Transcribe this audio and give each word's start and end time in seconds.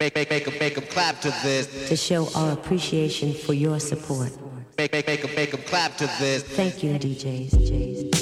Make, 0.00 0.14
make, 0.14 0.30
make, 0.30 0.48
'em- 0.48 0.58
make 0.58 0.78
'em 0.78 0.84
clap 0.88 1.20
to 1.20 1.30
this. 1.42 1.68
to 1.90 1.94
show 1.94 2.30
our 2.34 2.52
appreciation 2.52 3.34
for 3.34 3.52
your 3.52 3.78
support. 3.78 4.30
Make, 4.78 4.92
make, 4.94 5.06
make 5.06 5.22
'em- 5.22 5.34
make 5.34 5.52
'em 5.52 5.60
clap 5.66 5.98
to 5.98 6.08
this. 6.18 6.42
Thank 6.42 6.82
you, 6.82 6.98
DJs. 6.98 7.50
DJs, 7.50 8.19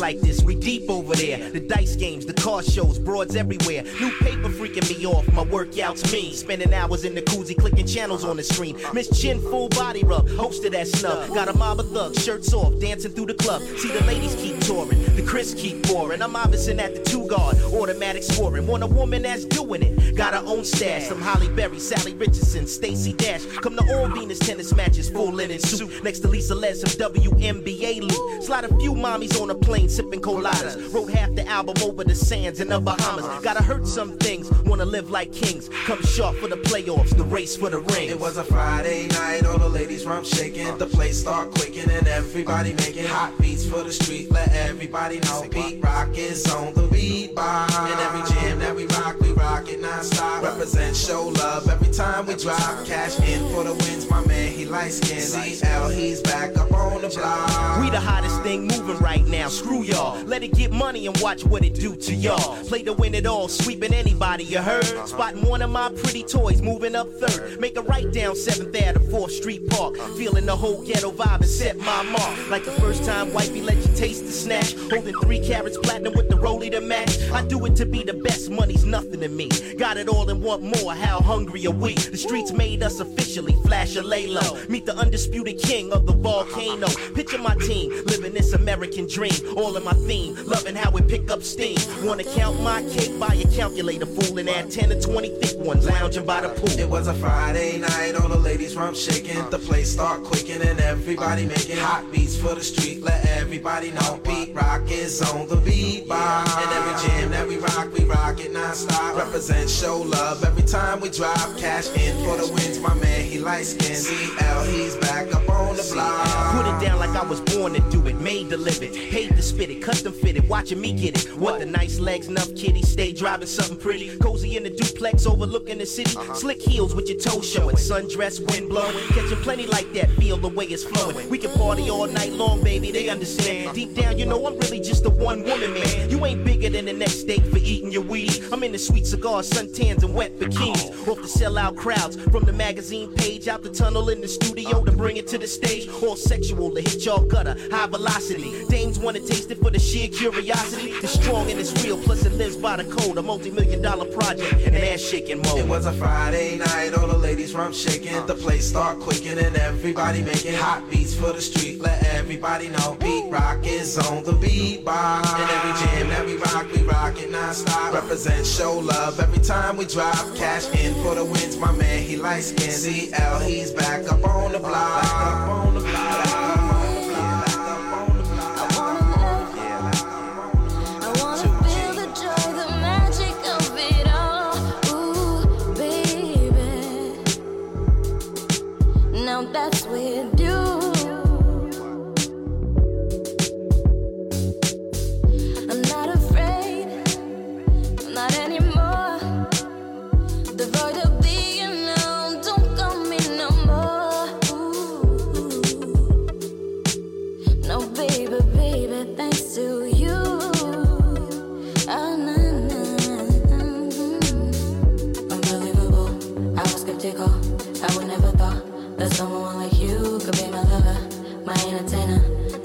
like 0.00 0.20
this. 0.20 0.42
We 0.42 0.54
deep 0.54 0.90
over 0.90 1.14
there. 1.14 1.50
The 1.50 1.60
dice 1.60 1.94
games, 1.96 2.26
the 2.26 2.34
car 2.34 2.62
shows, 2.62 2.98
broads 2.98 3.36
everywhere. 3.36 3.82
New 4.00 4.10
paper 4.20 4.48
freaking 4.48 4.88
me 4.88 5.06
off. 5.06 5.30
My 5.32 5.44
workouts 5.44 6.10
mean. 6.12 6.32
Spending 6.32 6.72
hours 6.72 7.04
in 7.04 7.14
the 7.14 7.22
koozie, 7.22 7.56
clicking 7.56 7.86
channels 7.86 8.24
on 8.24 8.36
the 8.36 8.42
screen. 8.42 8.78
Miss 8.94 9.08
Chin, 9.20 9.40
full 9.40 9.68
body 9.68 10.02
rub, 10.02 10.26
hosted 10.28 10.72
that 10.72 10.88
snub. 10.88 11.28
Got 11.34 11.48
a 11.48 11.56
mob 11.56 11.80
of 11.80 11.90
thugs, 11.90 12.24
shirts 12.24 12.52
off, 12.54 12.78
dancing 12.80 13.12
through 13.12 13.26
the 13.26 13.34
club. 13.34 13.60
See 13.78 13.90
the 13.90 14.02
ladies 14.04 14.34
keep 14.36 14.58
touring, 14.60 15.02
the 15.16 15.22
Chris 15.22 15.54
keep 15.54 15.82
pouring. 15.84 16.22
I'm 16.22 16.34
obviously 16.34 16.78
at 16.78 16.94
the 16.94 17.02
two 17.02 17.26
guard, 17.26 17.56
automatic 17.72 18.22
scoring. 18.22 18.66
Want 18.66 18.82
a 18.82 18.86
woman 18.86 19.22
that's 19.22 19.44
doing 19.44 19.82
it. 19.82 20.16
Got 20.16 20.34
her 20.34 20.42
own 20.44 20.64
stash. 20.64 21.08
From 21.08 21.20
Halle 21.20 21.48
Berry, 21.48 21.76
Salli 21.76 22.18
Richardson, 22.18 22.66
Stacy 22.66 23.12
Dash. 23.12 23.44
Come 23.62 23.76
to 23.76 23.94
all 23.94 24.08
Venus 24.08 24.38
tennis 24.38 24.74
matches, 24.74 25.10
full 25.10 25.32
linen 25.32 25.58
suit. 25.58 26.02
Next 26.02 26.20
to 26.20 26.28
Lisa 26.28 26.54
Les, 26.54 26.80
some 26.80 27.12
WNBA 27.12 28.00
loot. 28.00 28.44
Slide 28.44 28.64
a 28.64 28.68
few 28.78 28.94
mommies 28.94 29.40
on 29.40 29.50
a 29.50 29.54
plane, 29.54 29.89
sipping 29.90 30.20
coladas. 30.20 30.92
Wrote 30.94 31.10
half 31.10 31.34
the 31.34 31.46
album 31.46 31.74
over 31.82 32.04
the 32.04 32.14
sands 32.14 32.60
in 32.60 32.68
the 32.68 32.80
Bahamas. 32.80 33.26
Gotta 33.42 33.62
hurt 33.62 33.86
some 33.86 34.16
things, 34.18 34.50
wanna 34.64 34.84
live 34.84 35.10
like 35.10 35.32
kings. 35.32 35.68
Come 35.86 36.02
sharp 36.02 36.36
for 36.36 36.48
the 36.48 36.56
playoffs, 36.56 37.16
the 37.16 37.24
race 37.24 37.56
for 37.56 37.70
the 37.70 37.80
ring. 37.80 38.08
It 38.08 38.20
was 38.20 38.36
a 38.36 38.44
Friday 38.44 39.08
night, 39.08 39.44
all 39.46 39.58
the 39.58 39.68
ladies 39.68 40.06
rump 40.06 40.26
shaking. 40.26 40.78
The 40.78 40.86
place 40.86 41.20
start 41.20 41.50
quaking 41.52 41.90
and 41.90 42.06
everybody 42.08 42.72
making 42.74 43.06
hot 43.06 43.36
beats 43.38 43.64
for 43.66 43.82
the 43.82 43.92
street. 43.92 44.30
Let 44.30 44.52
everybody 44.52 45.20
know 45.20 45.46
Pete 45.50 45.82
Rock 45.82 46.16
is 46.16 46.46
on 46.52 46.72
the 46.74 46.86
beat 46.88 47.34
bar. 47.34 47.68
And 47.70 48.00
every 48.00 48.22
jam 48.34 48.58
that 48.60 48.74
we 48.74 48.86
rock, 48.86 49.18
we 49.20 49.32
rock 49.32 49.68
it 49.68 49.80
non-stop. 49.80 50.42
Represent, 50.42 50.96
show 50.96 51.28
love 51.28 51.68
every 51.68 51.92
time 51.92 52.26
we 52.26 52.34
drop. 52.34 52.86
Cash 52.86 53.18
in 53.20 53.40
for 53.52 53.64
the 53.64 53.74
wins, 53.74 54.08
my 54.08 54.24
man, 54.26 54.52
he 54.52 54.64
light 54.64 54.92
skinned. 54.92 55.22
CL, 55.22 55.88
he's 55.88 56.20
back 56.20 56.56
up 56.56 56.72
on 56.72 57.02
the 57.02 57.08
block. 57.08 57.80
We 57.80 57.90
the 57.90 58.00
hottest 58.00 58.42
thing 58.42 58.66
moving 58.66 58.98
right 58.98 59.26
now. 59.26 59.48
Screw 59.48 59.79
y'all. 59.82 60.22
Let 60.24 60.42
it 60.42 60.54
get 60.54 60.72
money 60.72 61.06
and 61.06 61.16
watch 61.20 61.44
what 61.44 61.64
it 61.64 61.74
do 61.74 61.96
to 61.96 62.14
y'all. 62.14 62.56
Play 62.64 62.82
to 62.84 62.92
win 62.92 63.14
it 63.14 63.26
all, 63.26 63.48
sweeping 63.48 63.94
anybody 63.94 64.44
you 64.44 64.58
heard. 64.58 64.84
Uh-huh. 64.84 65.06
Spotting 65.06 65.46
one 65.46 65.62
of 65.62 65.70
my 65.70 65.90
pretty 65.90 66.22
toys, 66.22 66.62
moving 66.62 66.94
up 66.94 67.10
third. 67.14 67.60
Make 67.60 67.76
a 67.76 67.82
right 67.82 68.10
down 68.12 68.34
7th 68.34 68.68
Ave 68.68 68.92
to 68.92 69.00
4th 69.00 69.30
Street 69.30 69.68
Park. 69.70 69.98
Uh-huh. 69.98 70.14
Feeling 70.14 70.46
the 70.46 70.56
whole 70.56 70.84
ghetto 70.84 71.10
vibe 71.10 71.40
and 71.40 71.46
set 71.46 71.76
my 71.78 72.02
mark. 72.02 72.50
Like 72.50 72.64
the 72.64 72.72
first 72.72 73.04
time 73.04 73.32
wifey 73.32 73.62
let 73.62 73.76
you 73.76 73.94
taste 73.94 74.24
the 74.24 74.32
snatch. 74.32 74.74
Holding 74.90 75.14
three 75.14 75.44
carrots 75.46 75.78
platinum 75.78 76.14
with 76.14 76.28
the 76.28 76.36
rollie 76.36 76.70
to 76.70 76.80
match. 76.80 77.18
I 77.30 77.42
do 77.42 77.64
it 77.66 77.76
to 77.76 77.86
be 77.86 78.02
the 78.02 78.14
best, 78.14 78.50
money's 78.50 78.84
nothing 78.84 79.20
to 79.20 79.28
me. 79.28 79.48
Got 79.78 79.96
it 79.96 80.08
all 80.08 80.28
and 80.28 80.42
want 80.42 80.62
more, 80.62 80.94
how 80.94 81.20
hungry 81.20 81.66
are 81.66 81.70
we? 81.70 81.94
The 81.94 82.16
streets 82.16 82.52
made 82.52 82.82
us 82.82 83.00
officially 83.00 83.54
flash 83.64 83.96
or 83.96 84.02
lay 84.02 84.26
low. 84.26 84.58
Meet 84.68 84.86
the 84.86 84.96
undisputed 84.96 85.58
king 85.58 85.92
of 85.92 86.06
the 86.06 86.12
volcano. 86.12 86.88
Picture 87.14 87.38
my 87.38 87.54
team, 87.56 87.90
living 88.06 88.32
this 88.32 88.52
American 88.52 89.06
dream. 89.06 89.32
All 89.56 89.69
in 89.76 89.84
my 89.84 89.92
theme, 89.92 90.36
loving 90.44 90.76
how 90.76 90.90
it 90.96 91.08
pick 91.08 91.30
up 91.30 91.42
steam. 91.42 91.78
Wanna 92.02 92.24
count 92.24 92.60
my 92.62 92.82
cake 92.90 93.18
by 93.18 93.34
a 93.34 93.44
calculator, 93.48 94.06
fool, 94.06 94.38
and 94.38 94.48
add 94.48 94.70
10 94.70 94.90
to 94.90 95.00
20 95.00 95.28
thick 95.40 95.58
ones 95.58 95.86
lounging 95.86 96.26
by 96.26 96.40
the 96.40 96.48
pool. 96.48 96.78
It 96.78 96.88
was 96.88 97.06
a 97.06 97.14
Friday 97.14 97.78
night, 97.78 98.14
all 98.14 98.28
the 98.28 98.38
ladies 98.38 98.76
rump 98.76 98.96
shaking. 98.96 99.48
The 99.50 99.58
place 99.58 99.92
start 99.92 100.24
quaking 100.24 100.62
and 100.62 100.80
everybody 100.80 101.46
making 101.46 101.78
hot 101.78 102.10
beats 102.12 102.36
for 102.36 102.54
the 102.54 102.62
street. 102.62 103.02
Let 103.02 103.24
everybody 103.26 103.90
know 103.92 104.20
Pete 104.24 104.54
Rock 104.54 104.90
is 104.90 105.20
on 105.22 105.48
the 105.48 105.56
beat 105.56 106.08
bar. 106.08 106.44
And 106.46 106.70
every 106.72 107.08
jam 107.08 107.30
that 107.30 107.46
we 107.46 107.56
rock, 107.56 107.92
we 107.92 108.04
rock 108.04 108.40
it 108.40 108.52
non-stop. 108.52 109.16
Represent, 109.16 109.68
show 109.68 109.98
love 109.98 110.44
every 110.44 110.62
time 110.62 111.00
we 111.00 111.10
drop. 111.10 111.56
Cash 111.58 111.88
in 111.96 112.16
for 112.24 112.36
the 112.36 112.50
wins, 112.52 112.78
my 112.80 112.94
man, 112.94 113.24
he 113.24 113.38
light 113.38 113.66
skinned. 113.66 113.96
CL, 113.96 114.64
he's 114.64 114.96
back 114.96 115.32
up 115.34 115.48
on 115.48 115.76
the 115.76 115.88
block. 115.92 116.56
Put 116.56 116.66
it 116.66 116.86
down 116.86 116.98
like 116.98 117.10
I 117.10 117.24
was 117.26 117.40
born 117.40 117.74
to 117.74 117.80
do 117.90 118.06
it, 118.06 118.20
made 118.20 118.50
to 118.50 118.56
live 118.56 118.82
it, 118.82 118.94
paid 118.94 119.36
to 119.36 119.42
spit 119.50 119.70
it, 119.70 119.82
custom 119.82 120.12
fitted, 120.12 120.48
watching 120.48 120.80
me 120.80 120.92
get 120.92 121.16
it. 121.16 121.36
What 121.36 121.58
the 121.58 121.66
nice 121.66 121.98
legs, 121.98 122.28
enough 122.28 122.54
kitty, 122.54 122.82
stay 122.82 123.12
driving 123.12 123.48
something 123.48 123.76
pretty, 123.76 124.16
cozy 124.18 124.56
in 124.56 124.62
the 124.62 124.70
duplex, 124.70 125.26
overlooking 125.26 125.78
the 125.78 125.86
city. 125.86 126.16
Uh-huh. 126.16 126.34
Slick 126.34 126.62
heels 126.62 126.94
with 126.94 127.08
your 127.08 127.18
toes 127.18 127.48
showing, 127.48 127.76
sundress, 127.76 128.40
wind 128.50 128.68
blowing, 128.68 129.06
catching 129.08 129.38
plenty 129.38 129.66
like 129.66 129.92
that. 129.92 130.10
Feel 130.12 130.36
the 130.36 130.48
way 130.48 130.66
it's 130.66 130.84
flowing. 130.84 131.28
We 131.28 131.38
can 131.38 131.50
party 131.58 131.90
all 131.90 132.06
night 132.06 132.32
long, 132.32 132.62
baby. 132.62 132.90
They 132.90 133.08
understand. 133.08 133.74
Deep 133.74 133.94
down, 133.94 134.18
you 134.18 134.26
know 134.26 134.46
I'm 134.46 134.58
really 134.58 134.80
just 134.80 135.04
a 135.04 135.10
one 135.10 135.42
woman 135.42 135.74
man. 135.74 136.10
You 136.10 136.24
ain't 136.24 136.44
bigger 136.44 136.70
than 136.70 136.84
the 136.84 136.92
next 136.92 137.24
date 137.24 137.44
for 137.46 137.58
eating 137.58 137.90
your 137.90 138.02
weed. 138.02 138.42
I'm 138.52 138.62
in 138.62 138.72
the 138.72 138.78
sweet 138.78 139.06
cigars, 139.06 139.50
suntans, 139.50 140.02
and 140.04 140.14
wet 140.14 140.38
bikinis. 140.38 141.08
Off 141.08 141.16
the 141.16 141.28
sellout 141.28 141.76
crowds, 141.76 142.16
from 142.30 142.44
the 142.44 142.52
magazine 142.52 143.12
page 143.14 143.48
out 143.48 143.62
the 143.62 143.70
tunnel 143.70 144.10
in 144.10 144.20
the 144.20 144.28
studio 144.28 144.84
to 144.84 144.92
bring 144.92 145.16
it 145.16 145.26
to 145.28 145.38
the 145.38 145.46
stage. 145.46 145.88
All 146.02 146.16
sexual 146.16 146.70
to 146.74 146.80
hit 146.80 147.04
y'all 147.04 147.24
gutter, 147.24 147.56
high 147.70 147.86
velocity. 147.86 148.66
Dames 148.68 148.98
wanna 148.98 149.20
taste 149.20 149.39
it 149.48 149.58
for 149.58 149.70
the 149.70 149.78
sheer 149.78 150.08
curiosity. 150.08 150.90
It's 151.02 151.12
strong 151.12 151.50
and 151.50 151.60
it's 151.60 151.72
real, 151.84 151.96
plus 152.02 152.24
it 152.26 152.32
lives 152.32 152.56
by 152.56 152.76
the 152.76 152.84
code. 152.84 153.16
A 153.18 153.22
multi-million 153.22 153.80
dollar 153.80 154.06
project 154.06 154.66
and 154.66 154.76
ass 154.76 155.00
shaking 155.00 155.38
mode. 155.42 155.58
It 155.58 155.68
was 155.68 155.86
a 155.86 155.92
Friday 155.92 156.58
night, 156.58 156.94
all 156.94 157.06
the 157.06 157.16
ladies 157.16 157.54
rump 157.54 157.74
shaking. 157.74 158.26
The 158.26 158.34
place 158.34 158.68
start 158.68 158.98
quaking 159.00 159.38
and 159.38 159.56
everybody 159.56 160.22
making 160.22 160.54
hot 160.54 160.88
beats 160.90 161.14
for 161.14 161.32
the 161.32 161.40
street. 161.40 161.80
Let 161.80 162.02
everybody 162.06 162.68
know 162.68 162.96
Pete 163.00 163.30
Rock 163.30 163.66
is 163.66 163.98
on 163.98 164.24
the 164.24 164.32
beat 164.32 164.84
bar. 164.84 165.22
And 165.24 165.50
every 165.50 165.72
jam 165.80 166.26
we 166.26 166.36
rock, 166.36 166.66
we 166.72 166.82
rock 166.82 167.18
it 167.20 167.30
non-stop. 167.30 167.94
Represent, 167.94 168.46
show 168.46 168.78
love 168.78 169.20
every 169.20 169.42
time 169.42 169.76
we 169.76 169.84
drop. 169.84 170.34
Cash 170.36 170.66
in 170.74 170.94
for 171.02 171.14
the 171.14 171.24
wins, 171.24 171.56
my 171.56 171.72
man, 171.72 172.02
he 172.02 172.16
light 172.16 172.42
skinned. 172.42 172.72
CL, 172.72 173.40
he's 173.40 173.70
back 173.70 174.10
up 174.10 174.24
on 174.24 174.52
the 174.52 174.58
block. 174.58 175.02
Back 175.02 175.14
up 175.14 175.48
on 175.48 175.74
the 175.74 175.80
block. 175.80 176.39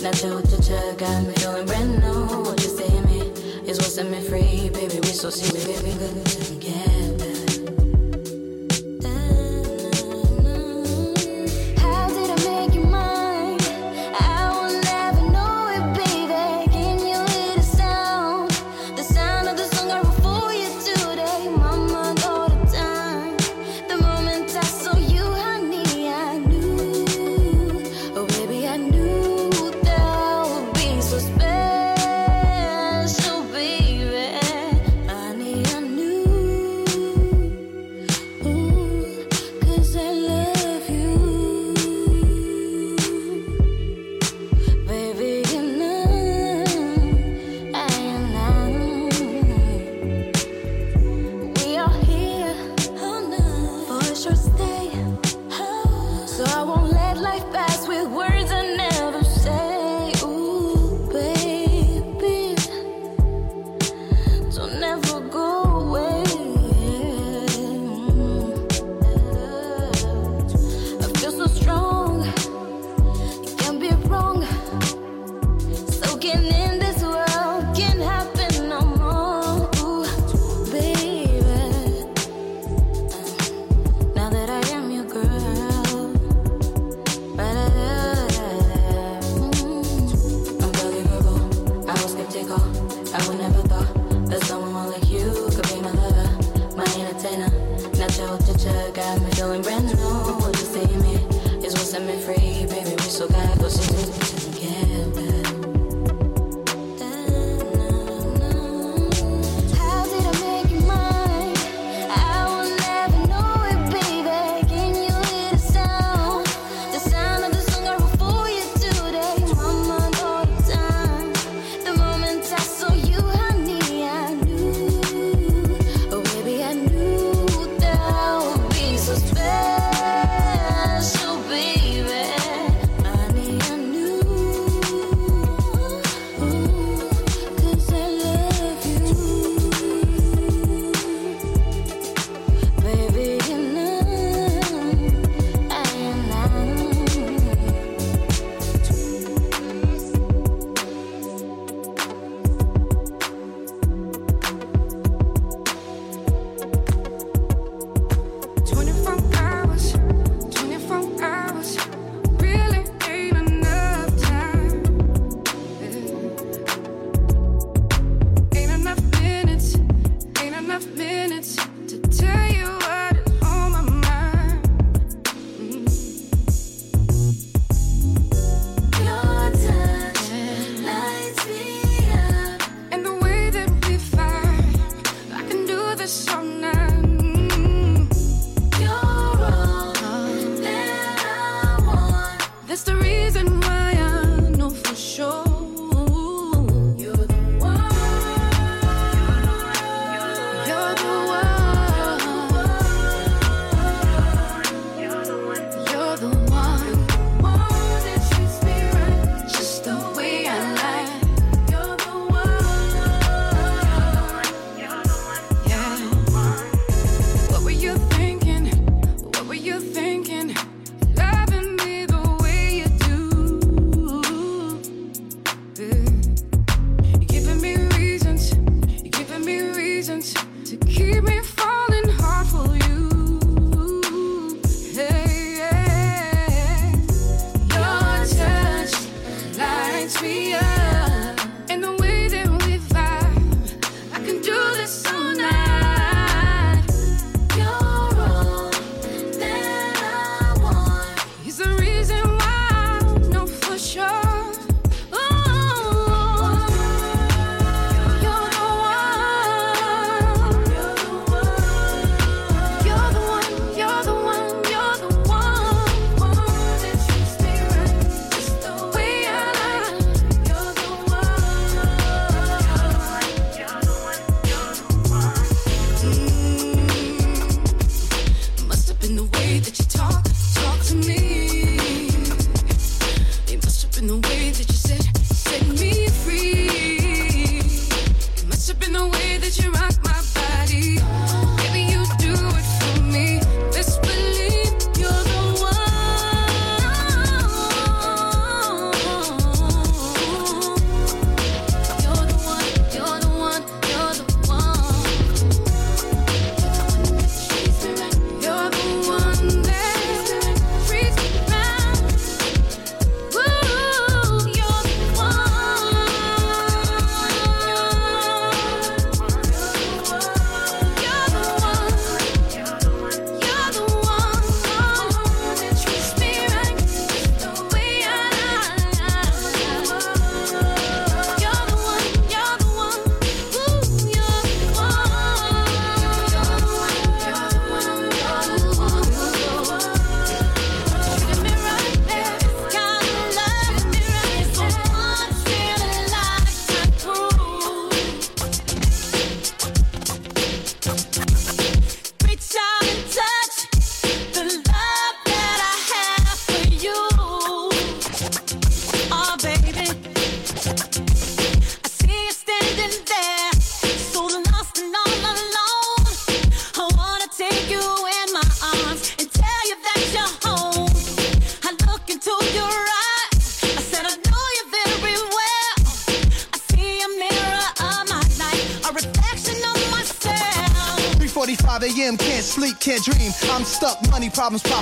Entertainer. 0.05 0.35
Natural 0.41 0.61
cha 0.61 0.93
got 0.97 1.27
me 1.27 1.33
feeling 1.33 1.65
brand 1.65 1.99
new. 1.99 2.43
What 2.43 2.61
you 2.61 2.69
say 2.69 2.87
to 2.87 3.01
me 3.07 3.19
is 3.67 3.77
what 3.77 3.87
set 3.87 4.07
me 4.07 4.21
free, 4.21 4.69
baby. 4.69 4.99
We 5.01 5.07
so 5.07 5.29
serious, 5.29 5.65
baby, 5.65 5.97
good 5.97 6.25
together. 6.25 7.14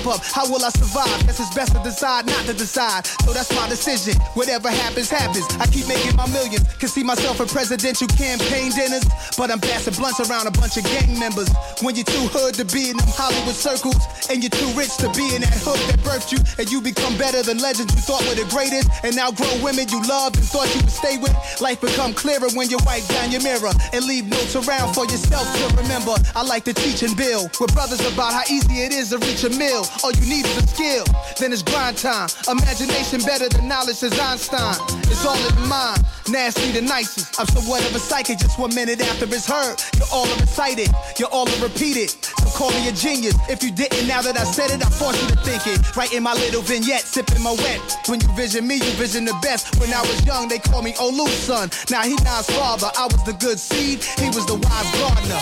Up. 0.08 0.22
How 0.24 0.46
will 0.50 0.64
I 0.64 0.70
survive? 0.70 1.08
Guess 1.26 1.40
it's 1.40 1.54
best 1.56 1.74
to 1.76 1.82
decide 1.84 2.26
not 2.26 2.46
to 2.46 2.54
decide. 2.54 3.06
So 3.26 3.34
that's 3.34 3.54
my 3.56 3.68
decision. 3.70 4.20
Whatever 4.34 4.70
happens, 4.70 5.10
happens. 5.10 5.46
I 5.60 5.68
keep 5.68 5.88
making 5.88 6.16
my 6.16 6.28
millions. 6.30 6.64
Can 6.78 6.90
see 6.90 7.04
myself 7.04 7.40
in 7.40 7.48
presidential 7.48 8.08
campaign 8.08 8.72
dinners, 8.72 9.06
but 9.38 9.52
I'm 9.52 9.60
passing 9.60 9.94
blunts 9.94 10.20
around 10.20 10.48
a 10.48 10.52
bunch 10.52 10.78
of 10.78 10.84
gang 10.84 11.18
members. 11.20 11.50
When 11.82 11.96
you're 11.96 12.06
too 12.08 12.28
hood 12.32 12.56
to 12.56 12.66
be 12.66 12.90
in 12.90 12.98
them 12.98 13.10
Hollywood 13.14 13.56
circles, 13.56 14.02
and 14.30 14.44
you're 14.44 14.54
too 14.54 14.70
rich 14.78 14.96
to 14.98 15.10
be 15.14 15.36
in 15.36 15.42
that 15.42 15.56
hood 15.64 15.80
that 15.90 16.00
birthed 16.04 16.32
you, 16.32 16.40
and 16.60 16.70
you 16.72 16.82
become 16.82 17.18
better 17.18 17.42
than 17.42 17.58
legends 17.58 17.94
you 17.94 18.02
thought 18.02 18.24
were 18.28 18.36
the 18.36 18.48
greatest, 18.50 18.90
and 19.04 19.16
now 19.16 19.32
grown 19.32 19.62
women 19.62 19.88
you 19.90 20.02
loved 20.08 20.38
and 20.38 20.46
thought 20.46 20.70
you 20.76 20.82
would 20.82 20.92
stay 20.92 21.18
with. 21.18 21.34
Life 21.62 21.82
become 21.82 22.14
clearer 22.14 22.50
when 22.54 22.70
you 22.70 22.78
wipe 22.86 23.06
down 23.08 23.32
your 23.32 23.42
mirror 23.42 23.72
and 23.94 24.06
leave 24.06 24.28
notes 24.28 24.56
around 24.56 24.94
for 24.94 25.06
yourself 25.06 25.46
to 25.58 25.66
remember. 25.76 26.16
I 26.36 26.44
like 26.44 26.64
to 26.66 26.74
teach 26.74 27.04
and 27.04 27.16
build 27.16 27.52
with 27.60 27.74
brothers 27.74 28.02
about 28.14 28.34
how 28.34 28.44
easy 28.50 28.84
it 28.84 28.94
is 28.94 29.10
to 29.10 29.18
reach 29.20 29.44
a 29.44 29.52
mill. 29.52 29.86
All 30.04 30.12
you 30.12 30.26
need 30.28 30.46
is 30.46 30.58
a 30.58 30.68
skill, 30.68 31.06
then 31.40 31.52
it's 31.52 31.64
grind 31.64 31.98
time. 31.98 32.30
Imagination 32.48 33.22
better 33.22 33.50
than 33.50 33.68
knowledge, 33.68 33.98
says 33.98 34.18
Einstein. 34.20 34.76
It's 35.10 35.26
all 35.26 35.38
in 35.38 35.68
mind, 35.68 36.04
nasty 36.30 36.72
the 36.72 36.82
nicest. 36.82 37.40
I'm 37.40 37.48
somewhat 37.48 37.86
of 37.88 37.96
a 37.96 38.00
psychic, 38.00 38.40
just 38.40 38.60
one 38.60 38.74
minute 38.76 39.02
after 39.02 39.26
it's 39.26 39.48
heard. 39.48 39.82
You're 39.98 40.12
all 40.12 40.28
recited, 40.40 40.90
you're 41.18 41.30
all 41.30 41.46
repeated. 41.62 42.16
Call 42.54 42.70
me 42.72 42.88
a 42.88 42.92
genius. 42.92 43.36
If 43.50 43.64
you 43.64 43.72
didn't, 43.72 44.08
now 44.08 44.22
that 44.22 44.38
I 44.38 44.44
said 44.44 44.70
it, 44.72 44.86
I 44.86 44.90
force 44.90 45.20
you 45.22 45.28
to 45.30 45.36
think 45.38 45.66
it. 45.66 45.96
Right 45.96 46.14
in 46.14 46.24
my 46.24 46.34
little 46.34 46.62
vignette, 46.62 47.02
sipping 47.02 47.42
my 47.42 47.52
wet. 47.52 47.82
When 48.08 48.22
you 48.22 48.28
vision 48.36 48.68
me, 48.68 48.76
you 48.76 48.92
vision 48.94 49.26
the 49.26 49.38
best. 49.42 49.80
When 49.80 49.92
I 49.94 50.02
was 50.02 50.26
young, 50.26 50.48
they 50.48 50.60
called 50.60 50.86
me 50.86 50.94
Olu's 50.94 51.34
son. 51.34 51.70
Now 51.90 52.04
he 52.04 52.16
Nas 52.24 52.48
father. 52.52 52.92
I 52.96 53.08
was 53.08 53.24
the 53.24 53.34
good 53.34 53.60
seed, 53.60 54.04
he 54.04 54.28
was 54.28 54.46
the 54.46 54.56
wise 54.56 54.92
gardener. 55.00 55.42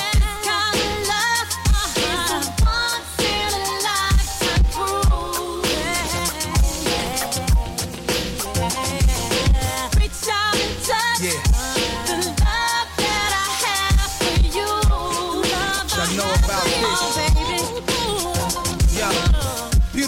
Kind 11.21 11.70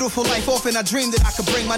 Beautiful 0.04 0.26
life, 0.26 0.50
often 0.50 0.76
I 0.76 0.82
dream 0.82 1.12
that 1.12 1.26
I 1.26 1.32
could 1.32 1.46
bring 1.46 1.66
my. 1.66 1.78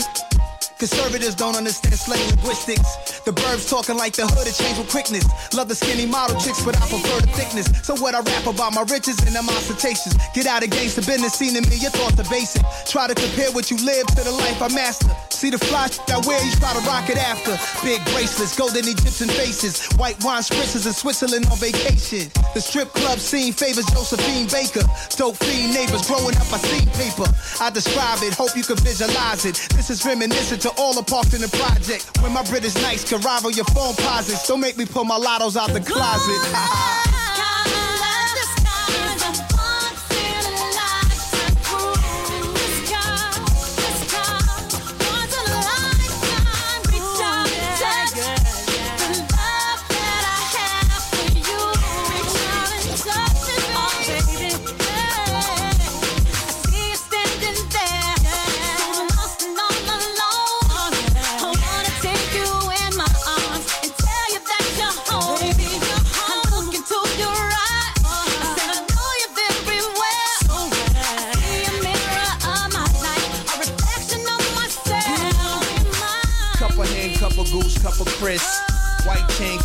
Conservatives 0.80 1.36
don't 1.36 1.56
understand 1.56 1.94
slang 1.94 2.28
linguistics. 2.30 3.15
The 3.26 3.34
burbs 3.34 3.68
talking 3.68 3.98
like 3.98 4.14
the 4.14 4.28
hood, 4.28 4.46
it 4.46 4.54
changed 4.54 4.78
with 4.78 4.90
quickness. 4.94 5.26
Love 5.58 5.68
the 5.68 5.74
skinny 5.74 6.06
model 6.06 6.38
chicks, 6.38 6.62
but 6.62 6.78
I 6.78 6.86
prefer 6.86 7.26
the 7.26 7.34
thickness. 7.34 7.66
So 7.82 7.98
what 7.98 8.14
I 8.14 8.22
rap 8.22 8.46
about 8.46 8.78
my 8.78 8.86
riches 8.86 9.18
and 9.26 9.34
them 9.34 9.50
ostentations. 9.50 10.14
Get 10.38 10.46
out 10.46 10.62
against 10.62 10.96
the 10.96 11.02
business 11.02 11.34
scene 11.34 11.58
to 11.58 11.62
me, 11.66 11.82
your 11.82 11.90
thoughts 11.90 12.22
are 12.22 12.30
basic. 12.30 12.62
Try 12.86 13.10
to 13.10 13.16
compare 13.18 13.50
what 13.50 13.74
you 13.74 13.82
live 13.82 14.06
to 14.14 14.22
the 14.22 14.30
life 14.30 14.62
I 14.62 14.70
master. 14.70 15.10
See 15.34 15.50
the 15.50 15.58
fly 15.58 15.90
I 16.14 16.22
wear, 16.22 16.38
you 16.46 16.54
try 16.62 16.72
to 16.78 16.84
rock 16.86 17.10
it 17.10 17.18
after. 17.18 17.58
Big 17.82 17.98
bracelets, 18.14 18.54
golden 18.54 18.86
Egyptian 18.86 19.28
faces, 19.34 19.90
white 19.98 20.22
wine 20.24 20.46
spritzers 20.46 20.86
in 20.86 20.94
Switzerland 20.94 21.50
on 21.50 21.58
vacation. 21.58 22.30
The 22.54 22.62
strip 22.62 22.94
club 22.94 23.18
scene 23.18 23.54
favors 23.54 23.86
Josephine 23.90 24.46
Baker. 24.54 24.86
Dope 25.18 25.38
fiend 25.42 25.74
neighbors 25.74 26.06
growing 26.06 26.38
up, 26.38 26.46
I 26.54 26.62
seen 26.62 26.86
paper. 26.94 27.26
I 27.58 27.74
describe 27.74 28.22
it, 28.22 28.38
hope 28.38 28.56
you 28.56 28.64
can 28.64 28.78
visualize 28.86 29.46
it. 29.46 29.58
This 29.74 29.90
is 29.90 30.06
reminiscent 30.06 30.62
to 30.62 30.72
all 30.78 30.94
the 30.94 31.04
parks 31.04 31.34
in 31.34 31.42
the 31.42 31.50
project. 31.50 32.06
When 32.22 32.32
my 32.32 32.46
British 32.46 32.78
Knights 32.86 33.04
can 33.16 33.26
rival 33.26 33.52
your 33.52 33.66
phone 33.66 33.96
posits. 33.96 34.48
Don't 34.48 34.60
make 34.60 34.78
me 34.78 34.86
pull 34.86 35.06
my 35.06 35.18
lottos 35.18 35.56
out 35.56 35.72
the 35.72 35.80
closet. 35.80 37.12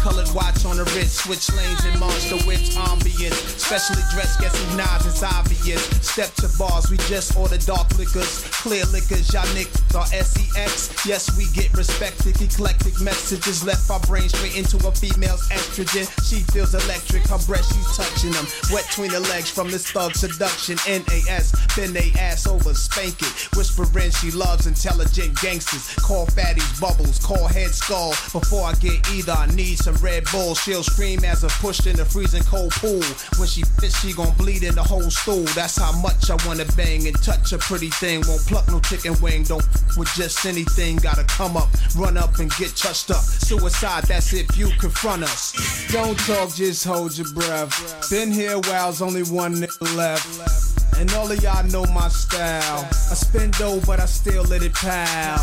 colored 0.00 0.28
watch 0.34 0.64
on 0.64 0.76
the 0.76 0.84
wrist. 0.96 1.24
Switch 1.24 1.52
lanes 1.52 1.84
in 1.84 1.98
monster 2.00 2.40
whips, 2.48 2.74
ambience. 2.76 3.36
Specially 3.60 4.02
dressed, 4.12 4.40
guess 4.40 4.56
who 4.56 4.76
nods, 4.76 5.06
it's 5.06 5.22
obvious. 5.22 5.84
Step 6.00 6.32
to 6.40 6.48
bars, 6.58 6.90
we 6.90 6.96
just 7.08 7.36
order 7.36 7.58
dark 7.58 7.86
liquors. 7.98 8.44
Clear 8.64 8.84
liquors, 8.92 9.32
y'all 9.32 9.44
niggas 9.52 9.94
are 9.94 10.08
SEX. 10.08 11.06
Yes, 11.06 11.36
we 11.36 11.44
get 11.52 11.72
respected. 11.76 12.40
Eclectic 12.40 13.00
messages 13.00 13.64
left 13.64 13.90
our 13.90 14.00
brain 14.00 14.28
straight 14.28 14.56
into 14.56 14.76
a 14.88 14.90
female's 14.90 15.46
estrogen. 15.48 16.08
She 16.24 16.40
feels 16.52 16.74
electric, 16.74 17.28
her 17.28 17.38
breath, 17.46 17.68
she's 17.68 17.96
touching 17.96 18.32
them. 18.32 18.46
Wet 18.72 18.86
between 18.88 19.12
the 19.12 19.20
legs 19.20 19.50
from 19.50 19.70
this 19.70 19.90
thug 19.90 20.14
seduction. 20.16 20.76
NAS, 20.88 21.52
bend 21.76 21.94
they 21.94 22.10
ass 22.18 22.46
over, 22.46 22.72
spank 22.74 23.20
it. 23.20 23.32
Whispering 23.56 24.10
she 24.10 24.30
loves 24.30 24.66
intelligent 24.66 25.38
gangsters. 25.40 25.94
Call 25.96 26.26
fatties 26.26 26.80
bubbles, 26.80 27.18
call 27.18 27.46
head 27.46 27.70
skull. 27.70 28.10
Before 28.32 28.64
I 28.64 28.74
get 28.74 28.98
either 29.12 29.32
I 29.32 29.46
need 29.54 29.78
some 29.78 29.89
Red 29.94 30.24
Bull. 30.32 30.54
She'll 30.54 30.82
scream 30.82 31.24
as 31.24 31.44
if 31.44 31.52
pushed 31.60 31.86
in 31.86 31.96
the 31.96 32.04
freezing 32.04 32.42
cold 32.44 32.72
pool. 32.72 33.02
When 33.38 33.48
she 33.48 33.62
fits, 33.80 34.00
she 34.00 34.12
gon' 34.12 34.34
bleed 34.36 34.62
in 34.62 34.74
the 34.74 34.82
whole 34.82 35.10
stool. 35.10 35.44
That's 35.54 35.76
how 35.76 35.92
much 36.00 36.30
I 36.30 36.36
wanna 36.46 36.64
bang 36.76 37.06
and 37.06 37.16
touch 37.22 37.52
a 37.52 37.58
pretty 37.58 37.90
thing. 37.90 38.22
Won't 38.26 38.42
pluck 38.46 38.68
no 38.68 38.80
chicken 38.80 39.14
wing. 39.20 39.44
Don't 39.44 39.64
with 39.96 40.08
just 40.14 40.44
anything. 40.46 40.96
Gotta 40.96 41.24
come 41.24 41.56
up, 41.56 41.68
run 41.96 42.16
up 42.16 42.38
and 42.38 42.50
get 42.56 42.76
touched 42.76 43.10
up. 43.10 43.22
Suicide, 43.22 44.04
that's 44.04 44.32
if 44.32 44.56
you 44.56 44.70
confront 44.78 45.24
us. 45.24 45.52
Don't 45.92 46.18
talk, 46.20 46.54
just 46.54 46.84
hold 46.84 47.16
your 47.16 47.32
breath. 47.32 48.10
Been 48.10 48.30
here 48.30 48.54
a 48.54 48.60
while's 48.60 49.02
only 49.02 49.22
one 49.22 49.54
nigga 49.56 49.96
left. 49.96 50.98
And 50.98 51.10
all 51.14 51.30
of 51.30 51.42
y'all 51.42 51.64
know 51.68 51.84
my 51.92 52.08
style. 52.08 52.86
I 52.90 53.14
spend 53.14 53.54
dough, 53.54 53.80
but 53.86 54.00
I 54.00 54.06
still 54.06 54.42
let 54.44 54.62
it 54.62 54.74
pal. 54.74 55.38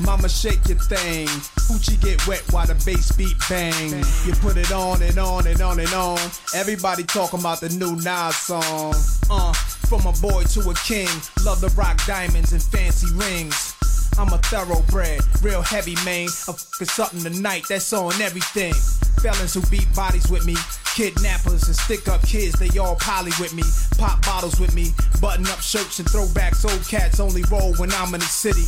Mama 0.00 0.28
shake 0.28 0.68
your 0.68 0.78
thing. 0.78 1.28
Hoochie 1.66 2.00
get 2.00 2.26
wet 2.26 2.42
while 2.52 2.66
the 2.66 2.74
bass 2.84 3.12
beat 3.12 3.36
bang. 3.48 3.90
You 4.24 4.32
put 4.34 4.56
it 4.56 4.72
on 4.72 5.02
and 5.02 5.18
on 5.18 5.46
and 5.46 5.60
on 5.60 5.80
and 5.80 5.92
on. 5.92 6.18
Everybody 6.54 7.04
talking 7.04 7.40
about 7.40 7.60
the 7.60 7.68
new 7.70 7.96
Nas 7.96 8.36
song. 8.36 8.94
Uh, 9.30 9.52
from 9.88 10.06
a 10.06 10.12
boy 10.20 10.44
to 10.44 10.60
a 10.70 10.74
king. 10.74 11.08
Love 11.44 11.60
the 11.60 11.72
rock 11.76 12.04
diamonds 12.06 12.52
and 12.52 12.62
fancy 12.62 13.12
rings. 13.14 13.74
I'm 14.18 14.32
a 14.32 14.38
thoroughbred, 14.38 15.20
real 15.42 15.62
heavy 15.62 15.94
man. 16.04 16.28
I'm 16.48 16.56
something 16.56 17.20
tonight 17.20 17.64
that's 17.68 17.92
on 17.92 18.20
everything. 18.22 18.72
Felons 19.20 19.54
who 19.54 19.62
beat 19.70 19.86
bodies 19.94 20.28
with 20.28 20.46
me, 20.46 20.54
kidnappers 20.94 21.66
and 21.66 21.76
stick 21.76 22.08
up 22.08 22.22
kids, 22.22 22.58
they 22.58 22.78
all 22.78 22.96
poly 22.96 23.32
with 23.40 23.54
me. 23.54 23.62
Pop 23.98 24.24
bottles 24.24 24.60
with 24.60 24.74
me, 24.74 24.90
button 25.20 25.46
up 25.46 25.60
shirts 25.60 25.98
and 25.98 26.08
throwbacks. 26.08 26.64
Old 26.64 26.86
cats 26.88 27.20
only 27.20 27.42
roll 27.50 27.74
when 27.76 27.92
I'm 27.92 28.14
in 28.14 28.20
the 28.20 28.26
city. 28.26 28.64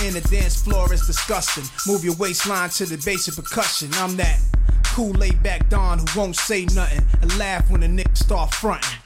And 0.00 0.14
the 0.14 0.20
dance 0.28 0.62
floor 0.62 0.92
is 0.92 1.06
disgusting. 1.06 1.64
Move 1.86 2.04
your 2.04 2.14
waistline 2.16 2.70
to 2.70 2.86
the 2.86 3.02
basic 3.04 3.34
percussion. 3.34 3.90
I'm 3.94 4.16
that 4.16 4.38
cool 4.98 5.12
laid 5.12 5.40
back 5.44 5.68
Don 5.68 6.00
who 6.00 6.18
won't 6.18 6.34
say 6.34 6.64
nothing 6.74 7.04
and 7.22 7.38
laugh 7.38 7.70
when 7.70 7.82
the 7.82 7.86
niggas 7.86 8.18
start 8.18 8.52
fronting. 8.52 8.98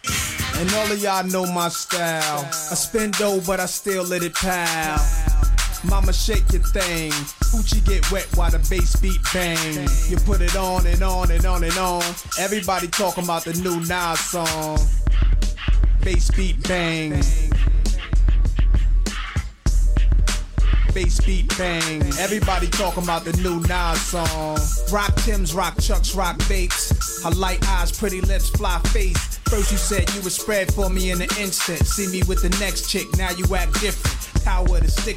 And 0.57 0.73
all 0.73 0.91
of 0.91 0.99
y'all 1.03 1.23
know 1.25 1.45
my 1.53 1.69
style. 1.69 2.47
I 2.47 2.75
spend 2.75 3.13
dough, 3.19 3.43
but 3.47 3.61
I 3.61 3.67
still 3.67 4.03
let 4.05 4.23
it 4.23 4.35
pal. 4.35 4.97
Mama 5.85 6.13
shake 6.13 6.53
your 6.53 6.63
thing. 6.63 7.11
Hoochie 7.51 7.85
get 7.85 8.11
wet 8.13 8.27
while 8.37 8.51
the 8.51 8.59
bass 8.71 8.97
beat 8.97 9.21
bang. 9.35 9.89
You 10.09 10.17
put 10.19 10.41
it 10.41 10.57
on 10.57 10.87
and 10.87 11.03
on 11.03 11.31
and 11.31 11.45
on 11.45 11.65
and 11.65 11.77
on. 11.77 12.03
Everybody 12.39 12.87
talking 12.89 13.25
about 13.25 13.45
the 13.45 13.53
new 13.55 13.81
Nas 13.81 14.21
song. 14.21 14.79
Bass 16.03 16.31
beat 16.31 16.63
bang. 16.69 17.11
Bass 20.95 21.21
beat 21.21 21.57
bang. 21.59 22.03
Everybody 22.19 22.69
talking 22.69 23.03
about 23.03 23.25
the 23.25 23.33
new 23.43 23.61
Nas 23.61 24.01
song. 24.01 24.59
Rock 24.93 25.15
Tim's, 25.17 25.53
rock 25.53 25.81
Chucks, 25.81 26.15
rock 26.15 26.41
Bates. 26.49 27.25
Her 27.25 27.31
light 27.31 27.67
eyes, 27.69 27.91
pretty 27.91 28.21
lips, 28.21 28.51
fly 28.51 28.79
face. 28.93 29.39
First 29.49 29.73
you 29.73 29.79
said 29.79 30.09
you 30.15 30.23
would 30.23 30.33
spread 30.33 30.73
for 30.73 30.89
me 30.89 31.11
in 31.11 31.21
an 31.21 31.29
instant. 31.39 31.87
See 31.87 32.07
me 32.07 32.23
with 32.29 32.43
the 32.43 32.51
next 32.61 32.89
chick, 32.89 33.07
now 33.17 33.31
you 33.31 33.45
act 33.57 33.81
different. 33.81 34.32
Power 34.45 34.81
to 34.81 34.91
stick. 34.91 35.13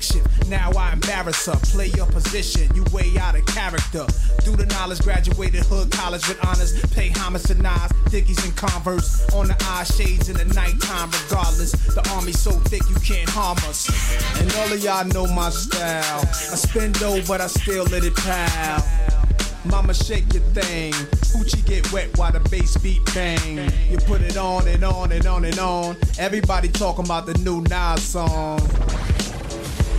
Now 0.48 0.72
I 0.78 0.94
embarrass 0.94 1.46
her. 1.46 1.56
Play 1.72 1.88
your 1.88 2.06
position. 2.06 2.70
You 2.76 2.84
way 2.92 3.18
out 3.20 3.36
of 3.36 3.46
character. 3.46 4.06
Do 4.44 4.56
the 4.56 4.66
knowledge, 4.68 5.00
graduated 5.00 5.64
hood 5.66 5.92
college 5.92 6.28
with 6.28 6.44
honors. 6.46 6.74
Pay 6.94 7.10
homage 7.10 7.44
to 7.44 7.56
Nas, 7.56 7.92
Dickies 8.10 8.44
and 8.46 8.56
Converse. 8.56 9.26
On 9.34 9.48
the 9.48 9.56
eye 9.62 9.84
shades 9.86 10.30
in 10.30 10.38
the 10.38 10.46
nighttime, 10.54 11.10
regardless. 11.12 11.72
The 11.72 12.08
army 12.14 12.34
so 12.34 12.52
thick 12.52 12.82
you 12.90 12.96
can't 12.96 13.30
harm 13.30 13.58
us. 13.70 13.90
And 14.40 14.54
all 14.56 14.72
of 14.72 14.84
y'all 14.84 15.06
know 15.06 15.28
my 15.34 15.50
style. 15.50 16.22
I 16.22 16.56
spend 16.56 17.00
dough, 17.00 17.22
but 17.28 17.42
I 17.42 17.48
still 17.48 17.86
let 17.86 18.04
it 18.04 18.16
pal. 18.16 18.84
Mama 19.66 19.94
shake 19.94 20.32
your 20.34 20.44
thing. 20.54 20.94
Hoochie 21.34 21.66
get 21.66 21.92
wet 21.92 22.16
while 22.18 22.32
the 22.32 22.40
bass 22.50 22.78
beat 22.78 23.04
bang. 23.16 23.72
You 23.90 23.98
put 23.98 24.22
it 24.22 24.38
on 24.38 24.68
and 24.68 24.84
on 24.84 25.12
and 25.12 25.26
on 25.26 25.46
and 25.46 25.58
on. 25.58 25.98
Everybody 26.20 26.70
talking 26.70 27.06
about 27.06 27.26
the 27.26 27.34
new 27.40 27.62
Nas 27.62 28.04
song. 28.04 28.60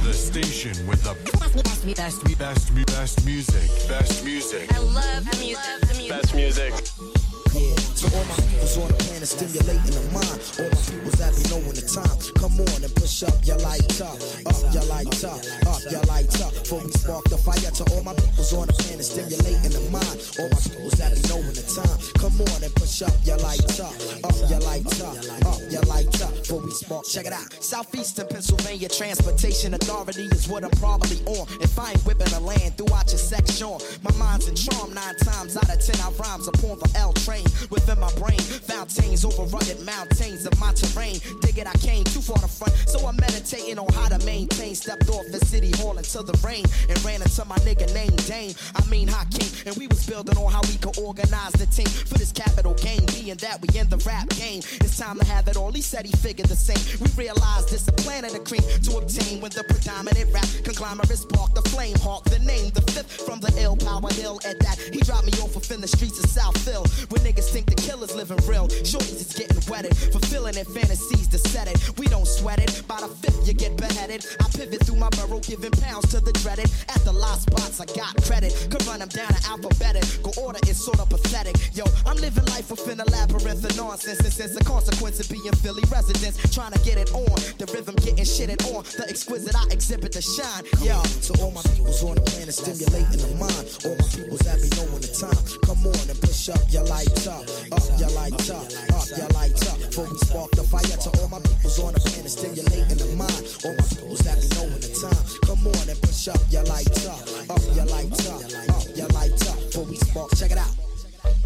The 0.07 0.15
station 0.15 0.87
with 0.87 1.03
the 1.03 1.15
best, 1.33 1.85
best, 1.85 2.39
best, 2.39 2.39
best, 2.39 2.87
best 2.87 3.27
music. 3.27 3.89
Best 3.89 4.25
music. 4.25 4.73
I 4.73 4.79
love 4.79 5.29
the 5.29 5.37
music. 5.39 5.81
The 5.81 5.95
music. 5.95 6.11
Best 6.11 6.35
music. 6.37 7.25
To 7.57 8.05
all 8.13 8.25
my 8.29 8.37
peoples 8.37 8.77
on 8.77 8.89
the 8.89 8.99
planet 9.09 9.29
stimulating 9.29 9.97
the 9.97 10.05
mind. 10.13 10.37
All 10.61 10.69
my 10.69 10.83
peoples 10.85 11.17
be 11.17 11.43
knowing 11.49 11.73
the 11.73 11.87
time. 11.89 12.17
Come 12.37 12.61
on 12.61 12.85
and 12.85 12.93
push 12.93 13.25
up 13.25 13.33
your 13.49 13.57
light 13.65 14.01
up, 14.05 14.21
up 14.45 14.61
your 14.77 14.85
light 14.93 15.25
up, 15.25 15.41
up 15.65 15.81
your 15.89 16.05
light 16.05 16.29
up. 16.45 16.53
Before 16.53 16.85
we 16.85 16.93
spark 16.93 17.25
the 17.33 17.41
fire 17.41 17.73
to 17.73 17.85
all 17.97 18.05
my 18.05 18.13
peoples 18.13 18.53
on 18.53 18.67
the 18.69 18.77
planet 18.77 19.09
stimulating 19.09 19.73
the 19.73 19.81
mind. 19.89 20.21
All 20.37 20.53
my 20.53 20.61
peoples 20.61 21.01
be 21.01 21.25
knowing 21.33 21.57
the 21.57 21.65
time. 21.65 21.97
Come 22.21 22.37
on 22.45 22.61
and 22.61 22.75
push 22.77 23.01
up 23.01 23.17
your 23.25 23.41
light 23.41 23.65
up, 23.81 23.97
up 24.29 24.37
your 24.45 24.61
light 24.61 24.85
up, 25.01 25.17
up 25.49 25.61
your 25.73 25.85
light 25.89 26.13
up. 26.21 26.37
Before 26.37 26.61
we 26.61 26.71
spark, 26.77 27.09
check 27.09 27.25
it 27.25 27.33
out. 27.33 27.49
Southeastern 27.65 28.29
Pennsylvania 28.29 28.93
Transportation 28.93 29.73
Authority 29.73 30.29
is 30.37 30.49
what 30.49 30.65
I'm 30.65 30.77
probably 30.77 31.25
on. 31.25 31.49
If 31.65 31.79
I 31.79 31.97
ain't 31.97 32.05
whipping 32.05 32.29
the 32.29 32.41
land 32.41 32.77
throughout 32.77 33.09
your 33.09 33.25
section, 33.25 33.81
my 34.05 34.13
mind's 34.21 34.49
in 34.49 34.55
charm 34.55 34.93
nine 34.93 35.17
times 35.25 35.57
out 35.57 35.73
of 35.73 35.81
ten. 35.81 35.97
I 36.05 36.13
rhymes 36.21 36.49
upon 36.49 36.77
the 36.85 36.93
L 37.01 37.15
train 37.25 37.46
within 37.71 37.99
my 38.00 38.12
brain. 38.15 38.41
Fountains 38.41 39.25
over 39.25 39.45
rugged 39.45 39.81
mountains 39.85 40.47
of 40.47 40.59
my 40.61 40.73
terrain. 40.73 41.21
Dig 41.41 41.59
it, 41.59 41.67
I 41.67 41.76
came 41.79 42.05
too 42.05 42.21
far 42.21 42.38
to 42.38 42.49
front, 42.49 42.75
so 42.88 43.07
I'm 43.07 43.17
meditating 43.17 43.79
on 43.79 43.93
how 43.93 44.09
to 44.09 44.25
maintain. 44.25 44.75
Stepped 44.75 45.09
off 45.09 45.25
the 45.31 45.45
city 45.47 45.71
hall 45.76 45.97
into 45.97 46.23
the 46.23 46.37
rain 46.45 46.65
and 46.88 46.97
ran 47.05 47.23
into 47.23 47.45
my 47.45 47.57
nigga 47.67 47.93
named 47.95 48.17
Dame. 48.26 48.55
I 48.75 48.85
mean 48.87 49.09
Hakeem, 49.09 49.50
and 49.67 49.76
we 49.76 49.87
was 49.87 50.07
building 50.07 50.37
on 50.37 50.50
how 50.50 50.61
we 50.69 50.76
could 50.79 50.99
organize 50.99 51.53
the 51.53 51.67
team 51.67 51.87
for 51.87 52.19
this 52.19 52.33
capital 52.33 52.75
game. 52.75 53.05
Being 53.07 53.37
that 53.37 53.61
we 53.61 53.69
in 53.79 53.88
the 53.88 53.99
rap 54.07 54.29
game, 54.31 54.61
it's 54.81 54.99
time 54.99 55.19
to 55.19 55.25
have 55.26 55.49
it 55.49 55.57
all. 55.57 55.73
He 55.73 55.83
said 55.83 56.07
he 56.07 56.12
figured 56.12 56.49
the 56.49 56.57
same. 56.57 56.81
We 57.00 57.09
realized 57.17 57.71
this 57.71 57.88
a 57.88 57.93
plan 57.93 58.25
of 58.25 58.33
the 58.33 58.41
cream 58.41 58.65
to 58.85 58.99
obtain 58.99 59.41
when 59.41 59.50
the 59.53 59.65
predominant 59.65 60.33
rap 60.33 60.47
conglomerate 60.65 61.19
sparked 61.19 61.55
the 61.55 61.62
flame. 61.71 61.97
Hawk 61.99 62.25
the 62.25 62.38
name, 62.38 62.71
the 62.71 62.83
fifth 62.93 63.23
from 63.26 63.41
the 63.41 63.53
ill 63.61 63.76
power 63.76 64.12
hill. 64.12 64.41
At 64.45 64.59
that, 64.61 64.79
he 64.93 65.00
dropped 65.00 65.26
me 65.26 65.33
off 65.43 65.55
within 65.55 65.81
the 65.81 65.88
streets 65.88 66.23
of 66.23 66.31
South 66.31 66.57
Phil. 66.65 66.85
Niggas 67.26 67.36
think 67.43 67.66
the 67.66 67.76
killer's 67.76 68.14
living 68.14 68.38
real. 68.47 68.69
Shorties 68.69 69.21
is 69.21 69.33
getting 69.33 69.61
wetted, 69.71 69.97
fulfilling 69.97 70.55
their 70.55 70.64
fantasies 70.64 71.28
to 71.28 71.38
set 71.38 71.69
it. 71.69 71.76
We 71.99 72.06
don't 72.06 72.26
sweat 72.26 72.61
it. 72.61 72.82
By 72.87 73.00
the 73.00 73.08
fifth, 73.08 73.47
you 73.47 73.54
get 73.54 73.76
beheaded. 73.76 74.25
I 74.41 74.49
pivot 74.50 74.84
through 74.84 74.97
my 74.97 75.11
burrow, 75.11 75.41
giving 75.41 75.73
pounds 75.73 76.08
to 76.11 76.21
the 76.21 76.32
dreaded. 76.32 76.71
At 76.89 77.02
the 77.04 77.13
lost 77.13 77.43
spots, 77.49 77.80
I 77.80 77.87
got 77.87 78.17
credit. 78.25 78.52
Could 78.71 78.84
run 78.87 79.00
them 79.00 79.08
down 79.08 79.30
in 79.30 79.43
alphabetical 79.49 80.26
go 80.26 80.43
order 80.43 80.58
is 80.69 80.82
sort 80.82 81.00
of 81.00 81.08
pathetic. 81.08 81.56
Yo, 81.75 81.84
I'm 82.04 82.17
living 82.17 82.45
life 82.47 82.71
within 82.71 83.00
a 83.00 83.04
labyrinth 83.04 83.65
of 83.65 83.76
nonsense. 83.76 84.21
And 84.21 84.32
since 84.32 84.54
the 84.54 84.65
consequence 84.65 85.21
of 85.21 85.28
being 85.30 85.52
Philly 85.63 85.82
residents, 85.91 86.37
trying 86.54 86.73
to 86.73 86.80
get 86.80 86.99
it 86.99 87.13
on. 87.13 87.37
The 87.58 87.67
rhythm 87.73 87.95
getting 87.97 88.25
shitted 88.25 88.61
on. 88.75 88.84
The 88.97 89.06
exquisite 89.08 89.54
I 89.54 89.65
exhibit 89.71 90.13
to 90.13 90.23
shine. 90.23 90.65
Yo, 90.82 91.00
to 91.02 91.32
all 91.43 91.50
my 91.50 91.63
peoples 91.63 92.02
on 92.02 92.17
the 92.17 92.23
planet, 92.23 92.54
stimulating 92.54 93.23
the 93.23 93.30
mind. 93.39 93.67
All 93.87 93.97
my 93.97 94.08
peoples 94.11 94.43
that 94.47 94.58
be 94.58 94.69
knowing 94.76 95.02
the 95.02 95.13
time. 95.15 95.39
Come 95.63 95.87
on 95.87 96.06
and 96.11 96.19
push 96.21 96.49
up 96.49 96.63
your 96.71 96.84
light 97.17 97.29
up, 97.29 97.43
up 97.73 98.00
your 98.00 98.11
light 98.11 98.50
up, 98.50 98.67
up 98.93 99.09
your 99.17 99.29
light 99.29 99.69
up. 99.69 99.79
Before 99.79 100.09
we 100.11 100.19
spark 100.19 100.50
the 100.52 100.63
fire 100.63 100.83
to 100.83 101.21
all 101.21 101.29
my 101.29 101.41
peoples 101.41 101.79
on 101.79 101.95
the 101.95 102.00
planet, 102.00 102.31
stimulating 102.31 102.99
the 102.99 103.07
mind. 103.17 103.43
All 103.65 103.75
my 103.75 103.85
peoples 103.89 104.21
that 104.21 104.41
be 104.41 104.49
knowing 104.57 104.81
the 104.81 104.91
time. 105.00 105.25
Come 105.47 105.67
on 105.67 105.89
and 105.89 106.00
push 106.02 106.29
up 106.29 106.41
your 106.50 106.65
light 106.65 107.07
up, 107.07 107.21
up 107.50 107.63
your 107.75 107.87
light 107.87 108.13
up, 108.29 108.43
up 108.76 108.97
your 108.97 109.09
light 109.09 109.49
up. 109.49 109.57
Before 109.57 109.85
we 109.85 109.97
spark, 109.97 110.35
check 110.37 110.50
it 110.50 110.59
out. 110.59 110.86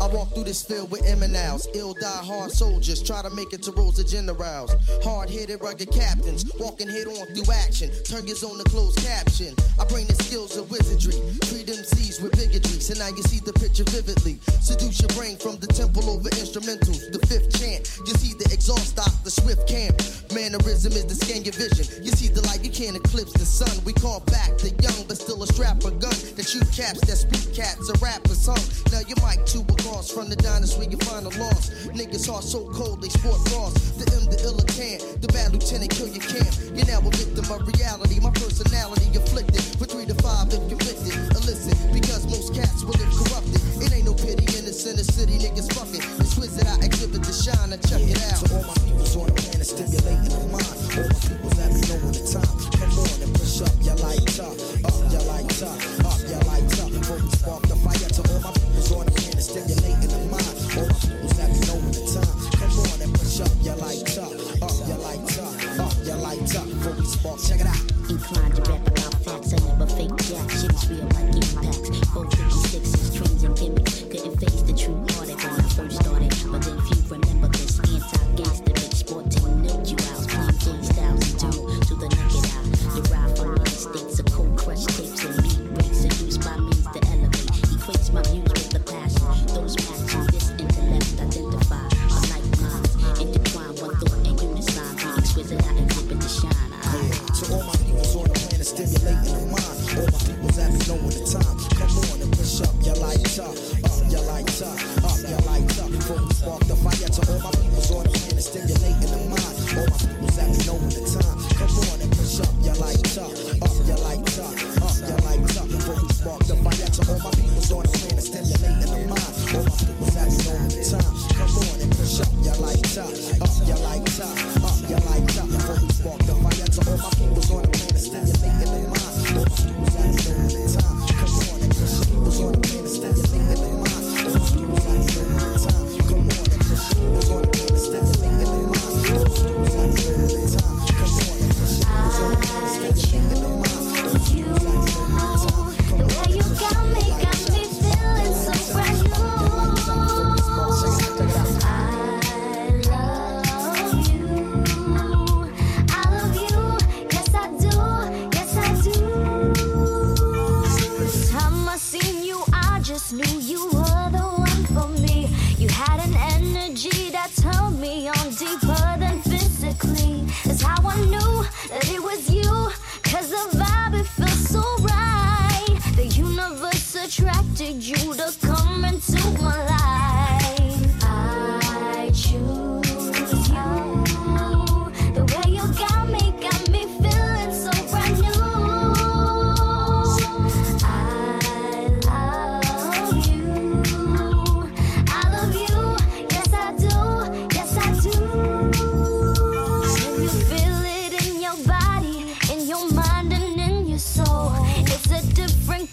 I 0.00 0.06
walk 0.06 0.32
through 0.32 0.44
this 0.44 0.62
field 0.62 0.90
with 0.90 1.02
Eminems, 1.02 1.66
ill 1.74 1.92
die 1.92 2.24
hard 2.24 2.50
soldiers, 2.50 3.02
try 3.02 3.20
to 3.20 3.28
make 3.28 3.52
it 3.52 3.62
to 3.64 3.72
rows 3.72 3.98
of 3.98 4.06
generals. 4.06 4.72
Hard 5.04 5.28
headed, 5.28 5.60
rugged 5.60 5.92
captains, 5.92 6.50
walking 6.58 6.88
head 6.88 7.06
on 7.06 7.26
through 7.36 7.52
action. 7.52 7.90
Turn 8.04 8.26
your 8.26 8.36
zone 8.36 8.56
to 8.56 8.64
closed 8.64 8.96
caption. 9.04 9.54
I 9.78 9.84
bring 9.84 10.06
the 10.06 10.14
skills 10.24 10.56
of 10.56 10.70
wizardry, 10.70 11.20
treat 11.52 11.66
MCs 11.68 12.22
with 12.22 12.32
bigotry. 12.32 12.80
So 12.80 12.94
now 12.96 13.08
you 13.08 13.22
see 13.24 13.40
the 13.40 13.52
picture 13.52 13.84
vividly. 13.92 14.40
Seduce 14.64 15.00
your 15.04 15.12
brain 15.12 15.36
from 15.36 15.58
the 15.60 15.66
temple 15.66 16.08
over 16.08 16.30
instrumentals. 16.30 17.12
The 17.12 17.20
fifth 17.28 17.60
chant, 17.60 17.84
you 18.08 18.14
see 18.16 18.32
the 18.32 18.48
exhaust 18.54 18.96
stock, 18.96 19.12
the 19.22 19.30
swift 19.30 19.68
camp. 19.68 20.00
Mannerism 20.32 20.92
is 20.96 21.04
to 21.12 21.14
scan 21.14 21.44
your 21.44 21.52
vision. 21.52 21.84
You 22.02 22.12
see 22.16 22.32
the 22.32 22.40
light, 22.48 22.64
you 22.64 22.70
can't 22.70 22.96
eclipse 22.96 23.34
the 23.34 23.44
sun. 23.44 23.84
We 23.84 23.92
call 23.92 24.20
back 24.32 24.56
the 24.64 24.72
young, 24.80 25.04
but 25.04 25.20
still 25.20 25.42
a 25.42 25.46
strap 25.46 25.84
a 25.84 25.90
gun 25.90 26.16
that 26.40 26.48
shoot 26.48 26.64
caps, 26.72 27.04
that 27.04 27.20
speak 27.20 27.52
cats, 27.52 27.84
a 27.92 27.96
rapper's 28.00 28.48
hung. 28.48 28.64
Now 28.88 29.04
your 29.04 29.20
mic 29.20 29.44
two 29.44 29.60
across 29.90 30.10
from 30.10 30.28
the 30.30 30.36
diners 30.36 30.78
where 30.78 30.88
you 30.88 30.96
find 31.02 31.26
a 31.26 31.32
loss. 31.42 31.70
Niggas 31.90 32.30
heart 32.30 32.44
so 32.44 32.66
cold 32.70 33.02
they 33.02 33.08
sport 33.08 33.42
bras. 33.50 33.74
The 33.98 34.06
M, 34.14 34.24
the 34.30 34.38
illa 34.46 34.62
can, 34.70 35.02
the 35.18 35.26
bad 35.34 35.50
lieutenant 35.52 35.90
kill 35.90 36.06
your 36.06 36.22
camp. 36.22 36.50
You're 36.74 36.86
now 36.86 37.02
a 37.02 37.10
victim 37.10 37.44
of 37.50 37.66
reality. 37.66 38.22
My 38.22 38.30
personality 38.30 39.10
afflicted 39.18 39.62
for 39.78 39.86
three 39.90 40.06
to 40.06 40.14
five 40.22 40.46
if 40.54 40.62
convicted. 40.70 41.18
Illicit 41.34 41.74
because 41.90 42.22
most 42.30 42.54
cats 42.54 42.86
will 42.86 42.94
live 43.02 43.10
corrupted. 43.10 43.58
It 43.82 43.90
ain't 43.90 44.06
no 44.06 44.14
pity 44.14 44.46
in 44.54 44.64
the 44.64 44.74
center 44.74 45.02
city, 45.02 45.42
niggas 45.42 45.66
fuck 45.74 45.90
it. 45.90 46.06
Exquisite, 46.22 46.66
I 46.70 46.78
exhibit 46.86 47.26
the 47.26 47.34
shine 47.34 47.74
and 47.74 47.82
check 47.90 48.02
it 48.06 48.20
out. 48.30 48.46
To 48.46 48.62
all 48.62 48.64
my 48.70 48.76
peoples 48.86 49.16
on 49.18 49.26
the 49.26 49.34
planet, 49.34 49.66
stimulating 49.66 50.30
the 50.30 50.38
mind. 50.54 50.70
All 50.94 51.06
my 51.10 51.18
peoples 51.18 51.54
that 51.58 51.70
be 51.74 51.82
knowing 51.90 52.14
the 52.14 52.22
time. 52.30 52.54
Come 52.78 52.94
on 52.94 53.18
and 53.26 53.32
push 53.34 53.58
up 53.66 53.74
your 53.82 53.98
light 53.98 54.38
up, 54.38 54.54
up 54.86 55.02
your 55.10 55.24
light 55.26 55.58
up, 55.66 55.78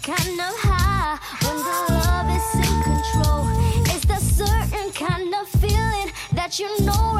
kind 0.08 0.40
of 0.40 0.54
high 0.56 1.18
when 1.44 1.56
the 1.68 1.78
love 1.92 2.30
is 2.34 2.54
in 2.54 2.82
control. 2.82 3.44
It's 3.92 4.06
that 4.06 4.22
certain 4.22 4.90
kind 4.92 5.34
of 5.34 5.46
feeling 5.60 6.10
that 6.32 6.58
you 6.58 6.80
know. 6.80 7.17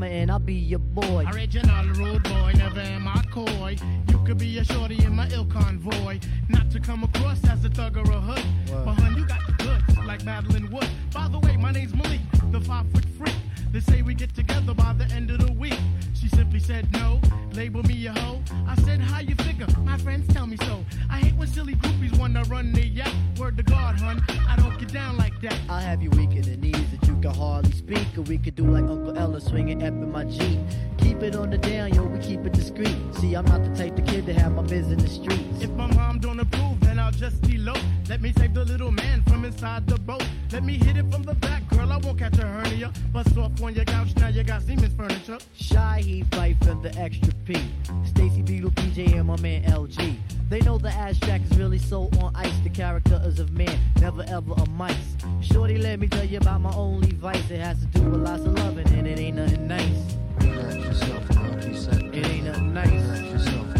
Could 0.00 0.06
mama 0.06 0.14
and 0.14 0.30
I'll 0.30 0.38
be 0.38 0.54
your 0.54 0.78
boy. 0.78 1.24
Original 1.32 1.86
rude 1.94 2.22
boy, 2.22 2.52
never 2.56 2.80
am 2.80 3.08
I 3.08 3.22
coy. 3.30 3.76
You 4.08 4.18
could 4.24 4.38
be 4.38 4.58
a 4.58 4.64
shorty 4.64 5.02
in 5.04 5.14
my 5.14 5.28
ill 5.30 5.46
convoy. 5.46 6.18
Not 6.48 6.70
to 6.70 6.80
come 6.80 7.04
across 7.04 7.44
as 7.48 7.64
a 7.64 7.68
thug 7.68 7.96
or 7.96 8.10
a 8.10 8.20
hood. 8.20 8.44
But 8.66 8.94
hun, 8.94 9.16
you 9.16 9.26
got 9.26 9.46
the 9.46 9.52
goods, 9.52 10.06
like 10.06 10.24
Madeline 10.24 10.70
Wood. 10.70 10.88
By 11.12 11.28
the 11.28 11.38
way, 11.38 11.56
my 11.56 11.72
name's 11.72 11.94
Malik, 11.94 12.20
the 12.50 12.60
five 12.60 12.90
foot 12.92 13.04
freak. 13.18 13.34
They 13.72 13.80
say 13.80 14.02
we 14.02 14.14
get 14.14 14.34
together 14.34 14.74
by 14.74 14.94
the 14.94 15.04
end 15.14 15.30
of 15.30 15.46
the 15.46 15.52
week. 15.52 15.78
She 16.14 16.28
simply 16.28 16.60
said 16.60 16.90
no, 16.92 17.20
label 17.52 17.82
me 17.82 18.06
a 18.06 18.12
hoe. 18.12 18.40
I 18.66 18.74
said, 18.82 19.00
how 19.00 19.20
you 19.20 19.34
figure? 19.36 19.66
My 19.84 19.96
friends 19.98 20.32
tell 20.34 20.46
me 20.46 20.56
so. 20.56 20.84
I 21.08 21.18
hate 21.18 21.34
when 21.36 21.48
silly 21.48 21.74
groupies 21.74 22.18
wanna 22.18 22.42
run 22.44 22.72
the 22.72 22.84
yak. 22.84 23.12
Word 23.38 23.56
to 23.58 23.62
God, 23.62 23.96
hun, 23.96 24.22
I 24.48 24.56
don't 24.56 24.78
get 24.78 24.92
down 24.92 25.16
like 25.16 25.18
that. 25.18 25.19
I'll 25.68 25.80
have 25.80 26.02
you 26.02 26.10
weak 26.10 26.32
in 26.32 26.42
the 26.42 26.56
knees 26.56 26.90
that 26.90 27.08
you 27.08 27.18
can 27.20 27.34
hardly 27.34 27.72
speak. 27.72 28.06
Or 28.16 28.22
we 28.22 28.36
could 28.36 28.56
do 28.56 28.64
like 28.64 28.84
Uncle 28.84 29.16
Ella 29.16 29.40
swinging 29.40 29.82
up 29.82 29.94
in 29.94 30.12
my 30.12 30.24
Jeep. 30.24 30.58
Keep 30.98 31.22
it 31.22 31.34
on 31.34 31.50
the 31.50 31.58
down, 31.58 31.94
yo, 31.94 32.04
we 32.04 32.18
keep 32.18 32.44
it 32.44 32.52
discreet. 32.52 32.96
See, 33.18 33.34
I'm 33.34 33.46
not 33.46 33.62
the 33.64 33.74
type 33.74 33.98
of 33.98 34.06
kid 34.06 34.26
to 34.26 34.34
have 34.34 34.52
my 34.52 34.62
biz 34.62 34.90
in 34.90 34.98
the 34.98 35.08
streets. 35.08 35.62
If 35.62 35.70
my 35.70 35.86
mom 35.94 36.18
don't 36.18 36.40
approve, 36.40 36.80
then 36.80 36.98
I'll 37.10 37.16
just 37.18 37.44
elope. 37.50 37.82
Let 38.08 38.20
me 38.20 38.32
save 38.38 38.54
the 38.54 38.64
little 38.64 38.92
man 38.92 39.24
from 39.24 39.44
inside 39.44 39.84
the 39.88 39.98
boat. 39.98 40.24
Let 40.52 40.62
me 40.62 40.74
hit 40.74 40.96
it 40.96 41.10
from 41.10 41.24
the 41.24 41.34
back, 41.34 41.68
girl. 41.68 41.92
I 41.92 41.96
won't 41.96 42.20
catch 42.20 42.38
a 42.38 42.46
hernia. 42.46 42.92
Bust 43.12 43.36
off 43.36 43.60
on 43.60 43.74
your 43.74 43.84
couch, 43.84 44.14
now 44.16 44.28
you 44.28 44.44
got 44.44 44.62
Seaman's 44.62 44.94
furniture. 44.94 45.38
Shy, 45.52 46.02
he 46.04 46.22
fight 46.30 46.56
for 46.62 46.74
the 46.74 46.94
extra 46.96 47.32
P. 47.44 47.56
Stacy 48.04 48.42
Beetle, 48.42 48.70
PJ, 48.70 49.18
and 49.18 49.26
my 49.26 49.36
man 49.40 49.64
LG. 49.64 50.16
They 50.48 50.60
know 50.60 50.78
the 50.78 50.90
ass 50.90 51.16
jack 51.18 51.40
is 51.50 51.58
really 51.58 51.78
so 51.78 52.08
on 52.20 52.30
ice. 52.36 52.56
The 52.62 52.70
character 52.70 53.20
is 53.24 53.40
of 53.40 53.50
man, 53.54 53.76
never 54.00 54.22
ever 54.28 54.52
a 54.52 54.68
mice. 54.70 55.16
Shorty, 55.40 55.78
let 55.78 55.98
me 55.98 56.06
tell 56.06 56.24
you 56.24 56.38
about 56.38 56.60
my 56.60 56.72
only 56.74 57.10
vice. 57.10 57.50
It 57.50 57.60
has 57.60 57.80
to 57.80 57.86
do 57.86 58.02
with 58.02 58.20
lots 58.20 58.44
of 58.44 58.54
loving, 58.54 58.88
and 58.90 59.08
it 59.08 59.18
ain't 59.18 59.36
nothing 59.36 59.66
nice. 59.66 60.16
Let 60.40 60.78
yourself 60.78 61.28
go, 61.28 61.40
reset. 61.66 62.14
It 62.14 62.26
ain't 62.28 62.44
nothing 62.44 62.72
nice. 62.72 63.08
Let 63.08 63.24
yourself 63.24 63.79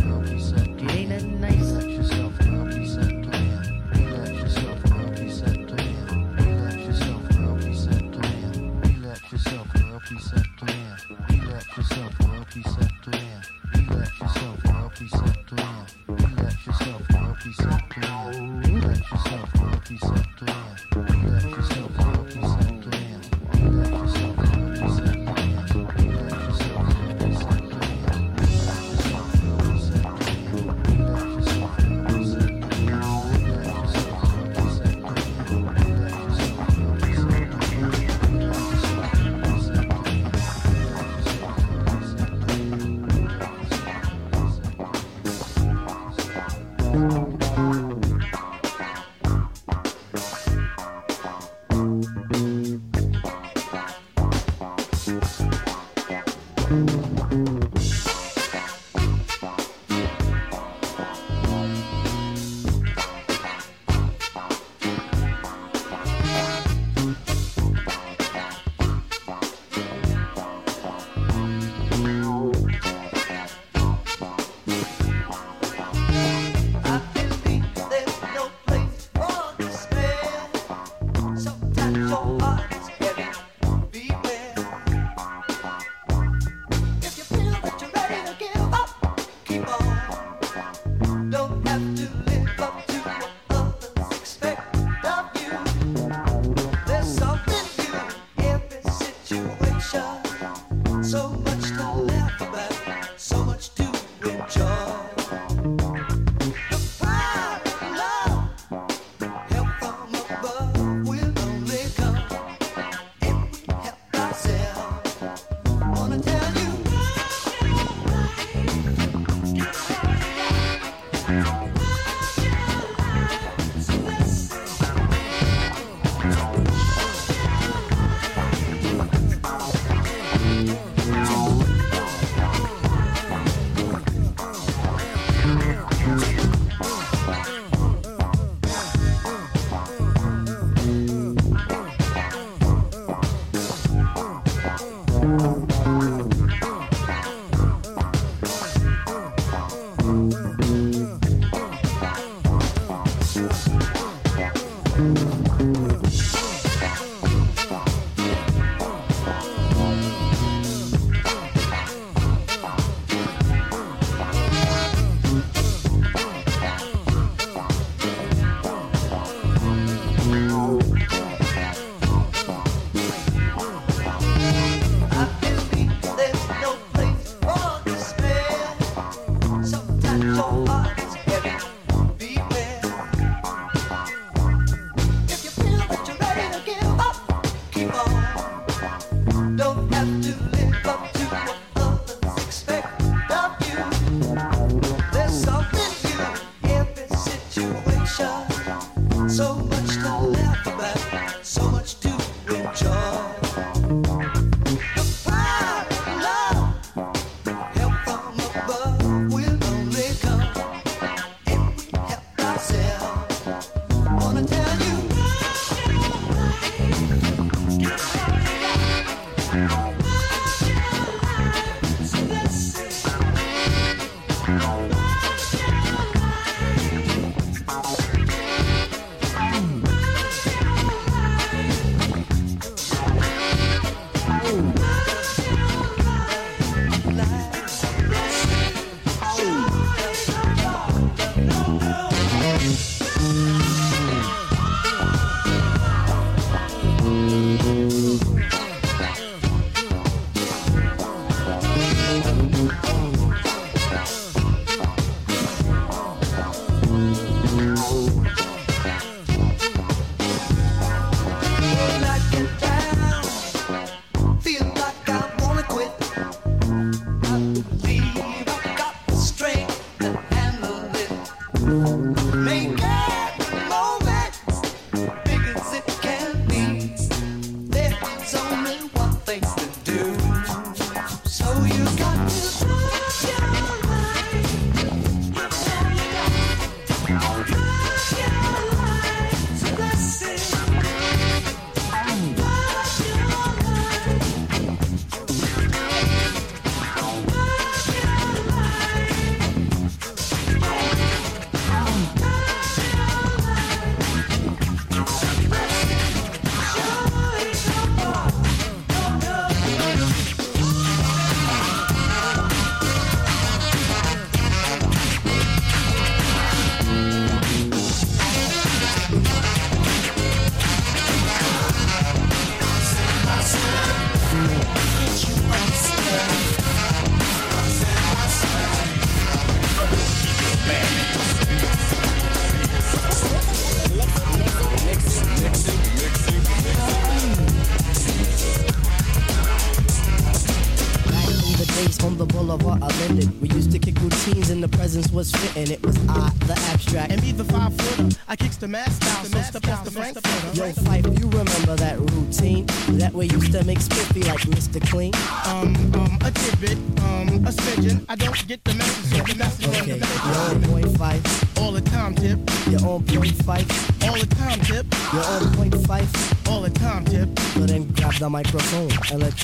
yourself, 12.01 12.31
well, 12.31 12.47
preceptor. 12.51 13.43
Relax 13.75 14.21
yourself, 14.21 14.65
well. 14.65 16.20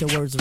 Your 0.01 0.19
words 0.19 0.36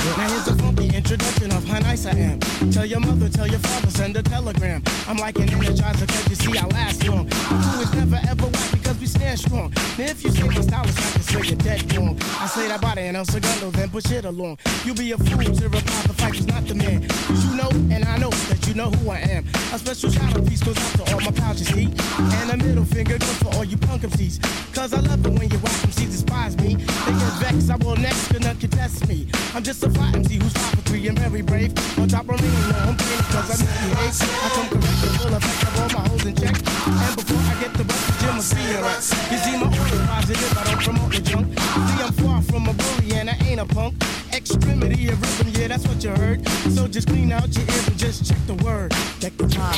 I 12.39 12.47
say 12.47 12.69
that 12.69 12.81
body 12.81 13.03
and 13.03 13.17
El 13.17 13.25
Segundo, 13.25 13.71
then 13.71 13.89
push 13.91 14.11
it 14.11 14.25
along. 14.25 14.59
You 14.85 14.95
be 14.95 15.13
a 15.13 15.19
fool 15.19 15.43
to 15.43 15.69
reply 15.69 16.03
the 16.07 16.15
fight 16.15 16.37
was 16.37 16.47
not 16.47 16.65
the 16.67 16.75
man. 16.75 17.03
You 17.03 17.57
know 17.57 17.71
and 17.91 18.05
I 18.05 18.19
know 18.19 18.31
that 18.31 18.67
you 18.69 18.75
know 18.75 18.91
who 18.91 19.11
I 19.11 19.19
am. 19.19 19.45
A 19.73 19.79
special 19.79 20.11
shout 20.11 20.37
out 20.37 20.47
piece 20.47 20.63
goes 20.63 20.77
out 20.77 21.07
to 21.07 21.15
all 21.15 21.21
my 21.21 21.33
you 21.53 21.65
see. 21.65 21.89
And 22.19 22.51
a 22.51 22.57
middle 22.57 22.85
finger 22.85 23.19
goes 23.19 23.37
for 23.39 23.55
all 23.57 23.65
you 23.65 23.77
punk 23.77 24.03
MCs. 24.03 24.37
Cause 24.75 24.93
I 24.93 25.01
love 25.01 25.25
it 25.25 25.33
when 25.33 25.49
you 25.51 25.59
whack 25.59 25.81
MCs 25.89 26.11
despise 26.13 26.57
me. 26.59 26.77
They 26.77 27.13
get 27.13 27.33
vexed, 27.41 27.71
I 27.71 27.77
will 27.77 27.97
next, 27.97 28.33
not 28.41 28.61
contest 28.61 29.09
me. 29.09 29.27
I'm 29.55 29.63
just 29.63 29.83
a 29.83 29.91
fly 29.91 30.13
MC 30.15 30.37
who's 30.37 30.53
five 30.53 30.75
for 30.77 30.83
three 30.89 31.09
and 31.09 31.19
very 31.19 31.43
brave. 31.43 31.73
On 31.99 32.09
top 32.09 32.29
of 32.29 32.41
me, 32.41 32.49
no, 32.69 32.77
I'm 32.85 32.97
paying 32.97 33.27
cause 33.33 33.51
I'm 33.51 33.59
misbehave. 33.65 34.17
I 34.45 34.49
come 34.55 34.69
correct 34.69 35.03
and 35.03 35.15
full 35.19 35.35
effect 35.35 35.63
of 35.67 35.81
all 35.81 35.91
my 36.01 36.09
hoes 36.09 36.27
in 36.27 36.35
check. 36.37 36.57
And 36.57 37.17
before 37.17 37.43
I 37.43 37.55
get 37.61 37.73
the 37.75 37.85
bus, 37.85 38.03
the 38.07 38.15
gym 38.21 38.35
will 38.37 38.43
see 38.43 38.67
it 38.71 38.83
right. 38.83 39.03
You 39.33 39.39
see, 39.41 39.55
my 39.57 39.67
order 39.67 40.01
positive, 40.07 40.59
I 40.59 40.65
don't 40.69 40.83
promote 40.85 41.13
the 41.13 41.21
junk. 41.21 41.47
See, 41.59 42.03
I'm 42.05 42.13
from 42.47 42.67
a 42.69 42.73
bully 42.73 43.13
and 43.15 43.31
I 43.31 43.37
ain't 43.45 43.61
a 43.61 43.67
punk. 43.67 43.95
Extremity 44.33 45.09
of 45.09 45.21
rhythm, 45.21 45.61
yeah, 45.61 45.69
that's 45.69 45.87
what 45.87 46.03
you 46.03 46.11
heard. 46.11 46.47
So 46.71 46.87
just 46.89 47.09
clean 47.09 47.33
out 47.33 47.55
your 47.57 47.67
ears 47.67 47.89
and 47.89 47.99
just 47.99 48.27
check 48.27 48.39
the 48.47 48.55
word. 48.65 48.93
Check 49.21 49.37
the 49.37 49.49
time, 49.49 49.75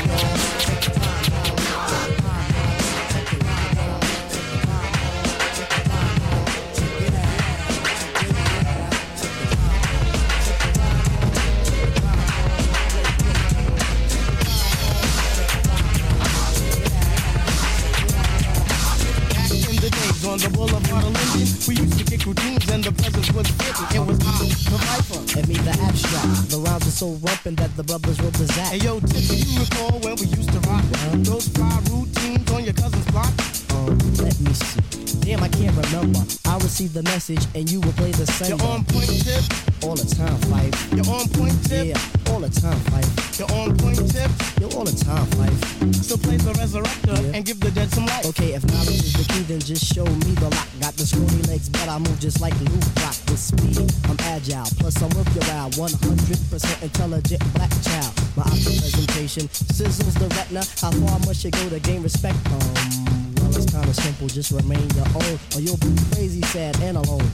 Check 0.59 0.85
the 0.85 1.01
time, 1.01 1.58
so 26.99 27.15
rumpin' 27.23 27.55
that 27.55 27.71
the 27.77 27.85
brothers 27.85 28.17
the 28.17 28.47
zap. 28.47 28.73
Hey 28.73 28.79
yo, 28.79 28.99
Tip, 28.99 29.11
do 29.11 29.37
you 29.37 29.61
recall 29.61 30.01
when 30.01 30.17
we 30.17 30.27
used 30.27 30.51
to 30.51 30.59
rock 30.69 30.83
those 31.23 31.47
fly 31.47 31.81
routines 31.93 32.51
on 32.51 32.65
your 32.65 32.75
cousin's 32.75 33.07
block? 33.13 33.48
Damn, 35.29 35.45
I 35.45 35.49
can't 35.49 35.77
remember. 35.77 36.25
I 36.49 36.57
received 36.57 36.95
the 36.95 37.03
message 37.03 37.45
and 37.55 37.69
you 37.69 37.83
will 37.85 37.93
play 38.01 38.13
the 38.13 38.25
same. 38.25 38.57
You're 38.57 38.65
on 38.65 38.81
point, 38.89 39.13
Tip. 39.21 39.45
All 39.85 39.93
the 39.93 40.09
time, 40.09 40.41
Fife. 40.49 40.73
You're 40.97 41.05
on 41.05 41.29
point, 41.37 41.53
Tip. 41.69 41.85
Yeah, 41.85 42.33
all 42.33 42.41
the 42.41 42.49
time, 42.49 42.81
Fife. 42.89 43.13
You're 43.37 43.53
on 43.53 43.77
point, 43.77 44.01
Tip. 44.09 44.33
You're 44.57 44.73
all 44.73 44.89
the 44.89 44.97
time, 44.97 45.29
Fife. 45.37 45.61
So 46.01 46.17
play 46.17 46.41
the 46.41 46.57
resurrector 46.57 47.21
and 47.37 47.45
give 47.45 47.61
the 47.61 47.71
dead 47.73 47.93
some 47.93 48.07
life. 48.07 48.25
Okay, 48.25 48.57
if 48.57 48.65
knowledge 48.73 49.05
is 49.05 49.13
the 49.21 49.29
key, 49.29 49.45
then 49.45 49.61
just 49.61 49.85
show 49.85 50.09
me 50.09 50.33
the 50.41 50.49
lock. 50.49 50.69
Got 50.81 50.97
the 50.97 51.05
scrawny 51.05 51.45
legs, 51.45 51.69
but 51.69 51.93
I 51.93 51.99
move 52.01 52.19
just 52.21 52.41
like 52.41 52.57
Luke 52.65 52.89
Rock 53.05 53.21
with 53.29 53.37
speed. 53.37 53.85
I'm 54.09 54.17
agile, 54.33 54.65
plus 54.81 54.97
I'm 54.97 55.13
worth 55.13 55.29
your 55.37 55.45
while. 55.53 55.69
100% 55.77 56.81
intelligent 56.81 57.45
black 57.53 57.73
child. 57.85 58.17
My 58.33 58.49
option 58.49 58.81
presentation 58.81 59.45
sizzles 59.53 60.17
the 60.17 60.33
retina. 60.41 60.65
How 60.81 60.89
far 60.89 61.21
must 61.29 61.45
you 61.45 61.51
go 61.53 61.69
to 61.69 61.81
gain 61.81 62.01
respect? 62.01 62.41
Um, 62.49 63.18
it's 63.57 63.71
kinda 63.71 63.95
simple. 63.95 64.29
Just 64.29 64.51
remain 64.51 64.89
your 64.97 65.07
own, 65.15 65.39
or 65.55 65.61
you'll 65.61 65.77
be 65.79 65.95
crazy, 66.13 66.43
sad, 66.43 66.79
and 66.83 66.97
alone. 66.97 67.31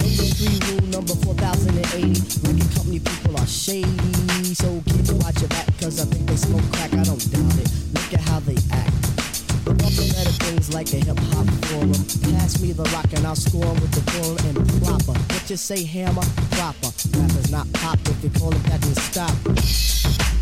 Industry 0.00 0.58
rule 0.68 0.86
number 0.88 1.14
4080. 1.14 2.20
Record 2.42 2.74
company 2.74 2.98
people 2.98 3.36
are 3.38 3.46
shady. 3.46 4.54
So 4.54 4.82
kids 4.88 5.12
watch 5.12 5.40
your 5.40 5.48
back, 5.48 5.66
cause 5.78 6.00
I 6.00 6.04
think 6.04 6.26
they 6.28 6.36
smoke 6.36 6.62
crack. 6.72 6.92
I 6.94 7.04
don't 7.04 7.22
doubt 7.30 7.58
it. 7.58 7.70
Look 7.94 8.14
at 8.14 8.20
how 8.20 8.40
they 8.40 8.56
act. 8.72 8.92
The 9.64 9.74
better 9.74 10.30
things 10.44 10.74
like 10.74 10.92
a 10.92 10.96
hip 10.96 11.18
hop 11.30 11.46
forum. 11.66 11.92
Pass 12.34 12.60
me 12.60 12.72
the 12.72 12.84
rock 12.94 13.06
and 13.14 13.26
I'll 13.26 13.36
score 13.36 13.72
with 13.74 13.92
the 13.92 14.02
forum 14.10 14.38
and 14.48 14.56
proper. 14.82 15.12
What 15.12 15.50
you 15.50 15.56
say, 15.56 15.84
hammer? 15.84 16.22
Proper. 16.52 16.90
Rappers 17.16 17.50
not 17.50 17.72
pop. 17.74 17.98
If 18.06 18.24
you 18.24 18.30
call 18.30 18.52
it 18.52 18.62
that, 18.64 18.80
then 18.80 18.94
stop. 18.94 20.41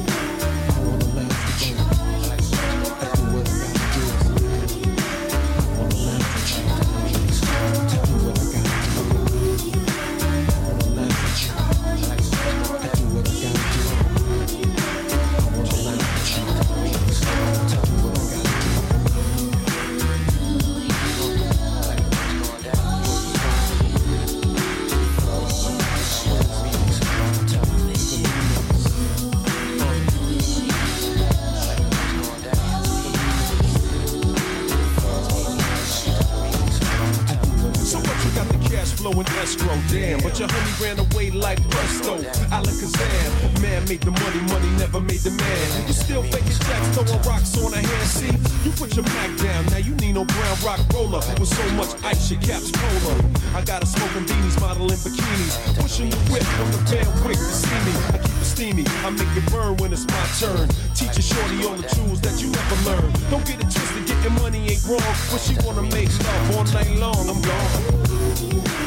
Your 40.41 40.49
honey 40.49 40.73
ran 40.81 40.97
away 40.97 41.29
like 41.29 41.61
presto. 41.69 42.17
Alakazam, 42.49 43.61
man 43.61 43.85
made 43.85 44.01
the 44.01 44.09
money, 44.09 44.41
money 44.49 44.69
never 44.81 44.99
made 44.99 45.21
the 45.21 45.29
man. 45.29 45.87
You 45.87 45.93
still 45.93 46.23
faking 46.23 46.57
jacks, 46.65 46.87
throwing 46.97 47.21
rocks 47.29 47.53
on 47.61 47.73
a 47.73 47.77
hand. 47.77 48.07
See, 48.09 48.33
you 48.65 48.73
put 48.73 48.97
your 48.97 49.05
Mac 49.13 49.29
down, 49.37 49.65
now 49.69 49.77
you 49.77 49.93
need 50.01 50.17
no 50.17 50.25
brown 50.25 50.57
rock 50.65 50.81
roller. 50.93 51.21
With 51.37 51.45
so 51.45 51.61
much 51.77 51.93
ice, 52.03 52.31
your 52.31 52.41
cap's 52.41 52.73
polar. 52.73 53.21
I 53.53 53.61
got 53.61 53.83
a 53.83 53.85
smoking 53.85 54.25
beanies, 54.25 54.57
modeling 54.59 54.97
bikinis. 55.05 55.53
Pushing 55.77 56.09
the 56.09 56.17
whip 56.33 56.43
from 56.57 56.71
the 56.73 56.81
van 56.89 57.05
quick 57.21 57.37
to 57.37 57.53
see 57.53 57.77
me. 57.85 57.93
I 58.09 58.17
keep 58.17 58.41
it 58.41 58.49
steamy, 58.49 58.83
I 59.05 59.13
make 59.13 59.29
it 59.37 59.45
burn 59.53 59.77
when 59.77 59.93
it's 59.93 60.09
my 60.09 60.25
turn. 60.41 60.65
Teach 60.97 61.21
a 61.21 61.21
shorty 61.21 61.61
all 61.69 61.77
the 61.77 61.85
tools 61.93 62.19
that 62.25 62.41
you 62.41 62.49
never 62.49 62.77
learned. 62.89 63.13
Don't 63.29 63.45
get 63.45 63.61
it 63.61 63.69
twisted, 63.69 64.09
getting 64.09 64.33
money 64.41 64.73
ain't 64.73 64.81
wrong. 64.89 65.13
But 65.29 65.37
she 65.37 65.53
wanna 65.61 65.85
make 65.93 66.09
love 66.25 66.57
all 66.57 66.65
night 66.73 66.89
long, 66.97 67.29
I'm 67.29 67.41
gone. 67.45 68.80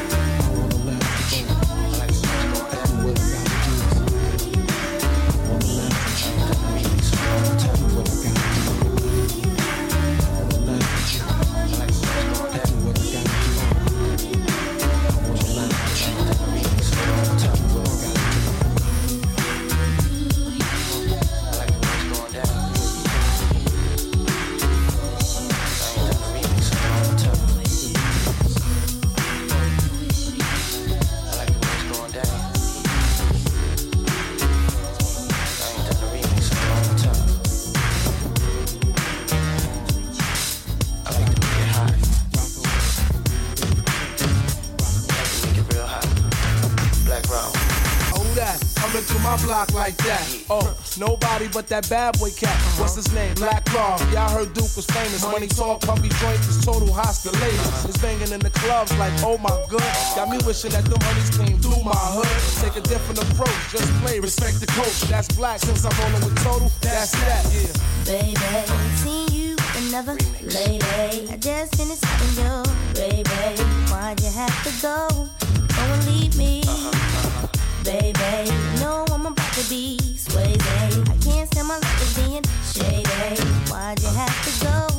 But 51.54 51.68
that 51.68 51.88
bad 51.88 52.18
boy 52.18 52.30
cat. 52.30 52.58
What's 52.80 52.96
his 52.96 53.10
name? 53.14 53.32
Black 53.34 53.64
Claw. 53.66 53.96
Y'all 54.10 54.28
heard 54.28 54.52
Duke 54.54 54.74
was 54.74 54.86
famous. 54.86 55.22
Money 55.22 55.46
talk, 55.46 55.80
pumpy 55.82 56.10
joints 56.18 56.48
is 56.48 56.64
total 56.64 56.92
hospitalated. 56.92 57.88
It's 57.88 57.96
banging 57.98 58.32
in 58.32 58.40
the 58.40 58.50
clubs 58.50 58.90
like, 58.98 59.12
oh 59.22 59.38
my 59.38 59.54
god. 59.70 59.94
Got 60.16 60.28
me 60.30 60.38
wishing 60.44 60.72
that 60.72 60.84
the 60.84 60.98
honeys 61.06 61.30
came 61.30 61.56
through 61.62 61.82
my 61.84 61.94
hood. 61.94 62.26
Take 62.58 62.76
a 62.76 62.84
different 62.86 63.22
approach, 63.22 63.54
just 63.70 63.86
play, 64.02 64.18
respect 64.18 64.58
the 64.58 64.66
coach. 64.66 65.02
That's 65.02 65.28
black 65.36 65.60
since 65.60 65.86
I'm 65.86 65.94
rolling 66.02 66.26
with 66.26 66.42
total. 66.42 66.70
That's 66.80 67.12
that, 67.12 67.46
yeah. 67.54 67.70
Baby, 68.04 68.34
seen 68.98 69.28
you 69.30 69.56
another 69.86 70.18
lady. 70.42 70.82
I 71.30 71.36
just 71.38 71.76
finished 71.76 72.04
having 72.04 72.34
your 72.42 72.66
baby. 72.98 73.30
Why'd 73.94 74.20
you 74.20 74.30
have 74.34 74.58
to 74.66 74.72
go? 74.82 75.06
Go 75.70 75.82
and 75.82 76.02
leave 76.10 76.36
me. 76.36 76.62
Uh-huh, 76.66 76.90
uh-huh. 76.90 77.46
Baby, 77.84 78.50
you 78.50 78.80
know 78.80 79.04
I'm 79.12 79.26
about 79.26 79.43
to 79.54 79.68
be 79.68 79.96
swayed. 80.16 80.60
Eh? 80.60 81.04
I 81.06 81.16
can't 81.22 81.46
stand 81.52 81.68
my 81.68 81.78
life 81.78 82.02
as 82.02 82.14
being 82.16 82.42
shady. 82.72 83.04
Eh? 83.04 83.36
Why'd 83.70 84.02
you 84.02 84.08
have 84.08 84.58
to? 84.58 84.64
Go 84.64 84.93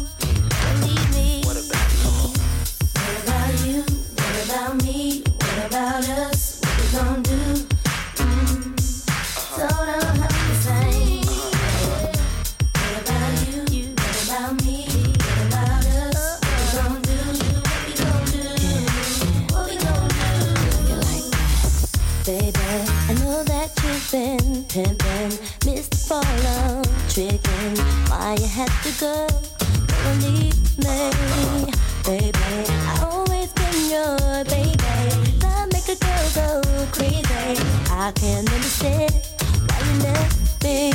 pimping, 24.16 24.64
pimping, 24.70 25.32
Mr. 25.68 25.96
Follow, 26.08 26.82
tricking. 27.10 27.76
Why 28.08 28.38
you 28.40 28.48
had 28.48 28.72
to 28.84 28.92
go? 28.98 29.28
Don't 29.88 30.22
leave 30.22 30.56
me, 30.78 31.12
baby. 32.06 32.40
I 32.88 33.10
always 33.12 33.52
been 33.52 33.90
your 33.90 34.46
baby. 34.46 34.78
Love 35.44 35.68
make 35.74 35.90
a 35.90 35.98
girl 36.00 36.30
go 36.34 36.62
crazy. 36.94 37.62
I 37.92 38.14
can't 38.16 38.50
understand 38.50 39.12
why 39.68 39.80
you 39.86 40.00
left 40.04 40.64
me. 40.64 40.95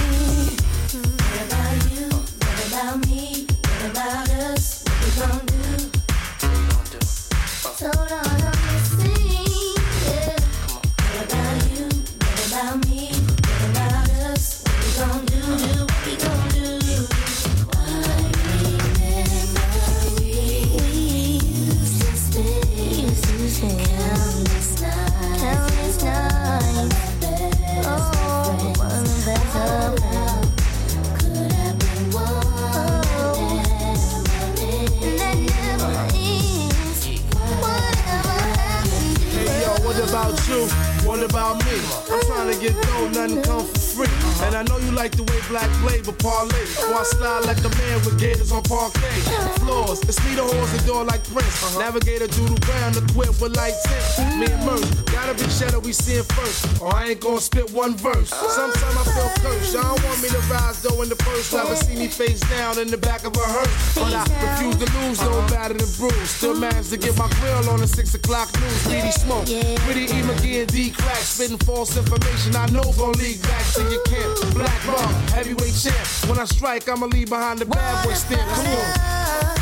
down 62.50 62.78
in 62.78 62.88
the 62.88 62.98
back 62.98 63.24
of 63.24 63.34
a 63.36 63.40
hearse. 63.40 63.94
But 63.94 64.12
I 64.12 64.22
refuse 64.42 64.76
to 64.76 64.88
lose, 64.98 65.20
no 65.22 65.40
matter 65.48 65.74
the 65.74 65.88
bruise. 65.98 66.30
Still 66.30 66.58
managed 66.58 66.90
to 66.90 66.98
get 66.98 67.16
my 67.16 67.28
grill 67.40 67.70
on 67.70 67.80
the 67.80 67.86
6 67.86 68.14
o'clock 68.14 68.52
news. 68.60 68.86
Greedy 68.86 69.12
smoke, 69.12 69.46
pretty 69.86 70.04
E. 70.04 70.18
McGee 70.26 70.60
and 70.62 70.72
D 70.72 70.90
crack. 70.90 71.16
Spitting 71.16 71.58
false 71.58 71.96
information 71.96 72.56
I 72.56 72.66
know 72.66 72.84
gon' 72.98 73.12
leak 73.22 73.42
back 73.42 73.64
to 73.74 73.82
your 73.88 74.02
camp. 74.04 74.54
Black 74.54 74.86
rock, 74.86 75.10
heavyweight 75.30 75.74
champ. 75.74 76.06
When 76.28 76.38
I 76.38 76.44
strike, 76.44 76.88
I'ma 76.88 77.06
leave 77.06 77.30
behind 77.30 77.60
the 77.60 77.66
bad 77.66 78.04
boy 78.04 78.14
stamp. 78.14 78.48
Come 78.50 78.66
on. 78.66 79.59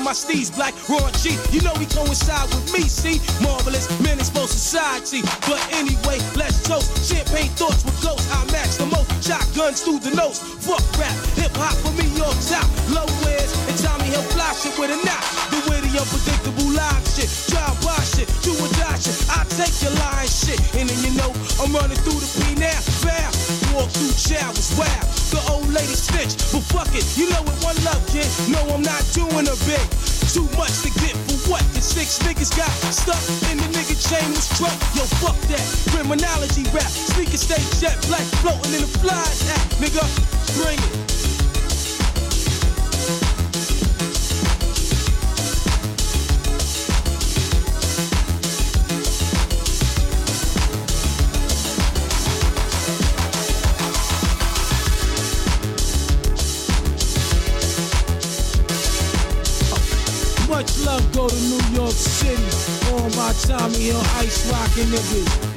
on 0.00 0.04
my 0.04 0.12
steez, 0.12 0.54
black 0.54 0.74
raw 0.88 1.10
G. 1.12 1.36
You 1.50 1.60
know 1.62 1.74
he 1.74 1.86
coincide 1.86 2.48
with 2.54 2.72
me, 2.72 2.80
see? 2.80 3.20
Marvelous 3.42 3.88
men 4.00 4.18
exposed 4.18 4.52
society. 4.52 5.20
But 5.46 5.60
anyway, 5.72 6.18
let's 6.36 6.62
toast. 6.66 6.88
Champagne 7.08 7.50
thoughts 7.50 7.84
with 7.84 8.00
ghosts. 8.02 8.28
I 8.32 8.44
match 8.52 8.76
the 8.78 8.86
most. 8.86 9.08
Shotguns 9.22 9.82
through 9.82 10.00
the 10.00 10.14
nose. 10.16 10.49
bro, 34.60 34.68
yo, 34.94 35.04
fuck 35.24 35.36
that. 35.48 35.64
Criminology 35.90 36.64
rap, 36.70 36.84
Speaker 36.84 37.38
state 37.38 37.64
jet 37.80 37.96
black, 38.08 38.26
floating 38.44 38.74
in 38.74 38.82
the 38.82 38.98
flies 39.00 39.48
act, 39.48 39.80
nigga. 39.80 40.04
Bring 40.60 40.78
it. 40.78 41.00
Much 60.50 60.78
love 60.84 61.12
go 61.14 61.28
to 61.28 61.34
New 61.34 61.74
York 61.74 61.92
City. 61.92 62.59
All 63.30 63.36
my 63.36 63.42
Tommy 63.42 63.78
Hill 63.78 64.00
ice 64.16 64.50
rockin' 64.50 64.86
niggas. 64.86 65.49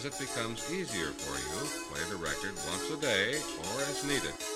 As 0.00 0.06
it 0.06 0.18
becomes 0.18 0.72
easier 0.72 1.12
for 1.12 1.36
you, 1.36 1.68
play 1.92 2.00
the 2.08 2.16
record 2.16 2.54
once 2.68 2.90
a 2.90 2.96
day 2.96 3.34
or 3.58 3.82
as 3.82 4.02
needed. 4.04 4.49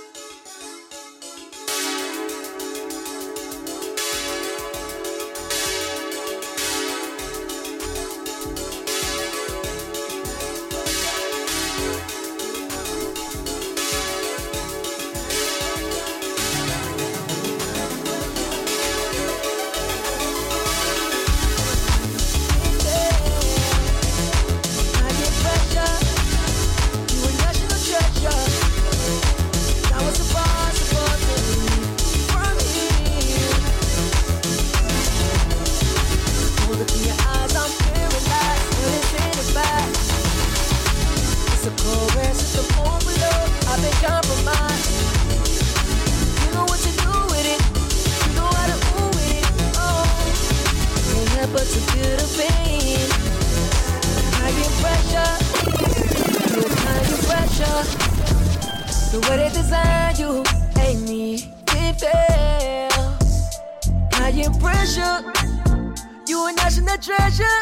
You 66.77 66.87
a 66.87 66.99
treasure. 66.99 67.59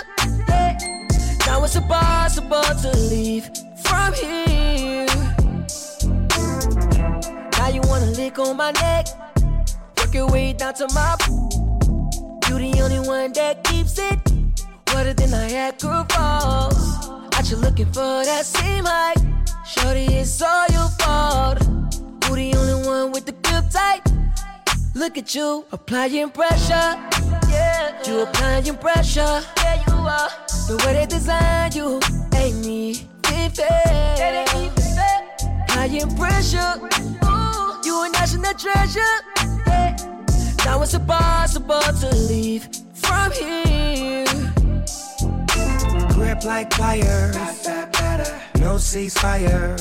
Yeah. 0.48 0.78
Now 1.46 1.64
it's 1.64 1.76
impossible 1.76 2.62
to 2.62 2.90
leave 3.10 3.50
from 3.82 4.14
here. 4.14 5.06
Now 7.58 7.68
you 7.68 7.80
wanna 7.82 8.10
lick 8.12 8.38
on 8.38 8.56
my 8.56 8.70
neck, 8.72 9.08
work 9.98 10.14
your 10.14 10.28
way 10.28 10.52
down 10.52 10.74
to 10.74 10.86
my. 10.94 11.16
You 12.48 12.58
the 12.58 12.80
only 12.82 13.00
one 13.00 13.32
that 13.32 13.64
keeps 13.64 13.98
it. 13.98 14.18
Wetter 14.94 15.14
than 15.14 15.30
Niagara 15.30 16.06
Falls. 16.10 17.08
Out 17.34 17.50
you 17.50 17.56
looking 17.56 17.86
for 17.86 18.24
that 18.24 18.44
same 18.46 18.84
height. 18.84 19.18
Shorty, 19.66 20.04
it's 20.04 20.40
all 20.40 20.66
your 20.68 20.88
fault. 21.00 21.62
Who 22.24 22.36
the 22.36 22.54
only 22.56 22.86
one 22.86 23.12
with 23.12 23.26
the 23.26 23.32
grip 23.32 23.70
tight? 23.70 24.02
Look 24.94 25.18
at 25.18 25.34
you 25.34 25.64
applying 25.72 26.30
pressure. 26.30 27.11
Yeah, 27.82 28.06
you 28.06 28.20
applying 28.22 28.76
pressure. 28.76 29.42
Yeah, 29.56 29.82
you 29.88 29.94
are. 29.94 30.30
The 30.68 30.80
way 30.86 30.92
they 30.94 31.06
design 31.06 31.72
you 31.72 31.98
ain't 32.32 32.64
me. 32.64 33.08
It 33.24 33.56
fair. 33.56 34.44
Applying 35.64 36.14
pressure. 36.14 36.74
Ooh, 37.24 37.80
you 37.84 38.04
a 38.04 38.08
national 38.12 38.54
treasure. 38.54 39.14
Yeah. 39.66 39.96
Now 40.64 40.80
it's 40.82 40.94
impossible 40.94 41.80
to 41.80 42.14
leave 42.30 42.68
from 42.94 43.32
here. 43.32 44.26
Grip 46.14 46.44
like 46.44 46.72
fire, 46.74 47.32
no 48.60 48.78
ceasefire. 48.78 49.76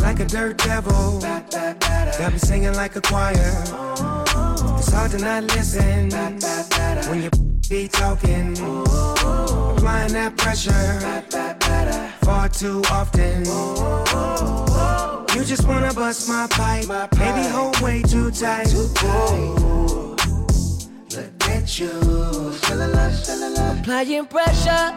Like 0.00 0.20
a 0.20 0.24
dirt 0.24 0.56
devil, 0.56 1.20
got 1.20 2.32
me 2.32 2.38
singing 2.38 2.72
like 2.72 2.96
a 2.96 3.02
choir. 3.02 4.19
It's 4.92 4.98
hard 4.98 5.12
to 5.12 5.18
not 5.18 5.44
listen 5.44 6.10
when 7.08 7.22
you 7.22 7.30
be 7.68 7.86
talking. 7.86 8.58
Applying 8.58 10.14
that 10.14 10.34
pressure 10.36 10.98
far 12.26 12.48
too 12.48 12.82
often. 12.90 13.44
You 15.32 15.44
just 15.44 15.68
wanna 15.68 15.94
bust 15.94 16.28
my 16.28 16.48
pipe, 16.50 16.88
maybe 17.16 17.46
hold 17.50 17.78
way 17.78 18.02
too 18.02 18.32
tight. 18.32 18.74
Look 18.74 19.00
at 21.42 21.78
you, 21.78 22.52
Applying 23.78 24.26
pressure. 24.26 24.92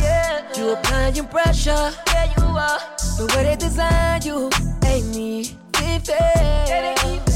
Yeah. 0.00 0.56
You 0.56 0.72
applying 0.72 1.26
pressure. 1.26 1.92
Yeah, 2.06 2.32
you 2.34 2.44
are. 2.44 2.80
The 3.18 3.26
way 3.36 3.44
they 3.44 3.56
design 3.56 4.22
you 4.22 4.48
ain't 4.86 5.14
me. 5.14 5.58
Fair. 6.02 7.33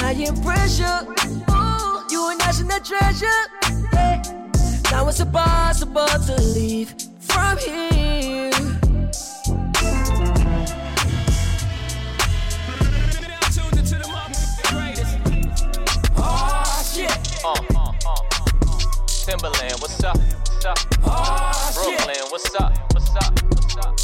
Applying 0.00 0.42
pressure. 0.42 1.04
Ooh, 1.50 2.00
you 2.10 2.30
a 2.30 2.34
national 2.38 2.80
treasure. 2.80 3.26
Yeah. 3.92 4.22
Now 4.90 5.06
it's 5.08 5.20
impossible 5.20 6.06
to 6.06 6.36
leave 6.54 6.94
from 7.18 7.58
here. 7.58 8.50
Oh 16.16 16.82
shit. 16.94 17.44
Uh, 17.44 17.50
uh, 17.50 17.92
uh, 18.06 18.14
uh. 18.32 18.78
Timberland, 19.06 19.74
what's 19.80 20.02
up? 20.02 20.16
What's 20.16 20.64
up? 20.64 20.78
Oh, 21.04 21.72
Brooklyn, 21.74 22.24
what's 22.30 22.54
up? 22.54 22.72
What's 22.94 23.16
up? 23.16 23.42
What's 23.52 23.76
up? 23.76 23.94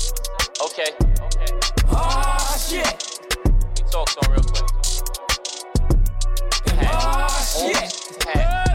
Okay. 0.60 0.92
Okay. 1.22 1.52
Oh 1.88 2.56
shit. 2.68 3.18
We 3.46 3.90
talk 3.90 4.08
to 4.10 4.28
him 4.28 4.34
real 4.34 4.44
quick. 4.44 4.75
Oh 6.78 7.28
shit. 7.40 8.65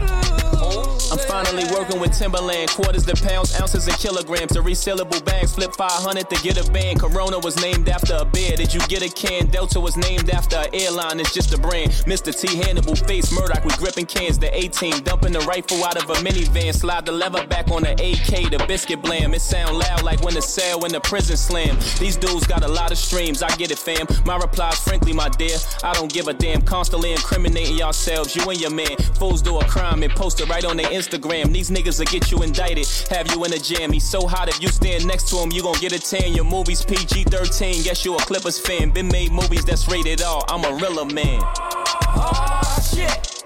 I'm 1.12 1.18
finally 1.18 1.64
working 1.70 2.00
with 2.00 2.16
Timberland, 2.18 2.70
quarters 2.70 3.04
to 3.04 3.14
pounds, 3.22 3.60
ounces 3.60 3.86
and 3.86 3.94
kilograms. 3.98 4.52
The 4.52 4.60
resealable 4.60 5.22
bags 5.26 5.54
flip 5.54 5.74
500 5.74 6.30
to 6.30 6.42
get 6.42 6.56
a 6.56 6.72
band. 6.72 7.00
Corona 7.00 7.38
was 7.38 7.60
named 7.60 7.90
after 7.90 8.16
a 8.18 8.24
bear. 8.24 8.56
Did 8.56 8.72
you 8.72 8.80
get 8.88 9.02
a 9.02 9.10
can? 9.10 9.48
Delta 9.48 9.78
was 9.78 9.94
named 9.98 10.30
after 10.30 10.56
an 10.56 10.68
airline. 10.72 11.20
It's 11.20 11.34
just 11.34 11.52
a 11.52 11.58
brand. 11.58 11.90
Mr. 12.08 12.32
T, 12.32 12.56
Hannibal, 12.56 12.96
face 12.96 13.30
Murdoch. 13.30 13.62
We 13.62 13.72
gripping 13.76 14.06
cans. 14.06 14.38
The 14.38 14.56
18, 14.56 15.02
dumping 15.02 15.34
the 15.34 15.40
rifle 15.40 15.84
out 15.84 16.02
of 16.02 16.08
a 16.08 16.14
minivan. 16.24 16.74
Slide 16.74 17.04
the 17.04 17.12
lever 17.12 17.46
back 17.46 17.70
on 17.70 17.82
the 17.82 17.92
AK. 17.92 18.50
The 18.50 18.64
biscuit 18.66 19.02
blam. 19.02 19.34
It 19.34 19.42
sound 19.42 19.76
loud 19.76 20.02
like 20.02 20.22
when 20.22 20.32
the 20.32 20.40
cell 20.40 20.82
in 20.86 20.92
the 20.92 21.00
prison 21.00 21.36
slam. 21.36 21.76
These 22.00 22.16
dudes 22.16 22.46
got 22.46 22.64
a 22.64 22.68
lot 22.68 22.90
of 22.90 22.96
streams. 22.96 23.42
I 23.42 23.54
get 23.56 23.70
it, 23.70 23.78
fam. 23.78 24.06
My 24.24 24.38
replies, 24.38 24.78
frankly, 24.78 25.12
my 25.12 25.28
dear. 25.28 25.58
I 25.84 25.92
don't 25.92 26.10
give 26.10 26.28
a 26.28 26.32
damn. 26.32 26.62
Constantly 26.62 27.12
incriminating 27.12 27.76
yourselves. 27.76 28.34
You 28.34 28.48
and 28.48 28.58
your 28.58 28.70
man. 28.70 28.96
Fools 29.18 29.42
do 29.42 29.58
a 29.58 29.64
crime 29.66 30.02
and 30.02 30.12
post 30.14 30.40
it 30.40 30.48
right 30.48 30.64
on 30.64 30.78
their 30.78 30.86
Instagram. 30.86 31.01
These 31.10 31.70
niggas 31.70 31.98
will 31.98 32.06
get 32.06 32.30
you 32.30 32.42
indicted. 32.42 32.86
Have 33.10 33.30
you 33.32 33.44
in 33.44 33.52
a 33.52 33.58
jam. 33.58 33.92
He's 33.92 34.08
so 34.08 34.26
hot 34.26 34.48
if 34.48 34.60
you 34.62 34.68
stand 34.68 35.06
next 35.06 35.28
to 35.30 35.36
him, 35.36 35.50
you 35.50 35.62
gon' 35.62 35.78
get 35.80 35.92
a 35.92 35.98
tan. 35.98 36.32
Your 36.32 36.44
movie's 36.44 36.84
PG 36.84 37.24
13. 37.24 37.82
Guess 37.82 38.04
you 38.04 38.14
a 38.14 38.18
Clippers 38.18 38.58
fan. 38.58 38.90
Been 38.90 39.08
made 39.08 39.32
movies 39.32 39.64
that's 39.64 39.88
rated 39.88 40.22
R. 40.22 40.42
I'm 40.48 40.64
a 40.64 40.74
realer 40.76 41.04
man. 41.04 41.40
Oh 41.44 42.90
shit. 42.94 43.44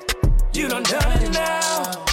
You 0.55 0.69
done 0.69 0.83
done 0.85 1.23
it 1.23 1.33
now. 1.33 2.06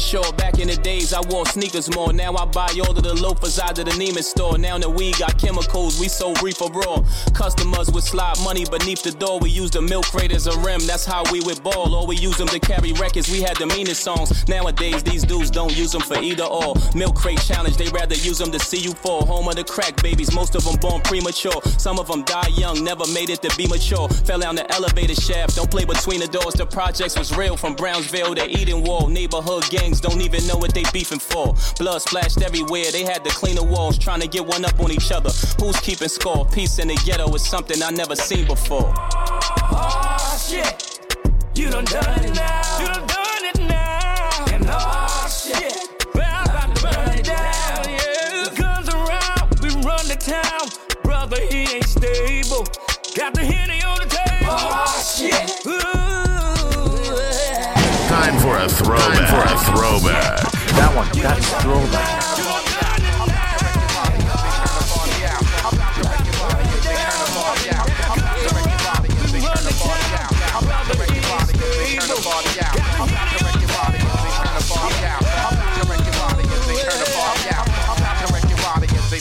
Sure. 0.00 0.32
Back 0.34 0.58
in 0.58 0.68
the 0.68 0.76
days, 0.76 1.12
I 1.12 1.20
wore 1.28 1.46
sneakers 1.46 1.94
more. 1.94 2.12
Now 2.12 2.34
I 2.34 2.44
buy 2.46 2.68
all 2.82 2.96
of 2.96 3.02
the 3.02 3.14
loafers 3.14 3.58
out 3.58 3.78
of 3.78 3.84
the 3.84 3.92
Neiman 3.92 4.24
store. 4.24 4.58
Now 4.58 4.78
that 4.78 4.90
we 4.90 5.12
got 5.12 5.38
chemicals, 5.38 6.00
we 6.00 6.08
sold 6.08 6.42
reefer 6.42 6.66
raw. 6.66 7.04
Customers 7.34 7.90
would 7.90 8.04
slide 8.04 8.36
money 8.42 8.64
beneath 8.64 9.02
the 9.02 9.12
door. 9.12 9.38
We 9.38 9.50
used 9.50 9.74
the 9.74 9.82
milk 9.82 10.06
crate 10.06 10.32
as 10.32 10.46
a 10.46 10.58
rim. 10.60 10.80
That's 10.86 11.04
how 11.04 11.22
we 11.30 11.40
would 11.40 11.62
ball. 11.62 11.94
Or 11.94 12.06
we 12.06 12.16
use 12.16 12.36
them 12.36 12.48
to 12.48 12.58
carry 12.58 12.92
records. 12.94 13.30
We 13.30 13.42
had 13.42 13.56
the 13.56 13.66
meanest 13.66 14.02
songs. 14.02 14.48
Nowadays, 14.48 15.02
these 15.02 15.22
dudes 15.22 15.50
don't 15.50 15.76
use 15.76 15.92
them 15.92 16.02
for 16.02 16.18
either 16.18 16.44
or. 16.44 16.74
Milk 16.94 17.14
crate 17.16 17.40
challenge, 17.40 17.76
they 17.76 17.88
rather 17.88 18.14
use 18.14 18.38
them 18.38 18.50
to 18.52 18.58
see 18.58 18.78
you 18.78 18.92
fall. 18.92 19.24
Home 19.26 19.48
of 19.48 19.56
the 19.56 19.64
crack 19.64 20.02
babies, 20.02 20.34
most 20.34 20.54
of 20.54 20.64
them 20.64 20.76
born 20.80 21.00
premature. 21.02 21.60
Some 21.78 21.98
of 21.98 22.08
them 22.08 22.24
die 22.24 22.48
young, 22.54 22.82
never 22.82 23.06
made 23.12 23.30
it 23.30 23.42
to 23.42 23.56
be 23.56 23.66
mature. 23.66 24.08
Fell 24.08 24.38
down 24.38 24.54
the 24.54 24.70
elevator 24.72 25.14
shaft, 25.14 25.56
don't 25.56 25.70
play 25.70 25.84
between 25.84 26.20
the 26.20 26.28
doors. 26.28 26.54
The 26.54 26.66
projects 26.66 27.18
was 27.18 27.36
real 27.36 27.56
from 27.56 27.74
Brownsville 27.74 28.34
to 28.34 28.48
Eden 28.48 28.82
Wall. 28.82 29.08
Neighborhood 29.08 29.64
don't 29.98 30.20
even 30.20 30.46
know 30.46 30.56
what 30.58 30.74
they 30.74 30.84
beefing 30.92 31.18
for. 31.18 31.54
Blood 31.78 32.02
splashed 32.02 32.42
everywhere, 32.42 32.92
they 32.92 33.04
had 33.04 33.24
to 33.24 33.30
clean 33.30 33.56
the 33.56 33.64
walls, 33.64 33.96
trying 33.96 34.20
to 34.20 34.28
get 34.28 34.44
one 34.44 34.64
up 34.66 34.78
on 34.78 34.92
each 34.92 35.10
other. 35.10 35.30
Who's 35.58 35.80
keeping 35.80 36.08
score? 36.08 36.44
Peace 36.46 36.78
in 36.78 36.88
the 36.88 37.00
ghetto 37.06 37.34
is 37.34 37.44
something 37.44 37.82
I 37.82 37.90
never 37.90 38.14
seen 38.14 38.46
before. 38.46 38.92
Oh 39.72 40.46
shit, 40.48 41.00
you 41.54 41.70
done 41.70 41.86
done 41.86 42.24
it 42.24 42.34
now. 42.34 43.09
For 58.50 58.58
a 58.58 58.68
throwback. 58.68 59.14
Time 59.14 59.26
for 59.28 59.42
a 59.42 59.58
throwback. 59.58 60.40
That 60.74 60.92
one, 60.96 61.08
that's 61.22 61.62
throwback. 61.62 62.26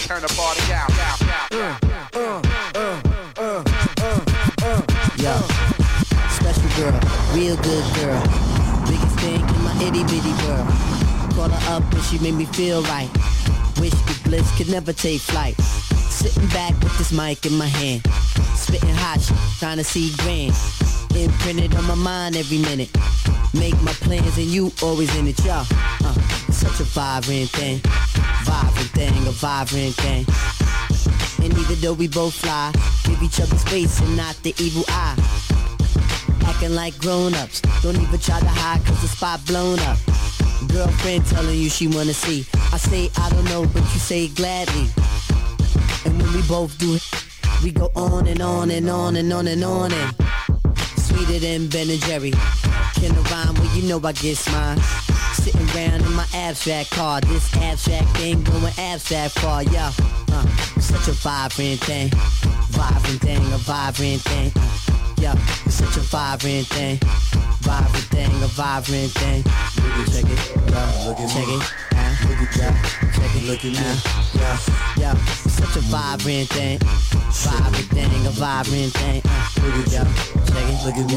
Turn 0.07 0.21
the 0.23 0.27
party 0.30 0.73
out. 0.73 0.89
Yo, 5.19 5.34
special 6.30 6.69
girl, 6.77 6.99
real 7.36 7.55
good 7.57 7.95
girl. 7.95 8.68
Itty 9.82 10.03
bitty 10.03 10.34
world. 10.45 10.67
Call 11.36 11.49
her 11.49 11.75
up 11.75 11.84
and 11.93 12.03
she 12.03 12.19
made 12.19 12.36
me 12.36 12.45
feel 12.45 12.82
right. 12.84 13.09
Wish 13.80 13.91
the 13.91 14.19
bliss 14.25 14.57
could 14.57 14.69
never 14.69 14.93
take 14.93 15.21
flight. 15.21 15.55
Sitting 16.09 16.47
back 16.49 16.73
with 16.84 16.97
this 16.97 17.11
mic 17.11 17.45
in 17.45 17.57
my 17.57 17.67
hand. 17.67 18.05
Spitting 18.55 18.95
hot 18.95 19.21
shit, 19.21 19.38
trying 19.59 19.77
to 19.77 19.84
see 19.84 20.13
grand. 20.17 20.53
Imprinted 21.15 21.75
on 21.75 21.86
my 21.86 21.95
mind 21.95 22.36
every 22.36 22.59
minute. 22.59 22.89
Make 23.53 23.80
my 23.82 23.93
plans 23.93 24.38
and 24.38 24.47
you 24.47 24.71
always 24.84 25.15
in 25.17 25.27
it, 25.27 25.43
y'all. 25.45 25.65
Uh, 26.03 26.13
such 26.51 26.80
a 26.80 26.84
vibrant 26.84 27.49
thing. 27.49 27.80
Vibrant 28.43 28.89
thing, 28.91 29.27
a 29.27 29.32
vibrant 29.32 29.95
thing. 29.95 30.25
And 31.43 31.57
even 31.57 31.80
though 31.80 31.93
we 31.93 32.07
both 32.07 32.34
fly, 32.34 32.71
give 33.05 33.21
each 33.23 33.39
other 33.39 33.57
space 33.57 33.99
and 34.01 34.17
not 34.17 34.36
the 34.43 34.53
evil 34.59 34.84
eye. 34.89 35.15
Acting 36.60 36.76
like 36.76 36.99
grown-ups, 36.99 37.62
don't 37.82 37.95
even 37.95 38.20
try 38.20 38.38
to 38.38 38.45
hide 38.45 38.86
cause 38.86 39.01
the 39.01 39.07
spot 39.07 39.39
blown 39.45 39.80
up. 39.80 39.97
Girlfriend 40.68 41.26
telling 41.28 41.57
you 41.57 41.70
she 41.70 41.88
wanna 41.88 42.12
see. 42.12 42.45
I 42.74 42.78
say 42.78 43.10
I 43.16 43.30
don't 43.30 43.45
know, 43.45 43.66
but 43.66 43.82
you 43.93 43.99
say 43.99 44.28
gladly. 44.28 44.89
And 46.03 46.22
when 46.22 46.34
we 46.34 46.41
both 46.49 46.78
do 46.78 46.95
it, 46.95 47.64
we 47.64 47.72
go 47.72 47.89
on 47.95 48.28
and 48.28 48.41
on 48.41 48.72
and 48.72 48.89
on 48.89 49.16
and 49.16 49.32
on 49.32 49.47
and 49.47 49.64
on 49.64 49.93
and 49.93 50.16
sweeter 50.97 51.39
than 51.39 51.70
Ben 51.70 51.89
and 51.89 52.01
Jerry. 52.01 52.32
Can 52.95 53.16
I 53.16 53.22
rhyme? 53.32 53.55
Well, 53.55 53.78
you 53.78 53.88
know 53.88 54.01
I 54.03 54.12
get 54.12 54.51
mine. 54.51 54.80
Sitting 55.32 55.62
around 55.70 56.01
in 56.01 56.12
my 56.12 56.28
abstract 56.34 56.91
car. 56.91 57.22
This 57.22 57.55
abstract 57.55 58.18
thing 58.18 58.43
going 58.43 58.74
abstract 58.78 59.39
far, 59.39 59.64
yeah. 59.64 59.93
Uh, 60.30 60.45
such 60.82 61.07
a 61.07 61.14
vibrant 61.14 61.80
thing. 61.86 62.10
Vibrant 62.72 63.22
thing, 63.22 63.45
a 63.53 63.57
vibrant 63.60 64.22
thing. 64.24 64.51
Uh, 64.57 64.88
yeah, 65.20 65.36
It's 65.65 65.76
such 65.76 65.97
a 65.97 65.99
vibrant 65.99 66.67
thing. 66.67 66.97
Vibrant 67.61 68.05
thing, 68.09 68.32
a 68.43 68.47
vibrant 68.47 69.11
thing. 69.11 69.43
Check 69.43 70.26
it, 70.26 70.39
yeah. 70.72 71.05
Look 71.07 71.20
at 71.20 71.30
check 71.30 71.47
it. 71.47 71.63
Uh, 71.91 72.11
look 72.28 72.41
at 72.41 72.51
that. 72.57 72.74
Check 73.15 73.36
it. 73.36 73.43
Look 73.43 73.59
at 73.59 73.74
me. 73.74 73.84
Yeah, 74.39 74.57
yeah. 74.97 75.15
Such 75.47 75.76
a 75.76 75.82
vibrant 75.91 76.49
thing. 76.49 76.80
Vibrant 76.80 77.89
thing, 77.89 78.26
a 78.26 78.32
vibrant 78.32 78.93
thing. 78.93 79.22
Uh, 79.26 79.49
look 79.61 79.76
at 79.76 79.91
yeah. 79.91 80.07
Check 80.47 80.67
it. 80.67 80.86
Look 80.86 80.97
at 80.97 81.07
me. 81.07 81.15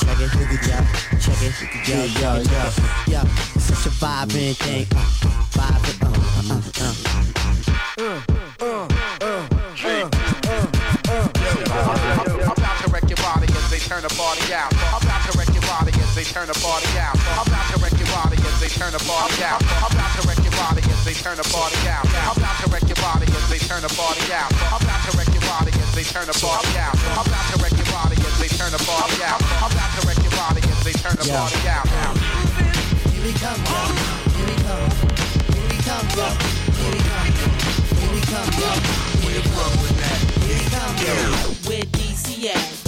Check 0.00 0.20
it. 0.20 0.30
Look 0.38 0.52
at 0.54 0.66
yeah. 0.68 0.84
Check 1.18 1.42
it. 1.42 1.88
Yo, 1.88 1.98
yo, 2.20 2.30
yo. 2.42 2.62
Yeah, 3.08 3.24
such 3.58 3.86
a 3.86 3.90
vibrant 3.90 4.56
thing. 4.58 4.86
Uh, 4.94 5.04
vibrant. 5.50 6.02
Uh, 6.02 6.54
uh, 6.54 6.86
uh, 6.86 7.29
turn 13.90 14.06
the 14.06 14.14
party 14.14 14.54
out. 14.54 14.70
I'm 14.94 15.02
about 15.02 15.18
to 15.26 15.34
wreck 15.34 15.50
your 15.50 15.66
body 15.66 15.90
as 15.98 16.14
they 16.14 16.22
turn 16.22 16.46
the 16.46 16.54
party 16.62 16.86
out. 16.94 17.18
I'm 17.34 17.42
about 17.42 17.66
to 17.74 17.76
wreck 17.82 17.90
your 17.98 18.06
body 18.14 18.38
as 18.38 18.54
they 18.62 18.70
turn 18.70 18.94
the 18.94 19.02
party 19.02 19.42
out. 19.42 19.58
I'm 19.82 19.90
about 19.90 20.14
to 20.14 20.22
wreck 20.30 20.38
your 20.46 20.54
body 20.54 20.78
as 20.86 21.02
they 21.02 21.10
turn 21.18 21.34
the 21.34 21.42
party 21.50 21.74
out. 21.90 22.06
I'm 22.06 22.38
about 22.38 22.54
to 22.62 22.70
wreck 22.70 22.86
your 22.86 23.00
body 23.02 23.26
as 23.26 23.50
they 23.50 23.58
turn 23.58 23.82
the 23.82 23.90
party 23.98 24.30
out. 24.30 24.46
I'm 24.70 24.78
about 24.78 25.02
to 25.10 25.18
wreck 25.18 25.26
your 25.34 25.42
body 25.42 25.74
as 25.74 25.90
they 25.90 26.06
turn 26.06 26.22
the 26.30 26.38
party 26.38 26.70
out. 26.78 26.94
I'm 27.18 27.26
about 27.26 27.46
to 27.50 27.56
wreck 27.58 27.74
your 27.74 27.90
body 27.90 28.14
as 28.14 28.34
they 28.38 28.46
turn 28.54 28.70
the 28.70 28.78
party 28.86 29.18
out. 29.26 29.42
I'm 29.58 29.74
about 29.74 29.90
to 29.98 30.00
wreck 30.06 30.20
your 30.22 30.34
body 30.38 30.62
as 30.70 30.80
they 30.86 30.94
turn 30.94 31.16
the 31.18 31.26
Yeah. 31.26 31.42
party 31.42 31.58
out. 31.66 31.86
Here 33.10 33.22
we 33.26 33.34
come, 33.42 33.58
yo. 33.58 33.80
Here 34.38 34.46
we 34.46 34.54
come. 34.70 34.86
Here 35.50 35.66
we 35.66 35.78
come, 35.82 36.06
yo. 36.14 36.30
Here 36.78 36.94
we 36.94 37.00
come. 37.10 37.26
Here 37.26 38.06
we 38.14 38.22
come, 38.22 38.50
yo. 38.54 38.70
Here 39.18 39.34
we 39.34 39.42
come. 39.50 39.74
Here 40.46 40.58
we 40.62 40.66
come, 40.78 40.94
yo. 41.02 41.14
Where 41.66 41.82
DC 41.98 42.54
at? 42.54 42.79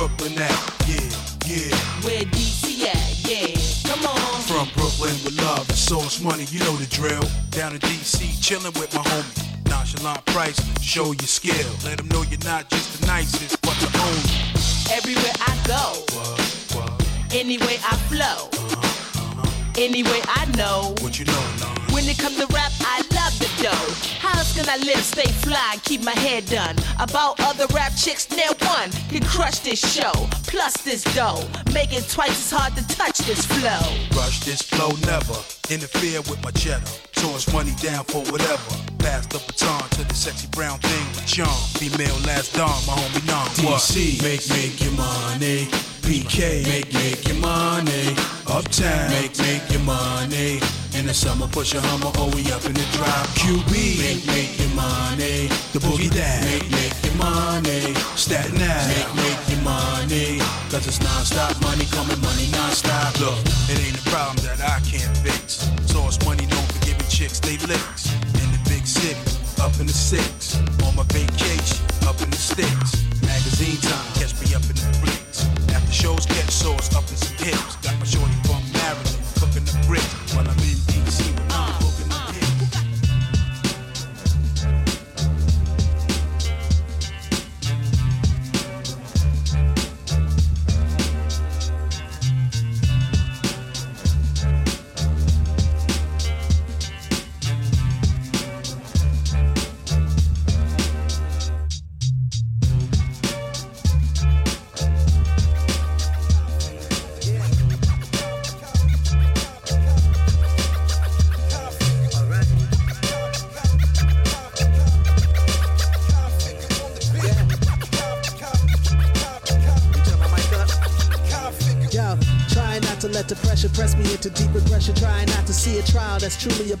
Brooklyn 0.00 0.40
at? 0.40 0.50
Yeah, 0.88 0.96
yeah. 1.44 1.76
Where 2.00 2.24
DC 2.32 2.86
at? 2.88 3.28
Yeah, 3.28 3.52
come 3.84 4.06
on. 4.06 4.40
From 4.48 4.66
Brooklyn 4.72 5.12
with 5.22 5.36
love 5.42 5.68
and 5.68 5.76
source 5.76 6.22
money, 6.22 6.44
you 6.44 6.58
know 6.60 6.74
the 6.76 6.86
drill. 6.86 7.20
Down 7.50 7.74
in 7.74 7.80
DC, 7.80 8.40
chilling 8.40 8.72
with 8.80 8.94
my 8.94 9.02
homie. 9.02 9.68
Nonchalant 9.68 10.24
price, 10.24 10.58
show 10.82 11.12
your 11.12 11.28
skill. 11.28 11.68
Let 11.84 11.98
them 11.98 12.08
know 12.08 12.22
you're 12.22 12.40
not 12.46 12.70
just 12.70 12.98
the 12.98 13.08
nicest, 13.08 13.60
but 13.60 13.74
the 13.74 13.92
only. 14.00 14.96
Everywhere 14.96 15.36
I 15.38 15.52
go, 15.68 17.38
anyway 17.38 17.76
I 17.84 17.96
flow, 18.08 18.48
uh-huh, 18.54 19.42
uh-huh. 19.42 19.72
anyway 19.76 20.22
I 20.28 20.46
know. 20.56 20.94
What 21.02 21.18
you 21.18 21.26
know, 21.26 21.44
no? 21.60 21.89
When 21.92 22.08
it 22.08 22.18
comes 22.18 22.36
to 22.38 22.46
rap, 22.54 22.72
I 22.80 23.02
love 23.14 23.38
the 23.38 23.50
dough. 23.62 24.18
How 24.18 24.38
else 24.38 24.54
can 24.54 24.68
I 24.68 24.76
live, 24.84 25.02
stay 25.04 25.30
fly, 25.42 25.76
keep 25.82 26.02
my 26.02 26.12
head 26.12 26.46
done? 26.46 26.76
About 27.00 27.40
other 27.40 27.66
rap 27.74 27.92
chicks, 27.96 28.30
now 28.30 28.52
one 28.66 28.90
can 29.08 29.22
crush 29.24 29.58
this 29.60 29.80
show. 29.80 30.12
Plus 30.46 30.76
this 30.82 31.02
dough, 31.14 31.42
make 31.74 31.92
it 31.92 32.08
twice 32.08 32.30
as 32.30 32.50
hard 32.50 32.76
to 32.76 32.86
touch 32.88 33.18
this 33.18 33.44
flow. 33.44 33.82
Rush 34.16 34.40
this 34.40 34.62
flow, 34.62 34.90
never 35.06 35.38
interfere 35.70 36.20
with 36.22 36.42
my 36.44 36.50
cheddar. 36.52 36.84
Toss 37.12 37.52
money 37.52 37.72
down 37.82 38.04
for 38.04 38.22
whatever. 38.30 38.74
Pass 38.98 39.26
the 39.26 39.38
baton 39.46 39.88
to 39.90 40.04
the 40.04 40.14
sexy 40.14 40.48
brown 40.48 40.78
thing 40.78 41.06
with 41.08 41.26
charm. 41.26 41.48
Female 41.74 42.16
last 42.26 42.54
dawn, 42.54 42.80
my 42.86 42.94
homie 42.94 43.26
Nom. 43.26 43.46
DC, 43.58 44.22
make 44.22 44.48
make 44.50 44.80
your 44.80 44.92
money. 44.92 45.66
PK, 46.06 46.64
make 46.68 46.92
make 46.94 47.26
your 47.26 47.38
money. 47.38 48.14
Uptown, 48.46 49.10
make 49.10 49.36
make 49.38 49.70
your 49.70 49.82
money. 49.82 50.60
In 51.00 51.06
the 51.06 51.14
summer, 51.14 51.48
push 51.48 51.72
a 51.72 51.80
Hummer, 51.80 52.12
oh 52.20 52.28
we 52.36 52.44
up 52.52 52.60
in 52.68 52.76
the 52.76 52.84
drop. 52.92 53.24
QB, 53.40 53.72
make 53.72 54.20
make 54.28 54.52
your 54.60 54.68
money. 54.76 55.48
The 55.72 55.80
boogie 55.80 56.12
down, 56.12 56.44
make 56.44 56.68
make 56.68 56.92
your 57.00 57.16
money. 57.16 57.96
Staten 58.20 58.60
Island, 58.60 59.16
make 59.16 59.16
make 59.16 59.40
your 59.48 59.64
money. 59.64 60.44
Cause 60.68 60.84
it's 60.84 61.00
non-stop 61.00 61.56
money 61.64 61.88
coming, 61.88 62.20
money 62.20 62.52
non-stop. 62.52 63.16
Look, 63.16 63.40
it 63.72 63.80
ain't 63.80 63.96
a 63.96 64.04
problem 64.12 64.44
that 64.44 64.60
I 64.60 64.76
can't 64.84 65.08
fix. 65.24 65.64
Source 65.88 66.20
money 66.28 66.44
known 66.44 66.68
for 66.68 66.84
giving 66.84 67.08
chicks 67.08 67.40
they 67.40 67.56
licks. 67.64 68.12
In 68.36 68.52
the 68.52 68.60
big 68.68 68.84
city, 68.84 69.16
up 69.56 69.72
in 69.80 69.88
the 69.88 69.96
six. 69.96 70.60
On 70.84 70.92
my 70.92 71.08
vacation, 71.16 71.80
up 72.04 72.20
in 72.20 72.28
the 72.28 72.36
sticks. 72.36 73.08
Magazine 73.24 73.80
time, 73.80 74.04
catch 74.20 74.36
me 74.36 74.52
up 74.52 74.68
in 74.68 74.76
the 74.76 74.92
bricks. 75.00 75.48
After 75.72 75.92
shows, 75.96 76.28
catch 76.28 76.52
source 76.52 76.92
up 76.92 77.08
in 77.08 77.16
some 77.16 77.40
hips. 77.40 77.80
Got 77.80 77.96
my 77.96 78.04
shorty 78.04 78.39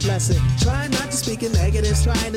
blessing. 0.00 0.39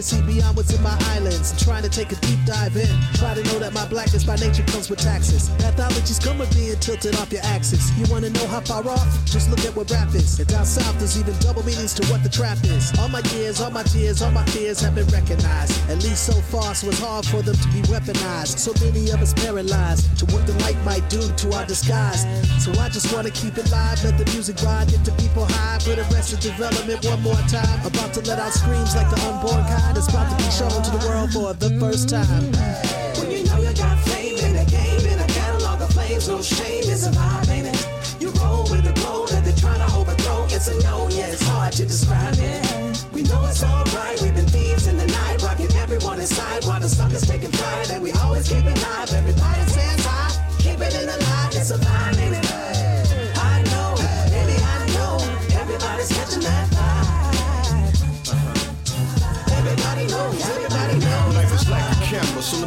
To 0.04 0.16
see 0.16 0.22
beyond 0.24 0.58
what's 0.58 0.74
in 0.74 0.82
my 0.84 0.98
islands. 1.16 1.52
And 1.52 1.60
trying 1.60 1.84
to 1.84 1.90
take 1.90 2.12
a 2.12 2.16
deep 2.16 2.40
dive 2.46 2.76
in. 2.76 2.92
Try 3.16 3.34
to 3.34 3.44
know 3.44 3.60
that 3.60 3.74
my 3.74 3.86
blackness 3.88 4.24
by 4.24 4.36
nature 4.36 4.64
comes 4.64 4.90
with 4.90 5.00
taxes. 5.00 5.50
Pathologies 5.64 6.24
come 6.24 6.40
with 6.40 6.54
being 6.54 6.78
tilted 6.80 7.16
off 7.16 7.32
your 7.32 7.44
axis. 7.44 7.92
You 7.98 8.06
wanna 8.12 8.30
know 8.30 8.48
how 8.48 8.62
far 8.62 8.88
off? 8.88 9.08
Just 9.26 9.50
look 9.50 9.64
at 9.66 9.76
what 9.76 9.90
rap 9.92 10.14
is. 10.14 10.40
And 10.40 10.48
down 10.48 10.66
south, 10.66 10.98
there's 11.00 11.18
even 11.18 11.36
double 11.40 11.64
meanings 11.64 11.94
to 11.96 12.04
what 12.12 12.24
the 12.24 12.30
trap 12.30 12.58
is. 12.64 12.92
All 13.00 13.10
my 13.10 13.22
years, 13.36 13.62
all 13.62 13.72
my 13.72 13.84
tears, 13.84 14.22
all 14.22 14.32
my 14.32 14.46
fears 14.46 14.82
have 14.82 14.96
been 14.96 15.08
recognized. 15.08 15.74
At 15.90 16.04
least 16.04 16.26
so 16.26 16.34
far, 16.52 16.76
so 16.76 16.90
it's 16.90 17.00
hard 17.00 17.26
for 17.26 17.42
them 17.42 17.56
to 17.56 17.68
be 17.70 17.82
weaponized. 17.88 18.60
So 18.60 18.74
many 18.84 19.10
of 19.12 19.22
us 19.22 19.34
paralyzed 19.34 20.18
to 20.20 20.26
what 20.34 20.46
the 20.46 20.54
light 20.64 20.80
might 20.84 21.08
do 21.10 21.22
to 21.22 21.54
our 21.54 21.66
disguise. 21.66 22.26
So 22.64 22.72
I 22.80 22.90
just 22.90 23.14
wanna 23.14 23.32
keep 23.32 23.58
it 23.58 23.70
live, 23.72 24.04
let 24.04 24.18
the 24.18 24.26
music 24.34 24.62
ride, 24.64 24.90
get 24.90 25.06
the 25.06 25.14
people 25.14 25.46
high. 25.46 25.80
For 25.80 25.96
the 25.96 26.04
rest 26.16 26.34
of 26.34 26.40
development 26.40 27.06
one 27.06 27.22
more 27.22 27.44
time. 27.48 27.80
About 27.86 28.14
to 28.14 28.22
let 28.22 28.40
out 28.40 28.54
screams 28.54 28.96
like 28.96 29.10
the 29.10 29.20
unborn 29.28 29.64
kind. 29.66 29.93
It's 29.96 30.10
about 30.10 30.30
to 30.32 30.36
be 30.38 30.50
shown 30.52 30.82
to 30.82 30.92
the 30.92 31.08
world 31.08 31.32
for 31.32 31.54
the 31.54 31.70
first 31.80 32.10
time. 32.10 32.52
When 33.18 33.32
you 33.32 33.44
know 33.46 33.60
you 33.62 33.74
got 33.76 33.98
fame 34.10 34.38
in 34.40 34.56
a 34.58 34.66
game, 34.66 35.06
in 35.06 35.20
a 35.20 35.28
catalog 35.28 35.82
of 35.82 35.90
flames, 35.92 36.28
no 36.28 36.42
shame, 36.42 36.84
it's 36.86 37.08
a 37.08 37.12
vibe, 37.12 37.50
ain't 37.50 37.68
it? 37.68 38.22
You 38.22 38.30
roll 38.42 38.64
with 38.64 38.84
the 38.84 38.94
glow 39.00 39.26
that 39.28 39.44
they're 39.44 39.56
trying 39.56 39.80
to 39.86 39.96
overthrow. 39.96 40.46
It's 40.46 40.68
a 40.68 40.76
known, 40.84 41.12
yeah, 41.12 41.28
it's 41.28 41.44
hard 41.48 41.74
to 41.74 41.86
describe 41.86 42.36
it. 42.38 43.06
We 43.14 43.24
know 43.24 43.46
it's 43.46 43.64
alright, 43.64 44.22
we've 44.22 44.36
been 44.36 44.48
thieves 44.48 44.88
in 44.88 44.98
the 44.98 45.08
night, 45.08 45.42
rocking 45.42 45.72
everyone 45.78 46.20
inside 46.20 46.66
while 46.66 46.80
the 46.80 46.90
suckers 46.90 47.26
taking 47.28 47.52
pride, 47.52 47.90
and 47.92 48.02
we 48.04 48.12
always 48.24 48.48
keep 48.50 48.66
it 48.66 48.82
live. 48.82 49.14
Everybody 49.14 49.63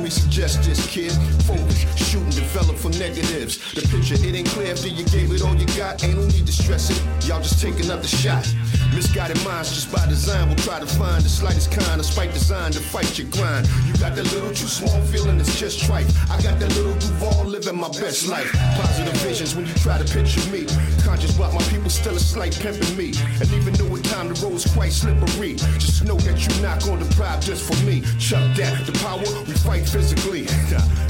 me 0.06 0.10
suggest 0.10 0.62
this, 0.62 0.86
kid. 0.86 1.10
Focus, 1.42 1.82
shoot 1.98 2.22
and 2.22 2.34
develop 2.34 2.76
for 2.76 2.90
negatives. 2.90 3.58
The 3.74 3.82
picture, 3.90 4.14
it 4.14 4.34
ain't 4.36 4.46
clear 4.48 4.70
after 4.70 4.86
you 4.86 5.04
gave 5.06 5.32
it 5.32 5.42
all 5.42 5.56
you 5.56 5.66
got. 5.76 6.04
Ain't 6.04 6.14
no 6.14 6.24
need 6.26 6.46
to 6.46 6.52
stress 6.52 6.90
it. 6.90 7.26
Y'all 7.26 7.42
just 7.42 7.60
take 7.60 7.82
another 7.82 8.06
shot. 8.06 8.46
Misguided 8.94 9.42
minds 9.44 9.74
just 9.74 9.92
by 9.92 10.06
design 10.06 10.48
will 10.48 10.56
try 10.56 10.78
to 10.80 10.86
find 10.86 11.22
the 11.22 11.28
slightest 11.28 11.70
kind 11.72 12.00
of 12.00 12.06
spike 12.06 12.32
design 12.32 12.72
to 12.72 12.80
fight 12.80 13.18
your 13.18 13.28
grind. 13.28 13.68
You 13.86 13.92
got 13.98 14.14
that 14.16 14.24
little 14.32 14.50
too 14.50 14.66
small 14.66 15.00
feeling, 15.12 15.38
it's 15.38 15.58
just 15.58 15.84
trite. 15.84 16.06
I 16.30 16.40
got 16.42 16.58
that 16.60 16.74
little 16.76 16.94
Duval 16.94 17.44
living 17.44 17.76
my 17.76 17.88
best 17.88 18.28
life. 18.28 18.50
Positive 18.76 19.16
visions 19.22 19.54
when 19.54 19.66
you 19.66 19.74
try 19.74 19.98
to 19.98 20.04
picture 20.04 20.44
me. 20.50 20.66
Conscious 21.04 21.36
about 21.36 21.54
my 21.54 21.62
people 21.68 21.90
still 21.90 22.16
a 22.16 22.20
slight 22.20 22.58
pimping 22.60 22.96
me. 22.96 23.12
And 23.40 23.52
even 23.52 23.74
though 23.74 23.94
at 23.96 24.04
time 24.04 24.28
the 24.28 24.40
road's 24.46 24.66
quite 24.72 24.92
slippery, 24.92 25.56
just 25.78 26.04
know 26.04 26.16
that 26.16 26.36
you're 26.40 26.62
not 26.62 26.84
gonna 26.84 27.04
deprive 27.04 27.40
just 27.40 27.64
for 27.64 27.76
me. 27.84 28.02
Chuck 28.18 28.44
that, 28.56 28.86
the 28.86 28.92
power, 29.04 29.26
we 29.46 29.54
fight 29.66 29.88
physically. 29.88 30.46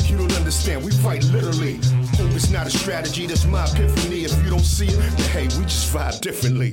you 0.09 0.17
don't 0.17 0.33
understand, 0.37 0.85
we 0.85 0.91
fight 0.91 1.25
literally. 1.25 1.75
Hope 2.17 2.33
it's 2.33 2.51
not 2.51 2.67
a 2.67 2.71
strategy, 2.71 3.27
that's 3.27 3.45
my 3.47 3.65
epiphany. 3.65 4.25
If 4.25 4.43
you 4.43 4.51
don't 4.51 4.61
see 4.61 4.87
it, 4.87 4.99
then 4.99 5.31
hey, 5.31 5.45
we 5.59 5.65
just 5.65 5.93
vibe 5.93 6.21
differently. 6.21 6.73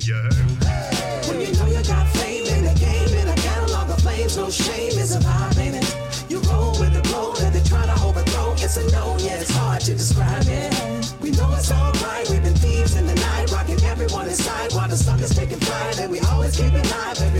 When 1.28 1.40
you 1.40 1.52
know 1.54 1.66
you 1.66 1.82
got 1.84 2.06
fame 2.16 2.46
in 2.46 2.64
the 2.64 2.74
game, 2.78 3.08
in 3.18 3.28
a 3.28 3.34
catalog 3.34 3.90
of 3.90 4.00
flames, 4.00 4.36
no 4.36 4.50
shame, 4.50 4.92
it's 4.92 5.14
a 5.14 5.20
vibe, 5.20 5.58
ain't 5.58 5.76
it? 5.76 5.96
You 6.28 6.38
roll 6.50 6.78
with 6.78 6.92
the 6.92 7.02
glow 7.08 7.34
that 7.34 7.52
they're 7.52 7.64
trying 7.64 7.88
to 7.94 8.04
overthrow. 8.04 8.52
It's 8.52 8.76
a 8.76 8.90
known, 8.92 9.18
yeah, 9.20 9.40
it's 9.40 9.50
hard 9.50 9.80
to 9.82 9.92
describe 9.92 10.46
it. 10.46 10.72
We 11.20 11.30
know 11.30 11.52
it's 11.54 11.72
alright, 11.72 12.28
we've 12.28 12.42
been 12.42 12.54
thieves 12.54 12.96
in 12.96 13.06
the 13.06 13.14
night, 13.14 13.50
rocking 13.50 13.82
everyone 13.84 14.28
inside 14.28 14.72
while 14.72 14.88
the 14.88 14.96
suckers 14.96 15.34
taking 15.34 15.60
pride, 15.60 15.98
and 15.98 16.10
we 16.10 16.20
always 16.20 16.56
keep 16.56 16.72
it 16.72 16.90
live. 16.90 17.33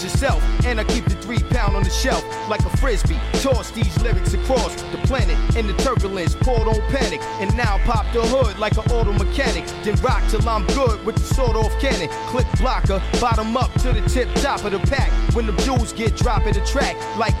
OG 0.00 0.10
with 0.10 0.10
knowledge 0.10 0.12
of 0.14 0.18
self. 0.18 0.66
And 0.66 0.80
I 0.80 0.84
keep 0.84 1.04
the 1.04 1.14
three 1.16 1.42
pound 1.50 1.76
on 1.76 1.82
the 1.82 1.90
shelf 1.90 2.24
like 2.48 2.60
a 2.60 2.76
frisbee. 2.76 3.18
Toss 3.42 3.70
these 3.70 4.02
lyrics 4.02 4.34
across 4.34 4.74
the 4.92 4.98
planet 5.06 5.36
in 5.56 5.66
the 5.66 5.74
turbulence. 5.74 6.34
Pour 6.34 6.64
don't 6.64 6.82
panic. 6.88 7.20
And 7.40 7.54
now 7.56 7.78
pop 7.84 8.06
the 8.12 8.22
hood 8.22 8.58
like 8.58 8.76
an 8.76 8.90
auto 8.92 9.12
mechanic. 9.12 9.66
Then 9.82 9.96
rock 10.02 10.22
till 10.28 10.46
I'm 10.48 10.66
good 10.68 11.04
with 11.04 11.16
the 11.16 11.34
sword 11.34 11.56
off 11.56 11.72
cannon. 11.80 12.08
Click 12.28 12.46
blocker, 12.58 13.02
bottom 13.20 13.56
up 13.56 13.72
to 13.82 13.92
the 13.92 14.02
tip 14.08 14.28
top 14.36 14.64
of 14.64 14.72
the 14.72 14.80
pack. 14.80 15.10
When 15.34 15.46
the 15.46 15.56
jewels 15.64 15.92
get 15.92 16.16
dropped 16.16 16.46
at 16.46 16.54
the 16.54 16.64
track 16.64 16.96
like. 17.16 17.34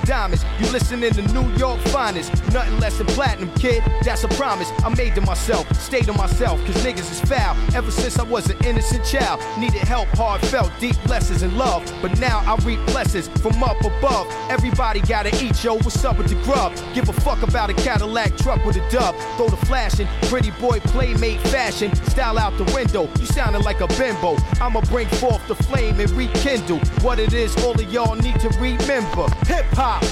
You 0.60 0.70
listening 0.72 1.10
to 1.14 1.22
New 1.32 1.50
York 1.56 1.80
finest. 1.88 2.32
Nothing 2.52 2.78
less 2.80 2.98
than 2.98 3.06
platinum, 3.06 3.50
kid. 3.54 3.82
That's 4.02 4.24
a 4.24 4.28
promise 4.28 4.70
I 4.84 4.94
made 4.94 5.14
to 5.14 5.22
myself. 5.22 5.66
Stay 5.80 6.02
to 6.02 6.12
myself, 6.12 6.62
cause 6.66 6.74
niggas 6.84 7.10
is 7.10 7.20
foul. 7.22 7.56
Ever 7.74 7.90
since 7.90 8.18
I 8.18 8.24
was 8.24 8.50
an 8.50 8.58
innocent 8.66 9.02
child. 9.06 9.40
Needed 9.58 9.80
help, 9.80 10.08
heartfelt, 10.08 10.70
deep 10.78 10.96
blessings 11.04 11.40
and 11.40 11.56
love. 11.56 11.90
But 12.02 12.18
now 12.18 12.40
I 12.40 12.62
reap 12.62 12.84
blessings 12.88 13.28
from 13.40 13.62
up 13.62 13.80
above. 13.80 14.26
Everybody 14.50 15.00
gotta 15.00 15.30
eat, 15.42 15.64
yo. 15.64 15.76
What's 15.76 16.04
up 16.04 16.18
with 16.18 16.28
the 16.28 16.34
grub? 16.44 16.76
Give 16.92 17.08
a 17.08 17.12
fuck 17.14 17.42
about 17.42 17.70
a 17.70 17.74
Cadillac 17.74 18.36
truck 18.36 18.62
with 18.66 18.76
a 18.76 18.90
dub. 18.90 19.14
Throw 19.38 19.48
the 19.48 19.56
flashing, 19.64 20.08
pretty 20.24 20.50
boy 20.52 20.80
playmate 20.80 21.40
fashion. 21.48 21.94
Style 22.10 22.38
out 22.38 22.58
the 22.58 22.70
window. 22.74 23.08
You 23.18 23.24
sounding 23.24 23.62
like 23.62 23.80
a 23.80 23.88
bimbo. 23.98 24.36
I'ma 24.60 24.82
bring 24.82 25.08
forth 25.08 25.46
the 25.48 25.54
flame 25.54 26.00
and 26.00 26.10
rekindle 26.10 26.80
what 27.00 27.18
it 27.18 27.32
is 27.32 27.56
all 27.64 27.72
of 27.72 27.90
y'all 27.90 28.14
need 28.14 28.38
to 28.40 28.48
remember. 28.58 29.26
Hip 29.46 29.64
hop 29.72 30.04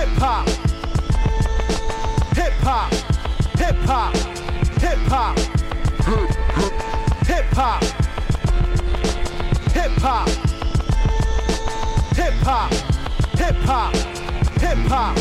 hip 0.00 0.08
hop, 0.16 0.48
hip 2.34 2.52
hop, 2.64 2.90
hip 3.58 3.76
hop, 3.84 4.16
hip 4.80 4.96
hop, 5.10 5.38
hip 7.26 7.44
hop, 7.52 7.82
hip 9.74 9.92
hop, 10.00 10.28
hip 12.16 12.32
hop, 12.40 12.72
hip 13.36 13.54
hop, 13.66 13.94
hip 14.58 14.78
hop. 14.88 15.18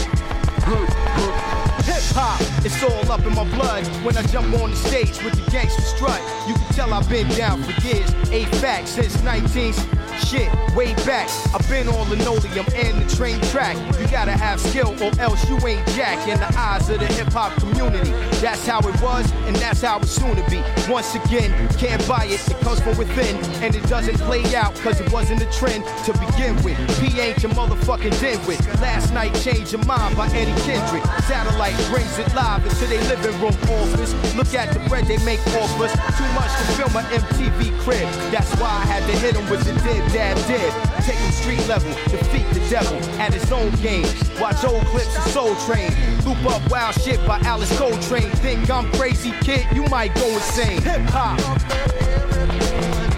Hip 1.84 2.03
hop, 2.15 2.39
it's 2.65 2.82
all 2.84 3.11
up 3.11 3.25
in 3.25 3.36
my 3.36 3.43
blood. 3.55 3.86
When 4.05 4.15
I 4.15 4.23
jump 4.27 4.53
on 4.61 4.69
the 4.69 4.77
stage 4.77 5.21
with 5.23 5.34
the 5.34 5.51
gangster 5.51 5.82
strut, 5.82 6.21
you 6.47 6.53
can 6.53 6.73
tell 6.73 6.93
I've 6.93 7.09
been 7.09 7.27
down 7.30 7.63
for 7.63 7.71
years. 7.86 8.09
A 8.32 8.45
fact 8.61 8.88
since 8.88 9.17
19- 9.17 9.99
Shit, 10.26 10.51
way 10.76 10.93
back. 11.05 11.30
I've 11.55 11.67
been 11.70 11.88
on 11.88 12.09
linoleum 12.09 12.65
and 12.76 13.01
the 13.01 13.15
train 13.15 13.39
track. 13.49 13.78
You 13.99 14.07
gotta 14.07 14.32
have 14.32 14.59
skill 14.59 14.91
or 15.01 15.11
else 15.20 15.47
you 15.49 15.55
ain't 15.65 15.86
jack 15.89 16.28
in 16.28 16.39
the 16.39 16.51
eyes 16.57 16.89
of 16.89 16.99
the 16.99 17.07
hip 17.07 17.32
hop 17.32 17.55
community. 17.59 18.11
That's 18.41 18.67
how 18.67 18.80
it 18.80 19.01
was 19.01 19.32
and 19.47 19.55
that's 19.55 19.82
how 19.82 19.99
it's 19.99 20.11
soon 20.11 20.36
to 20.36 20.43
be. 20.49 20.61
Once 20.91 21.15
again, 21.15 21.51
can't 21.78 22.05
buy 22.07 22.26
it, 22.26 22.45
it 22.49 22.59
comes 22.59 22.80
from 22.82 22.97
within. 22.97 23.36
And 23.63 23.76
it 23.76 23.84
doesn't 23.88 24.17
play 24.20 24.43
out 24.55 24.76
cause 24.76 24.99
it 24.99 25.11
wasn't 25.11 25.41
a 25.41 25.49
trend 25.51 25.86
to 26.05 26.13
begin 26.13 26.55
with. 26.63 26.78
P 26.99 27.20
ain't 27.20 27.41
your 27.41 27.53
motherfucking 27.53 28.20
den 28.20 28.45
with. 28.45 28.61
Last 28.82 29.13
night 29.13 29.34
changed 29.36 29.72
your 29.72 29.86
mind 29.86 30.15
by 30.17 30.28
Eddie 30.28 30.59
Kendrick. 30.61 31.03
Satellite 31.24 31.78
brings 31.89 32.20
it 32.20 32.34
live 32.36 32.63
into 32.63 32.86
their 32.86 33.01
living 33.09 33.39
room 33.41 33.55
office. 33.82 34.13
Look 34.36 34.53
at 34.53 34.74
the 34.74 34.80
bread 34.89 35.05
they 35.05 35.17
make 35.24 35.41
off 35.57 35.82
us. 35.82 35.93
Too 36.17 36.30
much 36.36 36.51
to 36.59 36.65
film 36.78 36.95
an 36.97 37.05
MTV 37.05 37.80
crib. 37.80 38.07
That's 38.32 38.51
why 38.59 38.70
I 38.70 38.86
had 38.86 39.03
to 39.09 39.17
hit 39.20 39.36
him 39.36 39.49
with 39.49 39.63
the 39.63 39.74
dib 39.82 40.09
dab 40.14 40.38
dib. 40.47 40.74
Take 41.03 41.18
him 41.18 41.32
street 41.32 41.68
level, 41.68 41.89
defeat 42.10 42.47
the 42.53 42.66
devil 42.70 42.97
at 43.20 43.34
his 43.34 43.51
own 43.51 43.72
game. 43.82 44.05
Watch 44.39 44.64
old 44.64 44.86
clips 44.88 45.16
of 45.18 45.24
Soul 45.32 45.55
Train. 45.68 45.91
Loop 46.26 46.43
up 46.45 46.70
wild 46.70 46.95
shit 46.95 47.26
by 47.26 47.39
Alice 47.39 47.76
Coltrane. 47.78 48.30
Think 48.38 48.70
I'm 48.70 48.91
crazy, 48.93 49.32
kid? 49.41 49.66
You 49.74 49.84
might 49.86 50.14
go 50.16 50.28
insane. 50.28 50.82
Hip 50.82 51.01
hop. 51.10 51.39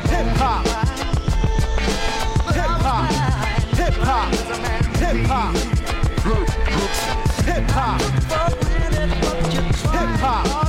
Hip 0.10 0.28
hop. 0.38 0.66
Hip 2.54 2.66
hop. 2.86 3.12
Hip 3.76 3.94
hop. 3.94 4.34
Hip 4.98 5.26
hop. 5.28 5.56
Hip 7.46 7.70
hop. 7.72 8.02
Hip 9.92 10.20
hop. 10.20 10.61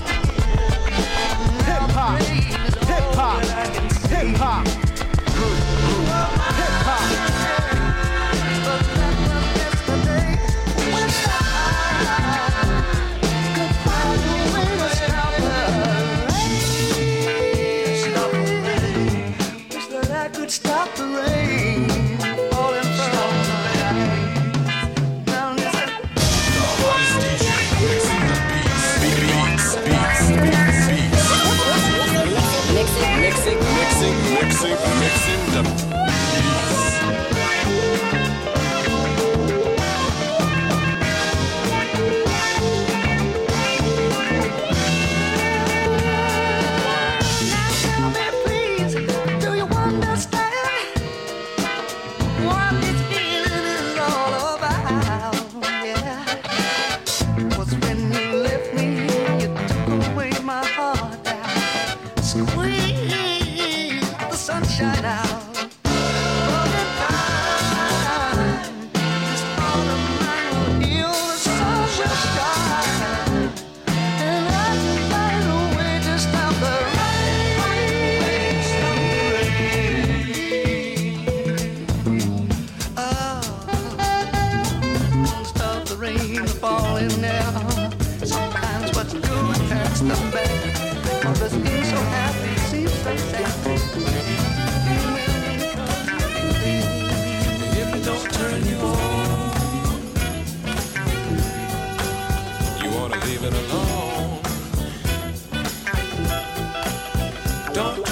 Don't 107.75 108.12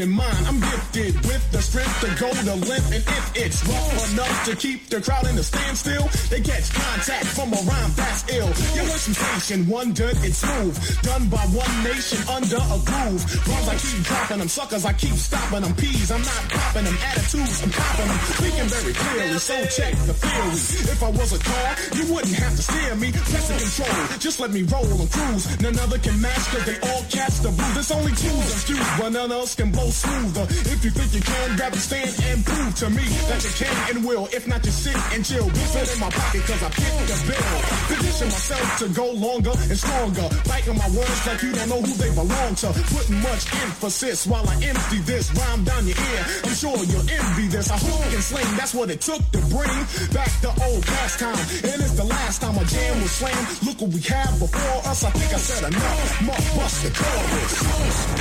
in 0.00 0.10
mind, 0.10 0.46
I'm 0.46 0.60
gifted 0.60 1.14
with 1.26 1.50
the 1.50 1.62
strength 1.62 2.00
to 2.00 2.06
go 2.20 2.32
the 2.44 2.56
length. 2.66 2.92
And 2.92 3.02
if 3.02 3.36
it's 3.36 3.66
rough 3.66 4.12
enough 4.12 4.44
to 4.46 4.56
keep 4.56 4.77
the 4.88 5.00
crowd 5.00 5.26
in 5.28 5.36
a 5.36 5.42
standstill, 5.42 6.08
they 6.30 6.40
catch 6.40 6.72
contact 6.72 7.26
from 7.26 7.52
a 7.52 7.60
rhyme 7.68 7.92
that's 7.94 8.24
ill. 8.32 8.48
You 8.74 8.82
heard 8.88 9.00
sensation, 9.00 9.68
wondered 9.68 10.16
it's 10.24 10.38
smooth. 10.38 10.76
Done 11.02 11.28
by 11.28 11.44
one 11.52 11.74
nation 11.84 12.20
under 12.28 12.56
a 12.56 12.78
groove. 12.88 13.22
Rhymes 13.48 13.68
I 13.68 13.76
keep 13.76 14.00
dropping 14.04 14.38
them, 14.38 14.48
suckers 14.48 14.84
I 14.84 14.92
keep 14.92 15.14
stopping 15.14 15.62
them. 15.62 15.74
Peas, 15.74 16.10
I'm 16.10 16.22
not 16.22 16.42
popping 16.48 16.84
them. 16.84 16.96
Attitudes, 17.04 17.62
I'm 17.62 17.70
copping 17.70 18.08
them. 18.08 18.18
Speaking 18.40 18.68
very 18.68 18.94
clearly, 18.94 19.38
so 19.38 19.56
check 19.66 19.92
the 20.08 20.14
theory. 20.14 20.56
If 20.88 21.02
I 21.02 21.10
was 21.10 21.32
a 21.36 21.40
car, 21.42 21.68
you 21.92 22.04
wouldn't 22.12 22.34
have 22.34 22.56
to 22.56 22.62
steer 22.62 22.94
me. 22.96 23.12
Press 23.12 23.48
the 23.48 23.56
control, 23.60 24.18
just 24.18 24.40
let 24.40 24.50
me 24.50 24.62
roll 24.62 24.88
and 24.88 25.10
cruise. 25.12 25.44
None 25.60 25.78
other 25.78 25.98
can 25.98 26.16
match, 26.20 26.44
cause 26.48 26.64
they 26.64 26.78
all 26.88 27.02
catch 27.10 27.36
the 27.44 27.52
blues. 27.52 27.74
There's 27.74 27.92
only 27.92 28.12
and 28.12 28.62
few, 28.64 28.82
but 28.98 29.12
none 29.12 29.32
else 29.32 29.54
can 29.54 29.70
blow 29.70 29.90
smoother. 29.90 30.46
If 30.72 30.84
you 30.84 30.90
think 30.90 31.12
you 31.14 31.20
can, 31.20 31.56
grab 31.56 31.72
a 31.72 31.76
stand 31.76 32.14
and 32.24 32.44
prove 32.44 32.74
to 32.76 32.90
me 32.90 33.04
that 33.28 33.44
you 33.44 33.52
can 33.52 33.96
and 33.96 34.04
will. 34.04 34.28
If 34.32 34.46
not, 34.46 34.62
just 34.62 34.77
sit 34.78 34.96
and 35.14 35.24
chill. 35.26 35.48
Fit 35.74 35.90
in 35.90 35.98
my 35.98 36.10
pocket, 36.10 36.42
cause 36.46 36.62
I 36.62 36.70
picked 36.70 37.06
the 37.10 37.18
bill. 37.26 37.58
Position 37.90 38.28
myself 38.30 38.68
to 38.78 38.86
go 38.94 39.10
longer 39.12 39.50
and 39.50 39.78
stronger. 39.78 40.28
Biting 40.46 40.78
my 40.78 40.88
words 40.94 41.20
like 41.26 41.42
you 41.42 41.52
don't 41.52 41.68
know 41.68 41.82
who 41.82 41.94
they 41.98 42.12
belong 42.14 42.54
to. 42.62 42.68
Putting 42.94 43.20
much 43.20 43.42
emphasis 43.66 44.26
while 44.26 44.46
I 44.48 44.54
empty 44.62 44.98
this 45.02 45.34
rhyme 45.34 45.64
down 45.64 45.86
your 45.86 45.98
ear. 45.98 46.22
I'm 46.46 46.54
sure 46.54 46.78
you'll 46.86 47.08
envy 47.10 47.50
this. 47.50 47.70
I 47.70 47.76
hook 47.76 48.12
and 48.14 48.22
sling, 48.22 48.50
that's 48.56 48.74
what 48.74 48.90
it 48.90 49.00
took 49.00 49.22
to 49.34 49.40
bring 49.50 49.74
back 50.14 50.30
the 50.40 50.54
old 50.62 50.86
pastime. 50.86 51.42
And 51.66 51.82
it's 51.82 51.98
the 51.98 52.06
last 52.06 52.40
time 52.40 52.56
a 52.56 52.64
jam 52.64 53.02
was 53.02 53.10
slammed. 53.10 53.46
Look 53.66 53.80
what 53.82 53.90
we 53.90 54.00
have 54.14 54.38
before 54.38 54.78
us. 54.86 55.02
I 55.04 55.10
think 55.10 55.34
I 55.34 55.38
said 55.38 55.66
enough. 55.66 56.22
Muck 56.22 56.44
bust 56.54 56.82
the 56.82 56.90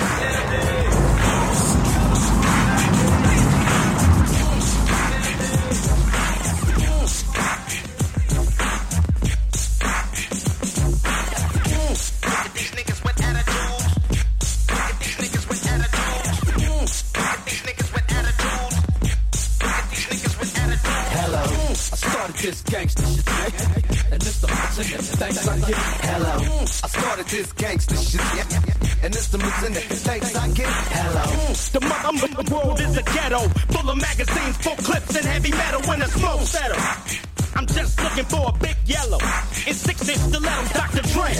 Hello, 0.10 1.07
this 22.42 22.62
gangster 22.64 23.04
shit, 23.04 23.26
and 24.12 24.24
it's 24.24 24.42
the 24.42 24.48
thanks 24.48 25.48
I 25.48 25.60
get. 25.60 25.76
Hello, 25.76 26.60
I 26.62 26.66
started 26.66 27.26
this 27.28 27.52
gangster 27.54 27.96
shit, 27.96 29.04
and 29.04 29.16
it's 29.16 29.28
the 29.30 29.38
thanks 29.40 30.36
I 30.36 30.48
get. 30.52 30.68
Hello, 30.68 31.54
The 31.74 31.82
mother 31.82 32.56
world 32.56 32.80
is 32.80 32.98
a 32.98 33.04
ghetto, 33.04 33.40
full 33.74 33.90
of 33.90 33.98
magazines, 33.98 34.58
full 34.58 34.76
clips, 34.76 35.16
and 35.16 35.26
heavy 35.26 35.52
metal 35.52 35.82
when 35.90 36.00
the 36.00 36.08
smoke 36.08 36.42
settle. 36.42 37.27
I'm 37.58 37.66
just 37.66 38.00
looking 38.04 38.26
for 38.26 38.50
a 38.50 38.54
big 38.60 38.76
yellow. 38.86 39.18
In 39.66 39.74
six 39.74 40.08
inch 40.08 40.20
stilettos, 40.20 40.72
Dr. 40.78 41.02
Dre. 41.10 41.34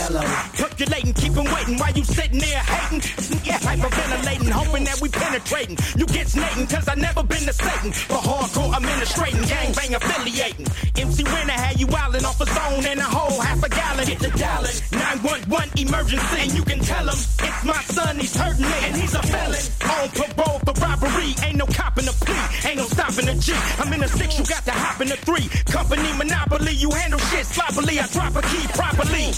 Percolating, 0.58 1.14
keep 1.14 1.38
'em 1.38 1.46
waiting 1.54 1.78
while 1.78 1.92
you 1.94 2.04
sitting 2.04 2.40
there 2.40 2.58
hating. 2.58 3.02
Yeah, 3.46 3.60
hyperventilating, 3.60 4.50
hoping 4.50 4.84
that 4.86 5.00
we 5.00 5.10
penetrating. 5.10 5.78
You 5.96 6.08
get 6.08 6.28
snating, 6.28 6.66
cause 6.66 6.88
I 6.88 6.96
never 6.96 7.22
been 7.22 7.46
to 7.46 7.54
Satan. 7.54 7.92
For 7.94 8.18
hardcore 8.18 8.76
administrating, 8.76 9.44
gangbang 9.44 9.94
affiliating. 9.94 10.68
MC 10.98 11.24
Winner 11.24 11.54
had 11.54 11.80
you 11.80 11.86
wildin' 11.86 12.26
off 12.26 12.42
a 12.42 12.46
zone 12.46 12.86
and 12.86 13.00
a 13.00 13.04
whole 13.04 13.40
half 13.40 13.62
a 13.64 13.70
gallon. 13.70 14.06
Get 14.08 14.20
the 14.20 14.32
dialing. 14.32 14.78
911 14.92 15.70
emergency. 15.78 16.38
And 16.42 16.52
you 16.58 16.64
can 16.64 16.80
tell 16.80 17.06
him 17.08 17.20
it's 17.48 17.64
my 17.64 17.82
son, 17.84 18.18
he's 18.18 18.36
hurting 18.36 18.66
me. 18.66 18.78
And 18.86 18.96
he's 18.98 19.14
a 19.14 19.22
felon. 19.22 19.64
On 19.86 20.10
parole 20.10 20.60
for 20.66 20.74
robbery. 20.82 21.36
Ain't 21.46 21.58
no 21.58 21.68
copping 21.68 22.08
a 22.08 22.12
plea. 22.26 22.70
Ain't 22.70 22.78
no 22.78 22.86
stopping 22.88 23.30
a 23.30 23.36
G. 23.36 23.54
I'm 23.80 23.94
in 23.94 24.02
a 24.04 24.08
six, 24.08 24.40
you 24.40 24.46
got 24.46 24.66
to 24.66 24.72
hop 24.72 25.00
in 25.02 25.12
a 25.12 25.18
three. 25.18 25.48
Company 25.70 26.07
monopoly, 26.14 26.74
you 26.74 26.92
handle 26.92 27.20
shit 27.32 27.46
sloppily. 27.46 28.00
I 28.00 28.08
drop 28.08 28.36
a 28.36 28.42
key 28.42 28.66
properly. 28.74 29.34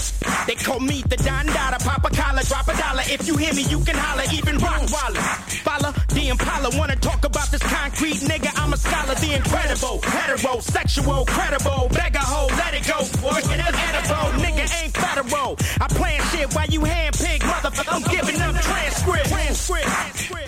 They 0.46 0.54
call 0.54 0.80
me 0.80 1.02
the 1.02 1.16
Don 1.16 1.46
Dada, 1.46 1.78
pop 1.78 2.04
a 2.04 2.10
collar, 2.10 2.42
drop 2.42 2.68
a 2.68 2.76
dollar. 2.76 3.02
If 3.06 3.26
you 3.26 3.36
hear 3.36 3.54
me, 3.54 3.62
you 3.64 3.80
can 3.80 3.96
holler, 3.96 4.24
even 4.32 4.58
rock 4.58 4.82
waller. 4.90 5.24
Follow 5.66 5.92
the 6.08 6.28
Impala, 6.28 6.70
wanna 6.78 6.96
talk 6.96 7.24
about 7.24 7.50
this 7.50 7.62
concrete 7.62 8.20
nigga? 8.28 8.50
I'm 8.56 8.72
a 8.72 8.76
scholar, 8.76 9.14
the 9.14 9.34
incredible, 9.36 10.00
heterosexual, 10.00 11.26
credible, 11.26 11.88
beggar 11.90 12.18
hoe, 12.20 12.48
let 12.56 12.74
it 12.74 12.86
go, 12.86 13.00
it 13.00 13.44
is 13.46 13.76
edible, 13.88 14.28
nigga 14.42 14.64
ain't 14.82 14.94
federal. 14.96 15.56
I 15.80 15.86
plan 15.88 16.20
shit 16.30 16.54
while 16.54 16.66
you 16.66 16.80
handpick, 16.80 17.40
motherfucker. 17.40 17.92
I'm 17.92 18.02
giving 18.02 18.38
them 18.38 18.54
transcript. 18.54 19.28
transcript. 19.28 20.39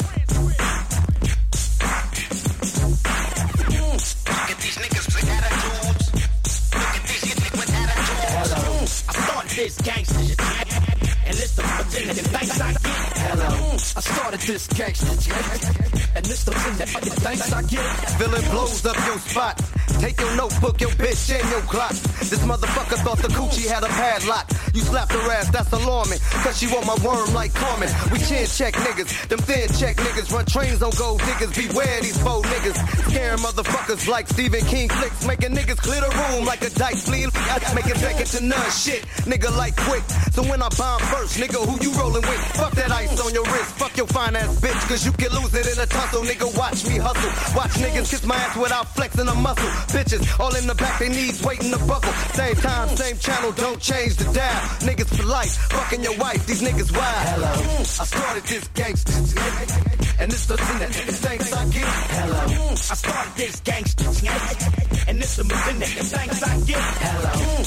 This 14.47 14.67
gangster 14.69 15.07
shit, 15.21 16.17
and 16.17 16.25
this 16.25 16.45
the 16.45 16.53
thanks 16.53 17.53
I 17.53 17.63
get. 17.63 17.85
Villain 18.19 18.43
blows 18.51 18.85
up 18.87 18.97
your 19.07 19.19
spot. 19.19 19.61
Take 20.01 20.21
your 20.21 20.35
notebook, 20.37 20.81
your 20.81 20.91
bitch, 20.91 21.33
and 21.33 21.49
your 21.51 21.61
clock. 21.63 21.93
This 21.93 22.41
motherfucker 22.41 22.99
thought 23.05 23.19
the 23.19 23.29
coochie 23.29 23.69
had 23.69 23.85
a 23.85 23.89
padlock. 23.89 24.51
You 24.75 24.81
slapped 24.81 25.13
her 25.13 25.31
ass, 25.33 25.51
that's 25.51 25.71
alarming. 25.73 26.19
Cause 26.43 26.59
she 26.59 26.67
want 26.67 26.87
my 26.87 26.97
worm 27.05 27.33
like 27.35 27.53
Carmen. 27.55 27.89
We 28.11 28.19
chin 28.19 28.47
check 28.47 28.75
niggas, 28.75 29.29
them 29.29 29.39
thin 29.41 29.69
check 29.77 29.97
niggas. 29.97 30.33
Run 30.33 30.47
trains 30.47 30.83
on 30.83 30.93
gold 30.97 31.21
diggers. 31.21 31.53
Beware 31.53 32.01
these 32.01 32.17
faux 32.23 32.49
niggas. 32.49 32.77
Scaring 33.11 33.39
motherfuckers 33.39 34.09
like 34.09 34.29
Stephen 34.29 34.65
King 34.65 34.89
flicks. 34.89 35.27
Making 35.27 35.55
niggas 35.55 35.77
clear 35.77 36.01
the 36.01 36.09
room 36.09 36.47
like 36.47 36.63
a 36.63 36.71
dice 36.71 37.05
fleeing. 37.05 37.31
Make 37.75 37.87
it 37.87 38.01
back 38.01 38.21
into 38.21 38.43
none 38.45 38.71
shit. 38.71 39.03
Nigga 39.29 39.55
like 39.57 39.77
quick. 39.77 40.03
So 40.33 40.43
when 40.43 40.63
I 40.63 40.69
bomb 40.71 41.01
first, 41.13 41.37
nigga, 41.37 41.61
who 41.61 41.77
you 41.85 41.93
rolling 41.99 42.23
with? 42.23 42.41
Fuck 42.57 42.73
that 42.73 42.91
ice 42.91 43.21
on 43.21 43.35
your 43.35 43.45
wrist. 43.45 43.77
Fuck 43.77 43.97
your 43.97 44.07
fine 44.07 44.37
ass 44.37 44.59
bitch. 44.61 44.89
Cause 44.89 45.05
you 45.05 45.13
can 45.13 45.33
lose 45.33 45.55
it 45.55 45.67
in 45.69 45.79
a 45.83 45.87
tussle. 45.87 46.23
Nigga, 46.23 46.49
watch 46.57 46.87
me 46.87 46.97
hustle. 46.97 47.33
Watch 47.55 47.73
niggas 47.77 48.11
kiss 48.11 48.25
my 48.25 48.37
ass 48.37 48.57
without 48.57 48.89
flexing 48.95 49.29
a 49.29 49.35
muscle. 49.35 49.69
Bitches 49.93 50.41
all 50.41 50.55
in 50.57 50.67
the 50.67 50.75
back, 50.75 50.99
they 50.99 51.09
knees 51.11 51.43
waiting 51.45 51.71
to 51.71 51.79
buckle. 51.85 52.13
Same 52.33 52.57
time, 52.57 52.89
same 52.97 53.19
channel, 53.19 53.53
don't 53.53 53.81
change 53.81 54.17
the 54.17 54.25
dial. 54.33 54.62
Niggas 54.87 55.17
for 55.17 55.27
life, 55.27 55.57
fucking 55.71 56.03
your 56.03 56.17
wife, 56.19 56.47
these 56.47 56.63
niggas 56.63 56.91
wild. 56.97 57.29
Hello, 57.29 57.53
mm, 57.53 58.01
I 58.01 58.05
started 58.05 58.45
this 58.45 58.69
gangster 58.69 59.13
shit, 59.13 60.21
and 60.21 60.33
it's 60.33 60.47
the 60.47 60.57
thanks 60.57 61.53
I 61.53 61.65
get. 61.67 61.85
Hello. 61.85 62.41
Mm, 62.47 62.91
I 62.91 62.95
started 62.95 63.35
this 63.37 63.61
gangster 63.61 64.13
shit, 64.15 64.92
and 65.09 65.19
it's 65.19 65.39
a 65.39 65.43
the 65.43 65.55
thanks 65.55 66.43
I 66.43 66.61
get. 66.61 66.79
Hello. 66.79 67.63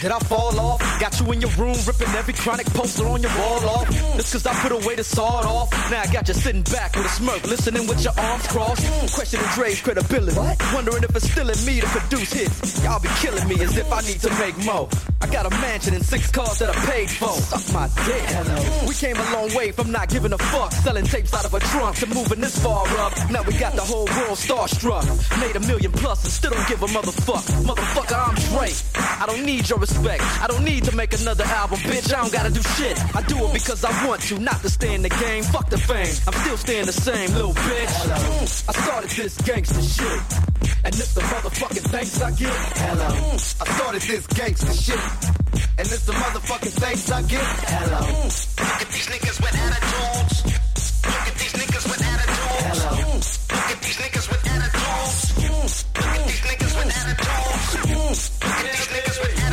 Did 0.00 0.10
I 0.10 0.18
fall 0.20 0.58
off? 0.60 0.80
Got 1.00 1.18
you 1.20 1.32
in 1.32 1.40
your 1.40 1.50
room 1.52 1.76
ripping 1.86 2.08
every 2.08 2.34
chronic 2.34 2.66
poster 2.66 3.06
on 3.06 3.22
your 3.22 3.30
wall 3.38 3.68
off. 3.68 3.88
Just 4.16 4.32
cause 4.32 4.46
I 4.46 4.54
put 4.54 4.72
away 4.72 4.94
the 4.96 5.04
sawed 5.04 5.44
off. 5.44 5.70
Now 5.90 6.02
I 6.02 6.12
got 6.12 6.28
you 6.28 6.34
sitting 6.34 6.62
back 6.62 6.94
with 6.96 7.06
a 7.06 7.08
smirk, 7.08 7.42
listening 7.44 7.86
with 7.86 8.02
your 8.04 8.12
arms 8.18 8.46
crossed. 8.48 8.84
Questioning 9.14 9.46
Dre's 9.54 9.80
credibility. 9.80 10.36
Wondering 10.74 11.04
if 11.04 11.14
it's 11.16 11.30
still 11.30 11.48
in 11.48 11.64
me 11.64 11.80
to 11.80 11.86
produce 11.86 12.32
hits. 12.32 12.84
Y'all 12.84 13.00
be 13.00 13.08
killing 13.20 13.46
me 13.48 13.60
as 13.62 13.76
if 13.76 13.90
I 13.92 14.00
need 14.02 14.20
to 14.20 14.30
make 14.38 14.56
more. 14.64 14.88
I 15.20 15.26
got 15.28 15.46
a 15.46 15.50
mansion 15.50 15.94
and 15.94 16.04
six 16.04 16.30
cars 16.30 16.58
that 16.58 16.70
I 16.70 16.74
paid 16.90 17.10
for. 17.10 17.30
Suck 17.30 17.72
my 17.72 17.88
dick. 18.04 18.26
Hello. 18.36 18.86
We 18.88 18.94
came 18.94 19.16
a 19.16 19.32
long 19.32 19.54
way 19.54 19.72
from 19.72 19.90
not 19.92 20.08
giving 20.08 20.32
a 20.32 20.38
fuck. 20.38 20.72
Selling 20.72 21.04
tapes 21.04 21.32
out 21.32 21.44
of 21.44 21.54
a 21.54 21.60
trunk 21.60 21.96
to 21.96 22.06
moving 22.06 22.40
this 22.40 22.58
far 22.62 22.86
up. 22.98 23.12
Now 23.30 23.42
we 23.42 23.56
got 23.58 23.74
the 23.74 23.82
whole 23.82 24.06
world 24.06 24.36
starstruck. 24.36 25.06
Made 25.40 25.56
a 25.56 25.60
million 25.60 25.92
plus 25.92 26.22
and 26.24 26.32
still 26.32 26.55
don't 26.56 26.68
give 26.68 26.82
a 26.82 26.86
motherfuck. 26.86 27.44
Motherfucker, 27.64 28.28
I'm 28.28 28.34
Dre. 28.48 28.70
I 29.20 29.26
don't 29.26 29.44
need 29.44 29.68
your 29.68 29.78
respect. 29.78 30.22
I 30.42 30.46
don't 30.46 30.64
need 30.64 30.84
to 30.84 30.96
make 30.96 31.12
another 31.20 31.44
album, 31.44 31.78
bitch. 31.80 32.12
I 32.12 32.22
don't 32.22 32.32
gotta 32.32 32.50
do 32.50 32.62
shit. 32.62 32.96
I 33.14 33.22
do 33.22 33.36
it 33.46 33.52
because 33.52 33.84
I 33.84 33.90
want 34.06 34.22
to, 34.22 34.38
not 34.38 34.60
to 34.62 34.70
stay 34.70 34.94
in 34.94 35.02
the 35.02 35.08
game. 35.08 35.42
Fuck 35.44 35.68
the 35.70 35.78
fame. 35.78 36.14
I'm 36.26 36.34
still 36.44 36.56
staying 36.56 36.86
the 36.86 36.92
same, 36.92 37.30
little 37.34 37.52
bitch. 37.52 38.68
I 38.68 38.72
started 38.72 39.10
this 39.10 39.36
gangster 39.42 39.82
shit. 39.82 40.20
And 40.84 40.94
it's 40.94 41.14
the 41.14 41.20
motherfucking 41.20 41.90
thanks 41.90 42.22
I 42.22 42.30
get. 42.30 42.52
Hello, 42.78 43.08
mm. 43.08 43.62
I 43.62 43.76
started 43.76 44.02
this 44.02 44.26
gangster 44.28 44.72
shit, 44.72 45.00
and 45.78 45.86
it's 45.86 46.06
the 46.06 46.12
motherfucking 46.12 46.72
thanks 46.80 47.10
I 47.10 47.22
get. 47.22 47.42
Hello, 47.42 48.00
mm. 48.00 48.58
Look 48.58 48.82
at 48.82 48.88
these 48.88 49.06
niggas 49.06 49.40
with 49.42 49.54
attitudes. 49.54 50.56
niggas 56.58 56.76
with 56.76 56.94
that. 56.94 57.06
These 57.86 58.88
niggas 58.88 59.20
with 59.20 59.36
that. 59.36 59.45